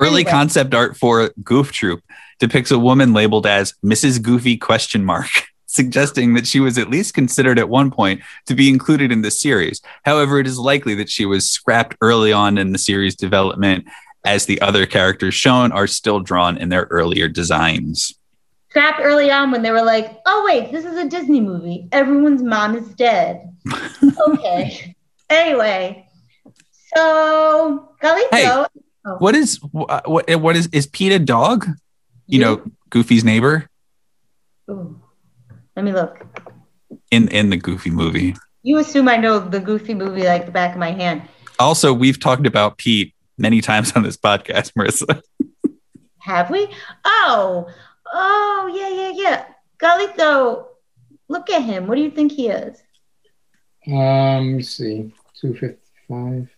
Early 0.00 0.22
Anyway. 0.22 0.30
concept 0.30 0.74
art 0.74 0.96
for 0.96 1.30
Goof 1.44 1.72
Troop 1.72 2.02
depicts 2.38 2.70
a 2.70 2.78
woman 2.78 3.12
labeled 3.12 3.46
as 3.46 3.74
Mrs. 3.84 4.22
Goofy 4.22 4.56
question 4.56 5.04
mark, 5.04 5.28
suggesting 5.66 6.34
that 6.34 6.46
she 6.46 6.58
was 6.58 6.78
at 6.78 6.88
least 6.88 7.14
considered 7.14 7.58
at 7.58 7.68
one 7.68 7.90
point 7.90 8.22
to 8.46 8.54
be 8.54 8.68
included 8.70 9.12
in 9.12 9.22
the 9.22 9.30
series. 9.30 9.82
However, 10.04 10.38
it 10.38 10.46
is 10.46 10.58
likely 10.58 10.94
that 10.96 11.10
she 11.10 11.26
was 11.26 11.48
scrapped 11.48 11.96
early 12.00 12.32
on 12.32 12.56
in 12.56 12.72
the 12.72 12.78
series 12.78 13.14
development 13.14 13.84
as 14.24 14.46
the 14.46 14.60
other 14.60 14.86
characters 14.86 15.34
shown 15.34 15.70
are 15.72 15.86
still 15.86 16.20
drawn 16.20 16.56
in 16.56 16.70
their 16.70 16.88
earlier 16.90 17.28
designs. 17.28 18.14
Scrapped 18.70 19.00
early 19.02 19.30
on 19.30 19.50
when 19.50 19.62
they 19.62 19.70
were 19.70 19.82
like, 19.82 20.18
oh 20.26 20.44
wait, 20.46 20.70
this 20.72 20.84
is 20.84 20.96
a 20.96 21.08
Disney 21.08 21.40
movie. 21.40 21.88
Everyone's 21.92 22.42
mom 22.42 22.74
is 22.76 22.88
dead. 22.94 23.52
okay. 24.28 24.94
Anyway. 25.28 26.06
So 26.96 27.94
Carlito. 28.02 28.28
Hey. 28.30 28.80
What 29.18 29.34
is 29.34 29.58
wh- 29.58 29.90
what 30.06 30.30
what 30.40 30.56
is 30.56 30.68
is 30.72 30.86
Pete 30.86 31.12
a 31.12 31.18
dog? 31.18 31.66
You 32.26 32.38
know, 32.38 32.62
Goofy's 32.90 33.24
neighbor 33.24 33.68
Ooh. 34.70 35.00
Let 35.74 35.84
me 35.84 35.92
look. 35.92 36.24
in 37.10 37.28
in 37.28 37.50
the 37.50 37.56
Goofy 37.56 37.90
movie. 37.90 38.36
You 38.62 38.78
assume 38.78 39.08
I 39.08 39.16
know 39.16 39.38
the 39.38 39.58
goofy 39.58 39.94
movie 39.94 40.24
like 40.24 40.44
the 40.44 40.52
back 40.52 40.72
of 40.72 40.78
my 40.78 40.92
hand. 40.92 41.22
Also, 41.58 41.92
we've 41.92 42.20
talked 42.20 42.46
about 42.46 42.76
Pete 42.78 43.14
many 43.38 43.60
times 43.60 43.92
on 43.92 44.02
this 44.02 44.16
podcast, 44.16 44.72
Marissa. 44.74 45.22
Have 46.18 46.50
we? 46.50 46.68
Oh, 47.04 47.66
oh, 48.12 48.72
yeah, 48.74 48.88
yeah, 48.90 49.12
yeah. 49.14 49.44
Carlito, 49.82 50.66
look 51.28 51.48
at 51.48 51.62
him. 51.62 51.86
What 51.86 51.94
do 51.94 52.02
you 52.02 52.10
think 52.10 52.32
he 52.32 52.48
is? 52.48 52.82
Um, 53.86 53.94
let 53.94 54.40
me 54.42 54.62
see. 54.62 55.14
255. 55.40 56.50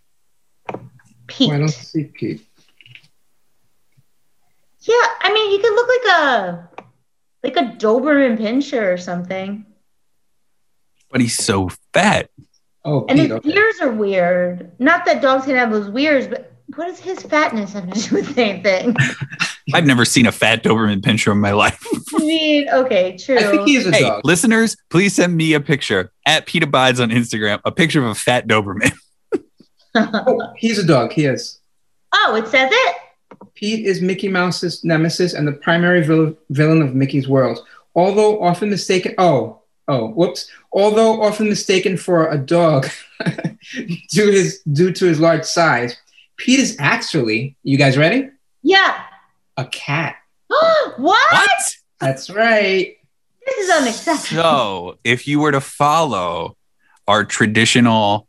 Pete. 1.26 1.50
Oh, 1.50 1.54
I 1.54 1.58
don't 1.58 1.68
see 1.68 2.04
Pete. 2.04 2.46
Yeah, 4.80 4.94
I 5.20 5.32
mean, 5.32 5.50
he 5.50 5.58
could 5.58 5.74
look 5.74 5.88
like 5.88 6.14
a 6.18 6.68
like 7.44 7.56
a 7.56 7.76
Doberman 7.76 8.38
Pinscher 8.38 8.92
or 8.92 8.96
something. 8.98 9.64
But 11.10 11.20
he's 11.20 11.36
so 11.36 11.68
fat. 11.92 12.30
Oh, 12.84 13.06
And 13.08 13.18
Pete. 13.18 13.30
his 13.30 13.38
Okay. 13.38 13.50
ears 13.52 13.74
are 13.80 13.90
weird. 13.92 14.72
Not 14.80 15.04
that 15.06 15.22
dogs 15.22 15.44
can 15.44 15.54
have 15.56 15.70
those 15.70 15.94
ears, 15.96 16.26
but 16.26 16.52
what 16.74 16.86
does 16.86 16.98
his 16.98 17.22
fatness 17.22 17.74
have 17.74 17.90
to 17.90 18.00
do 18.08 18.16
with 18.16 18.36
anything? 18.38 18.96
I've 19.74 19.84
never 19.86 20.04
seen 20.04 20.26
a 20.26 20.32
fat 20.32 20.64
Doberman 20.64 21.00
pinscher 21.00 21.30
in 21.32 21.38
my 21.38 21.52
life. 21.52 21.84
I 22.14 22.18
mean, 22.18 22.68
okay, 22.70 23.16
true. 23.18 23.38
I 23.38 23.42
think 23.42 23.68
he 23.68 23.76
is 23.76 23.86
a 23.86 23.92
hey, 23.92 24.02
dog. 24.02 24.22
listeners, 24.24 24.76
please 24.90 25.14
send 25.14 25.36
me 25.36 25.52
a 25.52 25.60
picture 25.60 26.10
at 26.26 26.46
Pete 26.46 26.62
Abides 26.64 26.98
on 26.98 27.10
Instagram, 27.10 27.60
a 27.64 27.70
picture 27.70 28.00
of 28.02 28.06
a 28.10 28.14
fat 28.14 28.48
Doberman. 28.48 28.92
Oh, 29.95 30.53
he's 30.57 30.78
a 30.78 30.86
dog. 30.86 31.12
He 31.12 31.26
is. 31.26 31.61
oh, 32.12 32.34
it 32.36 32.49
says 32.49 32.70
it. 32.72 32.97
Pete 33.55 33.86
is 33.86 34.01
Mickey 34.01 34.28
Mouse's 34.28 34.84
nemesis 34.84 35.34
and 35.34 35.47
the 35.47 35.53
primary 35.53 36.03
vil- 36.03 36.36
villain 36.51 36.82
of 36.82 36.95
Mickey's 36.95 37.28
world. 37.28 37.64
Although 37.95 38.43
often 38.43 38.70
mistaken, 38.70 39.14
oh, 39.18 39.61
oh, 39.88 40.09
whoops. 40.09 40.51
Although 40.72 41.22
often 41.22 41.49
mistaken 41.49 41.97
for 41.97 42.30
a 42.30 42.38
dog 42.38 42.88
due 44.11 44.30
his 44.30 44.62
due 44.72 44.93
to 44.93 45.05
his 45.07 45.20
large 45.20 45.45
size, 45.45 45.97
Pete 46.36 46.61
is 46.61 46.76
actually, 46.78 47.57
you 47.62 47.76
guys 47.76 47.99
ready? 47.99 48.30
Yeah. 48.62 49.03
A 49.57 49.66
cat. 49.66 50.16
what? 50.47 50.99
What? 50.99 51.76
That's 52.01 52.30
right. 52.30 52.97
This 53.45 53.59
is 53.59 53.70
unacceptable. 53.70 54.43
So, 54.43 54.99
if 55.05 55.26
you 55.26 55.40
were 55.40 55.53
to 55.53 55.61
follow 55.61 56.57
our 57.07 57.24
traditional, 57.24 58.28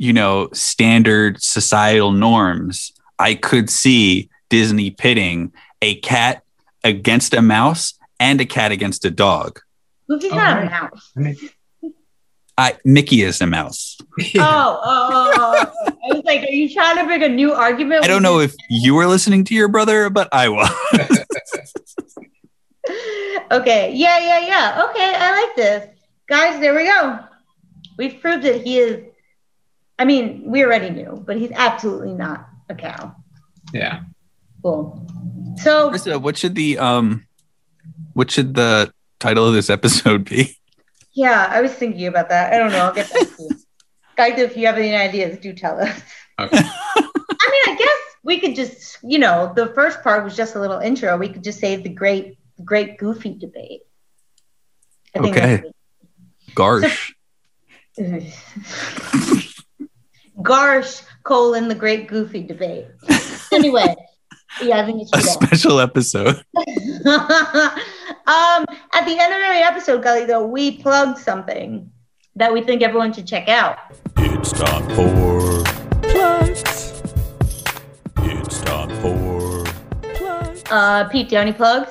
you 0.00 0.14
know, 0.14 0.48
standard 0.54 1.42
societal 1.42 2.10
norms, 2.10 2.90
I 3.18 3.34
could 3.34 3.68
see 3.68 4.30
Disney 4.48 4.90
pitting 4.90 5.52
a 5.82 5.96
cat 5.96 6.42
against 6.82 7.34
a 7.34 7.42
mouse 7.42 7.92
and 8.18 8.40
a 8.40 8.46
cat 8.46 8.72
against 8.72 9.04
a 9.04 9.10
dog. 9.10 9.60
Goofy's 10.08 10.32
Oh, 10.32 10.36
not 10.36 10.56
right. 10.56 10.66
a 10.66 10.70
mouse. 10.70 11.12
I 11.14 11.20
mean, 11.20 11.36
I 12.56 12.78
Mickey 12.82 13.20
is 13.20 13.42
a 13.42 13.46
mouse. 13.46 13.98
Oh, 14.00 14.16
oh, 14.38 14.80
oh, 14.82 15.32
oh, 15.36 15.72
oh. 15.86 15.92
I 16.10 16.14
was 16.14 16.24
like, 16.24 16.44
are 16.44 16.50
you 16.50 16.72
trying 16.72 16.96
to 16.96 17.04
bring 17.04 17.22
a 17.22 17.28
new 17.28 17.52
argument? 17.52 18.02
I 18.02 18.08
don't 18.08 18.22
know 18.22 18.40
if 18.40 18.54
you 18.70 18.94
were 18.94 19.06
listening 19.06 19.44
to 19.44 19.54
your 19.54 19.68
brother, 19.68 20.08
but 20.08 20.30
I 20.32 20.48
was. 20.48 20.70
okay. 23.52 23.92
Yeah, 23.94 24.18
yeah, 24.18 24.40
yeah. 24.46 24.86
Okay, 24.88 25.12
I 25.14 25.42
like 25.44 25.56
this. 25.56 25.88
Guys, 26.26 26.58
there 26.58 26.74
we 26.74 26.84
go. 26.86 27.18
We've 27.98 28.18
proved 28.18 28.44
that 28.44 28.62
he 28.62 28.78
is 28.78 29.09
I 30.00 30.04
mean, 30.06 30.42
we 30.46 30.64
already 30.64 30.88
knew, 30.88 31.22
but 31.26 31.36
he's 31.36 31.52
absolutely 31.52 32.14
not 32.14 32.48
a 32.70 32.74
cow. 32.74 33.14
yeah. 33.74 34.00
Cool. 34.62 35.06
So 35.62 35.90
Marissa, 35.90 36.20
what 36.20 36.36
should 36.38 36.54
the 36.54 36.78
um, 36.78 37.26
what 38.14 38.30
should 38.30 38.54
the 38.54 38.92
title 39.18 39.46
of 39.46 39.52
this 39.54 39.68
episode 39.70 40.24
be? 40.24 40.56
yeah, 41.12 41.48
I 41.50 41.60
was 41.60 41.72
thinking 41.72 42.06
about 42.06 42.28
that. 42.30 42.52
I 42.52 42.58
don't 42.58 42.72
know. 42.72 42.78
I'll 42.86 42.94
get 42.94 43.12
back 43.12 43.28
to 43.36 43.42
you. 43.42 43.50
Guys, 44.16 44.38
if 44.38 44.56
you 44.56 44.66
have 44.66 44.78
any 44.78 44.94
ideas, 44.94 45.38
do 45.38 45.52
tell 45.52 45.78
us. 45.80 46.00
Okay. 46.38 46.58
I 46.62 47.00
mean, 47.52 47.74
I 47.74 47.76
guess 47.78 47.98
we 48.22 48.38
could 48.40 48.54
just, 48.54 48.98
you 49.02 49.18
know, 49.18 49.52
the 49.56 49.66
first 49.74 50.02
part 50.02 50.24
was 50.24 50.36
just 50.36 50.54
a 50.56 50.60
little 50.60 50.78
intro. 50.78 51.16
We 51.18 51.28
could 51.30 51.44
just 51.44 51.58
say 51.58 51.76
the 51.76 51.88
great, 51.90 52.36
great 52.64 52.96
goofy 52.98 53.34
debate. 53.38 53.80
I 55.16 55.18
Okay. 55.20 55.62
Garsh. 56.54 57.12
that's- 57.96 59.46
Garsh 60.42 61.02
colon 61.24 61.68
the 61.68 61.74
great 61.74 62.08
goofy 62.08 62.42
debate. 62.42 62.86
Anyway, 63.52 63.94
yeah, 64.62 64.80
I 64.80 64.86
think 64.86 65.02
it's 65.02 65.12
A 65.12 65.16
should. 65.20 65.26
go. 65.40 65.46
special 65.46 65.80
episode. 65.80 66.36
um, 66.56 66.64
at 68.26 69.04
the 69.04 69.16
end 69.18 69.32
of 69.32 69.40
every 69.40 69.62
episode, 69.62 70.02
Gully, 70.02 70.24
though, 70.24 70.46
we 70.46 70.78
plugged 70.78 71.18
something 71.18 71.90
that 72.36 72.52
we 72.52 72.62
think 72.62 72.82
everyone 72.82 73.12
should 73.12 73.26
check 73.26 73.48
out. 73.48 73.78
It's 74.16 74.52
time 74.52 74.88
for 74.94 75.64
plugs. 76.02 77.02
It's 78.22 78.60
time 78.62 78.90
for 79.00 79.64
plugs. 80.14 80.62
Uh, 80.70 81.08
Pete, 81.08 81.28
do 81.28 81.34
you 81.34 81.38
have 81.38 81.46
any 81.48 81.52
plugs? 81.56 81.90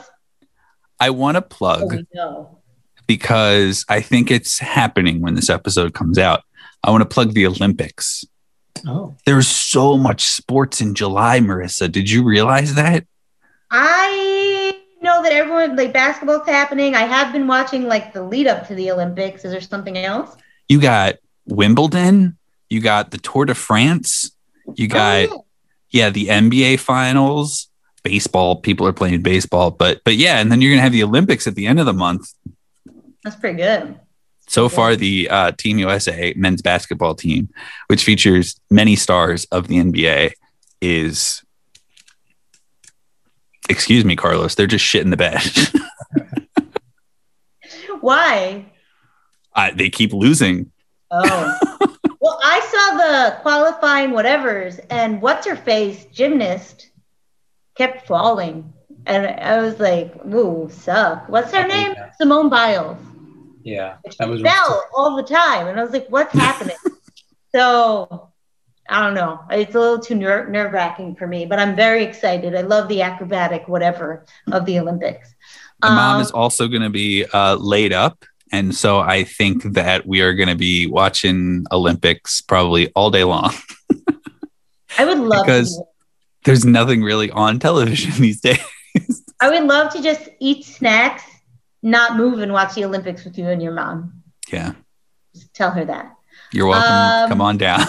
I 0.99 1.09
want 1.11 1.35
to 1.37 1.43
Oh, 1.43 1.47
plug 1.47 1.91
we 1.91 2.05
know. 2.13 2.59
because 3.07 3.85
I 3.89 4.01
think 4.01 4.31
it's 4.31 4.59
happening 4.59 5.21
when 5.21 5.35
this 5.35 5.49
episode 5.49 5.93
comes 5.93 6.17
out. 6.17 6.43
I 6.83 6.91
want 6.91 7.01
to 7.01 7.05
plug 7.13 7.33
the 7.33 7.45
Olympics. 7.45 8.25
Oh. 8.87 9.15
There's 9.25 9.47
so 9.47 9.97
much 9.97 10.23
sports 10.23 10.81
in 10.81 10.95
July, 10.95 11.39
Marissa. 11.39 11.91
Did 11.91 12.09
you 12.09 12.23
realize 12.23 12.75
that? 12.75 13.05
I 13.71 14.79
know 15.01 15.21
that 15.23 15.31
everyone 15.31 15.75
like 15.75 15.93
basketball's 15.93 16.47
happening. 16.47 16.95
I 16.95 17.01
have 17.01 17.33
been 17.33 17.47
watching 17.47 17.87
like 17.87 18.13
the 18.13 18.23
lead 18.23 18.47
up 18.47 18.67
to 18.67 18.75
the 18.75 18.91
Olympics. 18.91 19.45
Is 19.45 19.51
there 19.51 19.61
something 19.61 19.97
else? 19.97 20.35
You 20.67 20.79
got 20.81 21.15
Wimbledon, 21.45 22.37
you 22.69 22.81
got 22.81 23.11
the 23.11 23.17
Tour 23.17 23.45
de 23.45 23.55
France, 23.55 24.31
you 24.75 24.87
got 24.87 25.29
Oh, 25.29 25.45
yeah, 25.91 26.09
the 26.09 26.27
NBA 26.27 26.79
finals, 26.79 27.69
baseball, 28.03 28.57
people 28.57 28.87
are 28.87 28.93
playing 28.93 29.21
baseball, 29.21 29.71
but 29.71 30.01
but 30.03 30.15
yeah, 30.15 30.39
and 30.39 30.51
then 30.51 30.61
you're 30.61 30.71
going 30.71 30.79
to 30.79 30.83
have 30.83 30.91
the 30.91 31.03
Olympics 31.03 31.47
at 31.47 31.55
the 31.55 31.67
end 31.67 31.79
of 31.79 31.85
the 31.85 31.93
month. 31.93 32.33
That's 33.23 33.35
pretty 33.35 33.57
good. 33.57 33.99
So 34.49 34.67
far, 34.67 34.95
the 34.95 35.29
uh, 35.29 35.51
Team 35.51 35.77
USA 35.77 36.33
men's 36.35 36.63
basketball 36.63 37.13
team, 37.13 37.49
which 37.85 38.03
features 38.03 38.59
many 38.71 38.95
stars 38.95 39.45
of 39.51 39.67
the 39.67 39.75
NBA, 39.75 40.31
is 40.81 41.43
excuse 43.69 44.03
me, 44.03 44.15
Carlos. 44.15 44.55
They're 44.55 44.65
just 44.65 44.83
shit 44.83 45.03
in 45.03 45.11
the 45.11 45.17
bed. 45.17 45.43
Why? 48.01 48.65
I, 49.53 49.69
they 49.69 49.91
keep 49.91 50.13
losing. 50.13 50.71
Oh. 51.11 51.59
well, 52.19 52.39
I 52.43 52.59
saw 52.59 52.97
the 52.97 53.37
qualifying 53.43 54.11
whatevers, 54.11 54.83
and 54.89 55.21
what's 55.21 55.45
her 55.45 55.55
face 55.55 56.05
gymnast 56.05 56.89
kept 57.75 58.07
falling, 58.07 58.73
and 59.05 59.27
I 59.27 59.61
was 59.61 59.79
like, 59.79 60.25
"Ooh, 60.25 60.69
suck." 60.71 61.29
What's 61.29 61.53
her 61.53 61.67
name? 61.67 61.93
Simone 62.17 62.49
Biles. 62.49 62.97
Yeah. 63.69 63.97
She 64.09 64.15
That 64.19 64.29
was 64.29 64.41
fell 64.41 64.85
all 64.95 65.15
the 65.15 65.23
time, 65.23 65.67
and 65.67 65.79
I 65.79 65.83
was 65.83 65.91
like, 65.93 66.07
"What's 66.09 66.33
happening?" 66.33 66.75
so 67.55 68.31
I 68.89 69.01
don't 69.05 69.13
know. 69.13 69.39
It's 69.51 69.75
a 69.75 69.79
little 69.79 69.99
too 69.99 70.15
ner- 70.15 70.49
nerve 70.49 70.73
wracking 70.73 71.15
for 71.15 71.27
me, 71.27 71.45
but 71.45 71.59
I'm 71.59 71.75
very 71.75 72.03
excited. 72.03 72.55
I 72.55 72.61
love 72.61 72.87
the 72.87 73.01
acrobatic 73.03 73.67
whatever 73.67 74.25
of 74.51 74.65
the 74.65 74.79
Olympics. 74.79 75.33
My 75.81 75.89
mom 75.89 76.15
Um, 76.15 76.21
is 76.21 76.31
also 76.31 76.67
going 76.67 76.81
to 76.81 76.89
be 76.89 77.25
uh, 77.31 77.55
laid 77.55 77.93
up. 77.93 78.25
And 78.51 78.73
so 78.75 78.99
I 78.99 79.25
think 79.25 79.61
that 79.73 80.07
we 80.07 80.21
are 80.21 80.33
going 80.33 80.49
to 80.49 80.55
be 80.55 80.87
watching 80.87 81.65
Olympics 81.71 82.41
probably 82.41 82.91
all 82.95 83.11
day 83.11 83.23
long. 83.23 83.53
I 84.97 85.05
would 85.05 85.19
love 85.19 85.45
because- 85.45 85.77
to. 85.77 85.83
There's 86.45 86.63
nothing 86.65 87.03
really 87.03 87.29
on 87.29 87.59
television 87.59 88.11
these 88.21 88.39
days. 88.41 88.59
I 89.41 89.49
would 89.49 89.65
love 89.67 89.91
to 89.93 90.01
just 90.01 90.29
eat 90.39 90.63
snacks, 90.65 91.23
not 91.81 92.17
move, 92.17 92.39
and 92.39 92.51
watch 92.51 92.75
the 92.75 92.85
Olympics 92.85 93.23
with 93.23 93.37
you 93.37 93.47
and 93.47 93.61
your 93.61 93.73
mom. 93.73 94.23
Yeah. 94.51 94.73
Just 95.33 95.53
tell 95.53 95.71
her 95.71 95.85
that. 95.85 96.15
You're 96.51 96.67
welcome. 96.67 97.23
Um, 97.23 97.29
Come 97.29 97.41
on 97.41 97.57
down. 97.57 97.81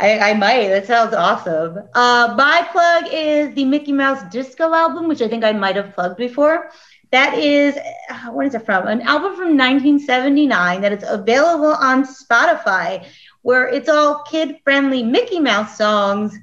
I, 0.00 0.18
I 0.30 0.34
might. 0.34 0.68
That 0.68 0.86
sounds 0.86 1.14
awesome. 1.14 1.78
Uh, 1.94 2.34
my 2.36 2.68
plug 2.72 3.04
is 3.12 3.54
the 3.54 3.64
Mickey 3.64 3.92
Mouse 3.92 4.20
Disco 4.32 4.74
album, 4.74 5.06
which 5.06 5.22
I 5.22 5.28
think 5.28 5.44
I 5.44 5.52
might 5.52 5.76
have 5.76 5.94
plugged 5.94 6.16
before. 6.16 6.70
That 7.12 7.38
is, 7.38 7.76
uh, 8.10 8.32
what 8.32 8.46
is 8.46 8.54
it 8.54 8.64
from? 8.64 8.88
An 8.88 9.02
album 9.02 9.36
from 9.36 9.56
1979 9.56 10.80
that 10.80 10.92
is 10.92 11.04
available 11.06 11.74
on 11.74 12.04
Spotify, 12.04 13.06
where 13.42 13.68
it's 13.68 13.88
all 13.88 14.24
kid 14.24 14.58
friendly 14.64 15.04
Mickey 15.04 15.38
Mouse 15.38 15.78
songs 15.78 16.36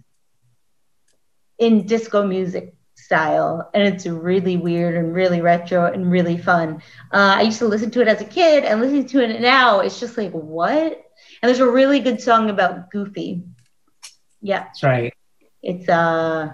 in 1.58 1.86
disco 1.86 2.26
music 2.26 2.74
style. 3.10 3.72
And 3.74 3.82
it's 3.92 4.06
really 4.06 4.56
weird 4.56 4.96
and 4.96 5.16
really 5.16 5.42
retro 5.42 5.92
and 5.92 6.12
really 6.12 6.38
fun. 6.38 6.76
Uh, 7.12 7.34
I 7.38 7.42
used 7.42 7.58
to 7.58 7.68
listen 7.68 7.90
to 7.92 8.02
it 8.02 8.08
as 8.08 8.22
a 8.22 8.26
kid, 8.26 8.64
and 8.66 8.80
listening 8.80 9.08
to 9.08 9.24
it 9.24 9.42
now, 9.42 9.80
it's 9.80 10.00
just 10.00 10.16
like, 10.16 10.32
what? 10.32 10.92
And 11.42 11.48
there's 11.50 11.60
a 11.60 11.70
really 11.70 12.00
good 12.02 12.22
song 12.22 12.52
about 12.52 12.92
Goofy. 12.92 13.42
Yeah, 14.42 14.60
That's 14.66 14.84
right. 14.84 15.12
it's 15.64 15.90
uh 15.90 16.50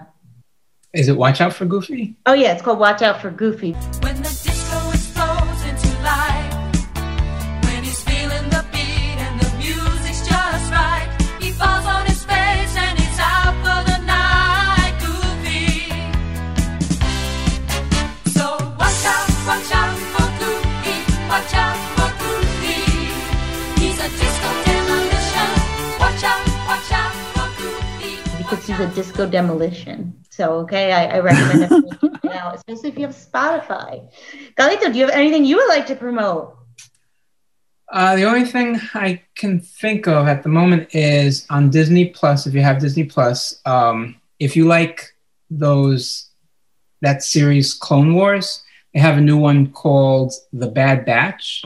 Is 0.94 1.08
it 1.08 1.16
Watch 1.16 1.40
Out 1.42 1.52
for 1.52 1.66
Goofy? 1.66 2.16
oh 2.24 2.32
yeah, 2.32 2.52
it's 2.54 2.62
called 2.62 2.78
Watch 2.78 3.02
Out 3.02 3.20
for 3.20 3.30
Goofy. 3.30 3.72
When 4.00 4.15
Because 28.66 28.92
a 28.92 28.94
disco 28.94 29.28
demolition. 29.28 30.24
So 30.30 30.54
okay, 30.60 30.92
I, 30.92 31.16
I 31.16 31.20
recommend 31.20 31.62
it 31.62 32.32
out, 32.32 32.54
especially 32.56 32.90
if 32.90 32.98
you 32.98 33.06
have 33.06 33.14
Spotify. 33.14 34.08
Carlito, 34.58 34.92
do 34.92 34.98
you 34.98 35.06
have 35.06 35.14
anything 35.14 35.44
you 35.44 35.56
would 35.56 35.68
like 35.68 35.86
to 35.86 35.94
promote? 35.94 36.56
Uh, 37.88 38.16
the 38.16 38.24
only 38.24 38.44
thing 38.44 38.80
I 38.94 39.22
can 39.36 39.60
think 39.60 40.08
of 40.08 40.26
at 40.26 40.42
the 40.42 40.48
moment 40.48 40.94
is 40.94 41.46
on 41.50 41.70
Disney 41.70 42.06
Plus. 42.10 42.46
If 42.46 42.54
you 42.54 42.60
have 42.60 42.80
Disney 42.80 43.04
Plus, 43.04 43.60
um, 43.64 44.16
if 44.40 44.56
you 44.56 44.66
like 44.66 45.14
those 45.48 46.30
that 47.02 47.22
series 47.22 47.74
Clone 47.74 48.14
Wars. 48.14 48.62
They 48.92 49.00
have 49.00 49.18
a 49.18 49.20
new 49.20 49.36
one 49.36 49.72
called 49.72 50.32
The 50.52 50.68
Bad 50.68 51.04
Batch. 51.04 51.64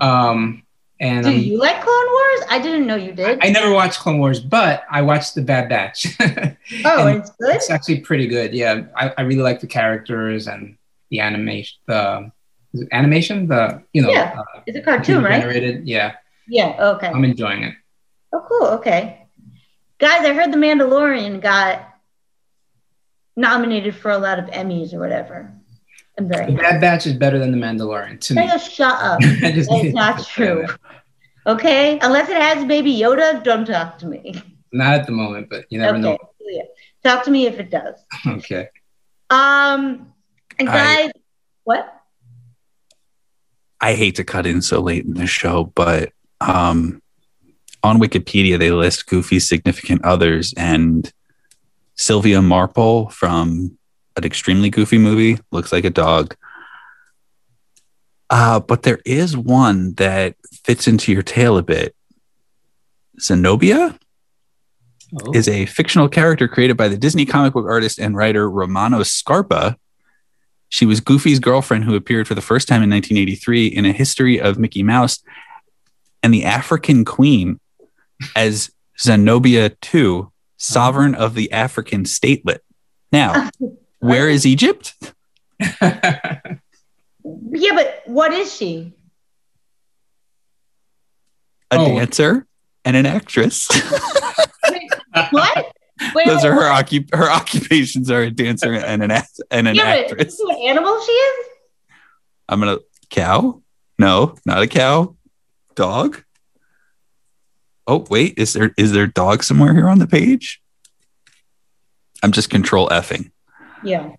Um, 0.00 0.61
and 1.02 1.24
Do 1.24 1.30
I'm- 1.30 1.40
you 1.40 1.58
like 1.58 1.82
Clone 1.82 2.06
Wars? 2.16 2.40
I 2.48 2.58
didn't 2.62 2.86
know 2.86 2.94
you 2.96 3.12
did. 3.12 3.38
I 3.42 3.50
never 3.50 3.70
watched 3.72 3.98
Clone 3.98 4.18
Wars, 4.18 4.40
but 4.40 4.84
I 4.90 5.02
watched 5.02 5.34
The 5.34 5.42
Bad 5.42 5.68
Batch. 5.68 6.06
oh, 6.20 7.06
and 7.08 7.18
it's 7.20 7.30
good. 7.38 7.54
it's 7.56 7.68
actually 7.70 8.00
pretty 8.00 8.26
good. 8.26 8.54
Yeah, 8.54 8.84
I, 8.96 9.12
I 9.18 9.22
really 9.22 9.42
like 9.42 9.60
the 9.60 9.66
characters 9.66 10.46
and 10.48 10.78
the 11.10 11.20
animation. 11.20 11.78
The 11.86 12.30
is 12.72 12.80
it 12.82 12.88
animation, 12.92 13.48
the 13.48 13.82
you 13.92 14.00
know, 14.00 14.08
Yeah, 14.10 14.34
uh, 14.38 14.60
It's 14.66 14.78
a 14.78 14.80
cartoon, 14.80 15.22
right? 15.22 15.40
generated. 15.40 15.86
Yeah, 15.86 16.14
Yeah. 16.48 16.76
Okay. 16.94 17.08
I'm 17.08 17.24
enjoying 17.24 17.64
it. 17.64 17.74
Oh, 18.32 18.44
cool. 18.48 18.66
Okay. 18.78 19.26
Guys, 19.98 20.24
I 20.24 20.32
heard 20.32 20.50
The 20.52 20.56
Mandalorian 20.56 21.40
got 21.42 21.86
nominated 23.36 23.94
for 23.94 24.10
a 24.10 24.18
lot 24.18 24.38
of 24.38 24.46
Emmys 24.46 24.94
or 24.94 25.00
whatever. 25.00 25.52
I'm 26.18 26.28
The 26.28 26.36
very 26.36 26.54
Bad 26.54 26.80
Batch 26.80 27.06
is 27.06 27.14
better 27.14 27.38
than 27.38 27.52
The 27.52 27.58
Mandalorian 27.58 28.20
to 28.20 28.34
me. 28.34 28.46
Just 28.46 28.72
shut 28.72 28.94
up. 28.94 29.20
I 29.22 29.52
just 29.52 29.70
That's 29.70 29.94
not 29.94 30.26
true. 30.26 30.66
Okay? 31.46 31.98
Unless 32.00 32.28
it 32.28 32.36
has 32.36 32.64
Baby 32.66 32.94
Yoda, 32.94 33.42
don't 33.42 33.66
talk 33.66 33.98
to 33.98 34.06
me. 34.06 34.34
Not 34.72 34.94
at 34.94 35.06
the 35.06 35.12
moment, 35.12 35.48
but 35.50 35.66
you 35.70 35.78
never 35.78 35.94
okay. 35.94 36.02
know. 36.02 36.18
Yeah. 36.40 36.62
Talk 37.04 37.24
to 37.24 37.30
me 37.30 37.46
if 37.46 37.58
it 37.58 37.70
does. 37.70 37.94
Okay. 38.26 38.68
Um, 39.30 40.12
and 40.58 40.68
I- 40.68 41.02
guys, 41.06 41.10
what? 41.64 41.98
I 43.80 43.94
hate 43.94 44.14
to 44.16 44.24
cut 44.24 44.46
in 44.46 44.62
so 44.62 44.80
late 44.80 45.04
in 45.04 45.14
the 45.14 45.26
show, 45.26 45.64
but 45.64 46.12
um, 46.40 47.02
on 47.82 47.98
Wikipedia 47.98 48.56
they 48.56 48.70
list 48.70 49.08
Goofy's 49.08 49.48
significant 49.48 50.04
others, 50.04 50.54
and 50.56 51.12
Sylvia 51.96 52.40
Marpole 52.40 53.10
from 53.10 53.76
an 54.16 54.24
extremely 54.24 54.70
goofy 54.70 54.98
movie 54.98 55.38
looks 55.50 55.72
like 55.72 55.84
a 55.84 55.90
dog. 55.90 56.36
Uh, 58.30 58.60
but 58.60 58.82
there 58.82 59.00
is 59.04 59.36
one 59.36 59.94
that 59.94 60.36
fits 60.64 60.88
into 60.88 61.12
your 61.12 61.22
tale 61.22 61.58
a 61.58 61.62
bit. 61.62 61.94
Zenobia 63.20 63.98
Oh. 65.14 65.32
is 65.34 65.46
a 65.46 65.66
fictional 65.66 66.08
character 66.08 66.48
created 66.48 66.78
by 66.78 66.88
the 66.88 66.96
Disney 66.96 67.26
comic 67.26 67.52
book 67.52 67.66
artist 67.66 67.98
and 67.98 68.16
writer 68.16 68.48
Romano 68.48 69.02
Scarpa. 69.02 69.76
She 70.70 70.86
was 70.86 71.00
Goofy's 71.00 71.38
girlfriend 71.38 71.84
who 71.84 71.94
appeared 71.94 72.26
for 72.26 72.34
the 72.34 72.40
first 72.40 72.66
time 72.66 72.82
in 72.82 72.88
1983 72.88 73.66
in 73.66 73.84
A 73.84 73.92
History 73.92 74.40
of 74.40 74.58
Mickey 74.58 74.82
Mouse 74.82 75.22
and 76.22 76.32
the 76.32 76.46
African 76.46 77.04
Queen 77.04 77.60
as 78.34 78.70
Zenobia 78.98 79.72
II, 79.94 80.28
sovereign 80.56 81.14
of 81.14 81.34
the 81.34 81.52
African 81.52 82.04
statelet. 82.04 82.60
Now, 83.12 83.50
where 84.02 84.28
is 84.28 84.44
Egypt? 84.46 84.94
Yeah, 87.54 87.74
but 87.76 88.02
what 88.06 88.32
is 88.32 88.52
she? 88.52 88.94
A 91.70 91.76
Oh. 91.78 91.86
dancer 91.96 92.46
and 92.84 92.96
an 92.96 93.06
actress. 93.06 93.68
What? 95.30 95.72
Wait, 96.14 96.26
Those 96.26 96.42
wait, 96.42 96.48
are 96.50 96.54
her 96.54 96.62
occup- 96.82 97.14
her 97.14 97.30
occupations 97.30 98.10
are 98.10 98.22
a 98.22 98.30
dancer 98.30 98.72
and 98.72 99.02
an 99.02 99.10
act- 99.10 99.40
and 99.50 99.68
an 99.68 99.74
yeah, 99.76 99.84
actress. 99.84 100.36
you 100.38 100.48
know 100.48 100.54
what 100.54 100.68
animal 100.70 101.00
she 101.04 101.12
is? 101.12 101.46
I'm 102.48 102.60
gonna 102.60 102.78
cow. 103.10 103.62
No, 103.98 104.34
not 104.46 104.62
a 104.62 104.66
cow. 104.66 105.14
Dog. 105.74 106.24
Oh 107.86 108.06
wait, 108.08 108.38
is 108.38 108.54
there 108.54 108.72
is 108.78 108.92
there 108.92 109.06
dog 109.06 109.44
somewhere 109.44 109.74
here 109.74 109.88
on 109.88 109.98
the 109.98 110.06
page? 110.06 110.62
I'm 112.22 112.32
just 112.32 112.48
control 112.48 112.88
effing. 112.88 113.31
Yeah. 113.84 114.10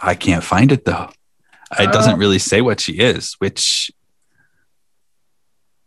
I 0.00 0.14
can't 0.14 0.44
find 0.44 0.72
it 0.72 0.84
though. 0.84 1.08
It 1.78 1.88
Oh. 1.88 1.92
doesn't 1.92 2.18
really 2.18 2.38
say 2.38 2.60
what 2.60 2.80
she 2.80 2.92
is. 2.94 3.34
Which 3.38 3.90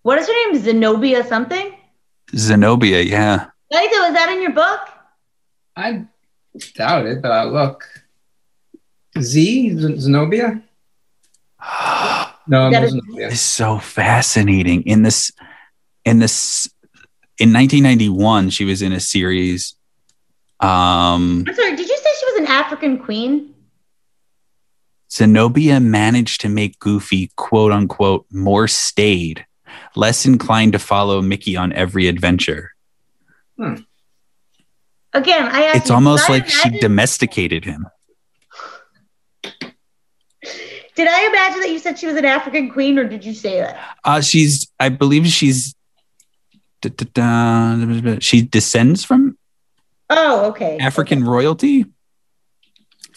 What 0.01 0.17
is 0.17 0.27
her 0.27 0.33
name? 0.51 0.61
Zenobia 0.61 1.23
something? 1.25 1.73
Zenobia? 2.35 3.01
Yeah. 3.01 3.47
Laito, 3.71 4.07
is 4.07 4.13
that 4.13 4.29
in 4.33 4.41
your 4.41 4.51
book? 4.53 4.79
I 5.75 6.05
doubt 6.75 7.05
it, 7.05 7.21
but 7.21 7.31
I'll 7.31 7.51
look. 7.51 7.83
Z 9.19 9.75
Z- 9.77 9.97
Zenobia? 9.99 10.61
No, 12.47 12.71
That 12.71 12.81
no 12.83 12.87
Zenobia. 12.87 13.27
is 13.27 13.41
so 13.41 13.77
fascinating. 13.77 14.83
In 14.83 15.03
this, 15.03 15.31
in 16.05 16.19
this, 16.19 16.67
in 17.37 17.53
1991, 17.53 18.49
she 18.49 18.65
was 18.65 18.81
in 18.81 18.91
a 18.93 18.99
series. 18.99 19.75
Um, 20.59 21.43
I'm 21.47 21.53
sorry, 21.55 21.75
did 21.75 21.87
you 21.87 21.97
African 22.49 22.97
queen? 22.99 23.53
Zenobia 25.11 25.79
managed 25.79 26.41
to 26.41 26.49
make 26.49 26.79
Goofy, 26.79 27.31
quote 27.35 27.71
unquote, 27.71 28.25
more 28.31 28.67
staid, 28.67 29.45
less 29.95 30.25
inclined 30.25 30.73
to 30.73 30.79
follow 30.79 31.21
Mickey 31.21 31.55
on 31.55 31.73
every 31.73 32.07
adventure. 32.07 32.73
Again, 33.57 33.87
I 35.13 35.63
asked 35.63 35.77
It's 35.77 35.89
you, 35.89 35.95
almost 35.95 36.27
did 36.27 36.31
I 36.31 36.37
like 36.37 36.49
she 36.49 36.79
domesticated 36.79 37.65
him. 37.65 37.87
Did 40.95 41.07
I 41.07 41.27
imagine 41.27 41.61
that 41.61 41.69
you 41.71 41.79
said 41.79 41.97
she 41.97 42.07
was 42.07 42.17
an 42.17 42.25
African 42.25 42.69
queen, 42.69 42.99
or 42.99 43.05
did 43.05 43.23
you 43.23 43.33
say 43.33 43.61
that? 43.61 43.79
Uh, 44.03 44.21
she's, 44.21 44.69
I 44.79 44.89
believe 44.89 45.25
she's, 45.27 45.73
da, 46.81 46.89
da, 46.89 47.05
da, 47.85 48.17
she 48.19 48.41
descends 48.41 49.03
from 49.05 49.37
Oh, 50.09 50.47
okay. 50.49 50.77
African 50.79 51.23
royalty. 51.23 51.85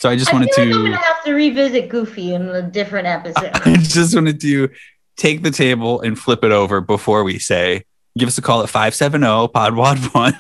So 0.03 0.09
I 0.09 0.17
just 0.17 0.31
I 0.31 0.33
wanted 0.33 0.53
feel 0.53 0.65
like 0.65 0.75
I'm 0.75 0.85
to. 0.85 0.91
gonna 0.91 0.97
have 0.97 1.25
to 1.27 1.33
revisit 1.33 1.89
Goofy 1.89 2.35
in 2.35 2.49
a 2.49 2.61
different 2.61 3.07
episode. 3.07 3.53
I 3.55 3.77
just 3.77 4.17
wanted 4.17 4.41
to 4.41 4.69
take 5.17 5.45
the 5.45 5.53
table 5.53 6.01
and 6.01 6.19
flip 6.19 6.43
it 6.43 6.51
over 6.51 6.81
before 6.81 7.23
we 7.23 7.39
say, 7.39 7.85
give 8.19 8.27
us 8.27 8.37
a 8.37 8.43
call 8.43 8.65
at 8.65 8.69
570 8.69 9.25
Podwad 9.55 10.13
1. 10.13 10.37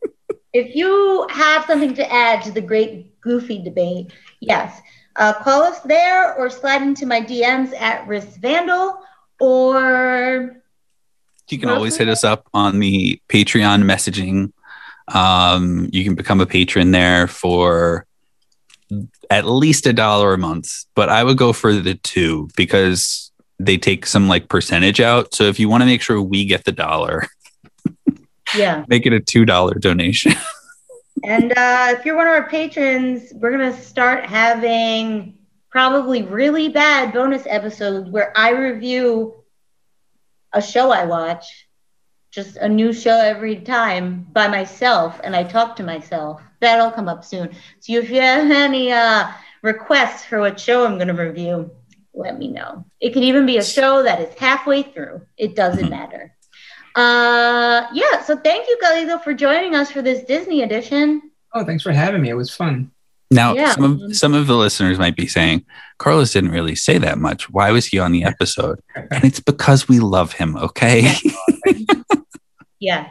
if 0.54 0.74
you 0.74 1.26
have 1.28 1.66
something 1.66 1.92
to 1.92 2.10
add 2.10 2.42
to 2.44 2.52
the 2.52 2.62
great 2.62 3.20
Goofy 3.20 3.62
debate, 3.62 4.14
yes, 4.40 4.80
uh, 5.16 5.34
call 5.34 5.62
us 5.62 5.80
there 5.80 6.34
or 6.36 6.48
slide 6.48 6.80
into 6.80 7.04
my 7.04 7.20
DMs 7.20 7.78
at 7.78 8.08
Risk 8.08 8.40
Vandal 8.40 8.98
or 9.38 10.56
You 11.50 11.58
can 11.58 11.68
always 11.68 11.98
hit 11.98 12.08
us 12.08 12.24
up 12.24 12.48
on 12.54 12.78
the 12.78 13.20
Patreon 13.28 13.82
messaging. 13.82 14.54
Um, 15.14 15.90
you 15.92 16.02
can 16.02 16.14
become 16.14 16.40
a 16.40 16.46
patron 16.46 16.92
there 16.92 17.26
for 17.26 18.06
at 19.30 19.46
least 19.46 19.86
a 19.86 19.92
dollar 19.92 20.34
a 20.34 20.38
month, 20.38 20.84
but 20.94 21.08
I 21.08 21.24
would 21.24 21.38
go 21.38 21.52
for 21.52 21.72
the 21.72 21.94
two 21.94 22.48
because 22.56 23.30
they 23.58 23.78
take 23.78 24.06
some 24.06 24.28
like 24.28 24.48
percentage 24.48 25.00
out. 25.00 25.34
So 25.34 25.44
if 25.44 25.58
you 25.58 25.68
want 25.68 25.82
to 25.82 25.86
make 25.86 26.02
sure 26.02 26.20
we 26.20 26.44
get 26.44 26.64
the 26.64 26.72
dollar, 26.72 27.26
yeah. 28.56 28.84
make 28.88 29.06
it 29.06 29.12
a 29.12 29.20
$2 29.20 29.80
donation. 29.80 30.32
And 31.24 31.52
uh, 31.52 31.94
if 31.96 32.04
you're 32.04 32.16
one 32.16 32.26
of 32.26 32.32
our 32.32 32.48
patrons, 32.48 33.32
we're 33.34 33.52
gonna 33.52 33.76
start 33.76 34.26
having 34.26 35.38
probably 35.70 36.22
really 36.22 36.68
bad 36.68 37.12
bonus 37.12 37.44
episodes 37.46 38.10
where 38.10 38.32
I 38.36 38.50
review 38.50 39.36
a 40.52 40.60
show 40.60 40.90
I 40.90 41.04
watch, 41.04 41.68
just 42.32 42.56
a 42.56 42.68
new 42.68 42.92
show 42.92 43.16
every 43.16 43.56
time 43.56 44.26
by 44.32 44.48
myself, 44.48 45.20
and 45.22 45.36
I 45.36 45.44
talk 45.44 45.76
to 45.76 45.84
myself. 45.84 46.42
That'll 46.62 46.92
come 46.92 47.08
up 47.08 47.24
soon. 47.24 47.50
So 47.80 47.92
if 47.94 48.08
you 48.08 48.20
have 48.20 48.48
any 48.48 48.92
uh, 48.92 49.32
requests 49.62 50.24
for 50.24 50.38
what 50.38 50.60
show 50.60 50.86
I'm 50.86 50.96
gonna 50.96 51.12
review, 51.12 51.72
let 52.14 52.38
me 52.38 52.46
know. 52.46 52.84
It 53.00 53.12
can 53.12 53.24
even 53.24 53.46
be 53.46 53.58
a 53.58 53.64
show 53.64 54.04
that 54.04 54.20
is 54.20 54.32
halfway 54.38 54.84
through. 54.84 55.22
It 55.36 55.56
doesn't 55.56 55.90
matter. 55.90 56.32
Uh, 56.94 57.88
yeah. 57.92 58.22
So 58.22 58.36
thank 58.36 58.68
you, 58.68 58.78
Carlito, 58.80 59.20
for 59.24 59.34
joining 59.34 59.74
us 59.74 59.90
for 59.90 60.02
this 60.02 60.22
Disney 60.22 60.62
edition. 60.62 61.32
Oh, 61.52 61.64
thanks 61.64 61.82
for 61.82 61.90
having 61.90 62.22
me. 62.22 62.28
It 62.28 62.34
was 62.34 62.54
fun. 62.54 62.92
Now, 63.32 63.54
Yeah. 63.54 63.72
some 63.72 63.84
of 64.04 64.16
some 64.16 64.32
of 64.34 64.46
the 64.46 64.56
listeners 64.56 65.00
might 65.00 65.16
be 65.16 65.26
saying, 65.26 65.64
Carlos 65.98 66.32
didn't 66.32 66.50
really 66.52 66.76
say 66.76 66.96
that 66.98 67.18
much. 67.18 67.50
Why 67.50 67.72
was 67.72 67.86
he 67.86 67.98
on 67.98 68.12
the 68.12 68.22
episode? 68.22 68.78
And 68.94 69.24
it's 69.24 69.40
because 69.40 69.88
we 69.88 69.98
love 69.98 70.32
him, 70.34 70.56
okay? 70.56 71.12
Yeah 72.78 73.10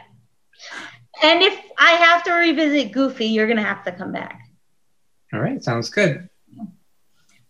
and 1.22 1.42
if 1.42 1.58
I 1.78 1.92
have 1.92 2.24
to 2.24 2.32
revisit 2.32 2.92
Goofy, 2.92 3.26
you're 3.26 3.46
going 3.46 3.56
to 3.56 3.62
have 3.62 3.84
to 3.84 3.92
come 3.92 4.12
back. 4.12 4.40
All 5.32 5.40
right, 5.40 5.62
sounds 5.62 5.88
good. 5.90 6.28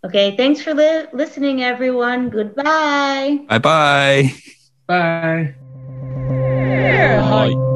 Okay, 0.04 0.36
thanks 0.36 0.60
for 0.60 0.74
li- 0.74 1.06
listening, 1.12 1.62
everyone. 1.62 2.28
Goodbye. 2.28 3.38
Bye-bye. 3.48 4.34
Bye. 4.86 5.54
Bye. 7.20 7.68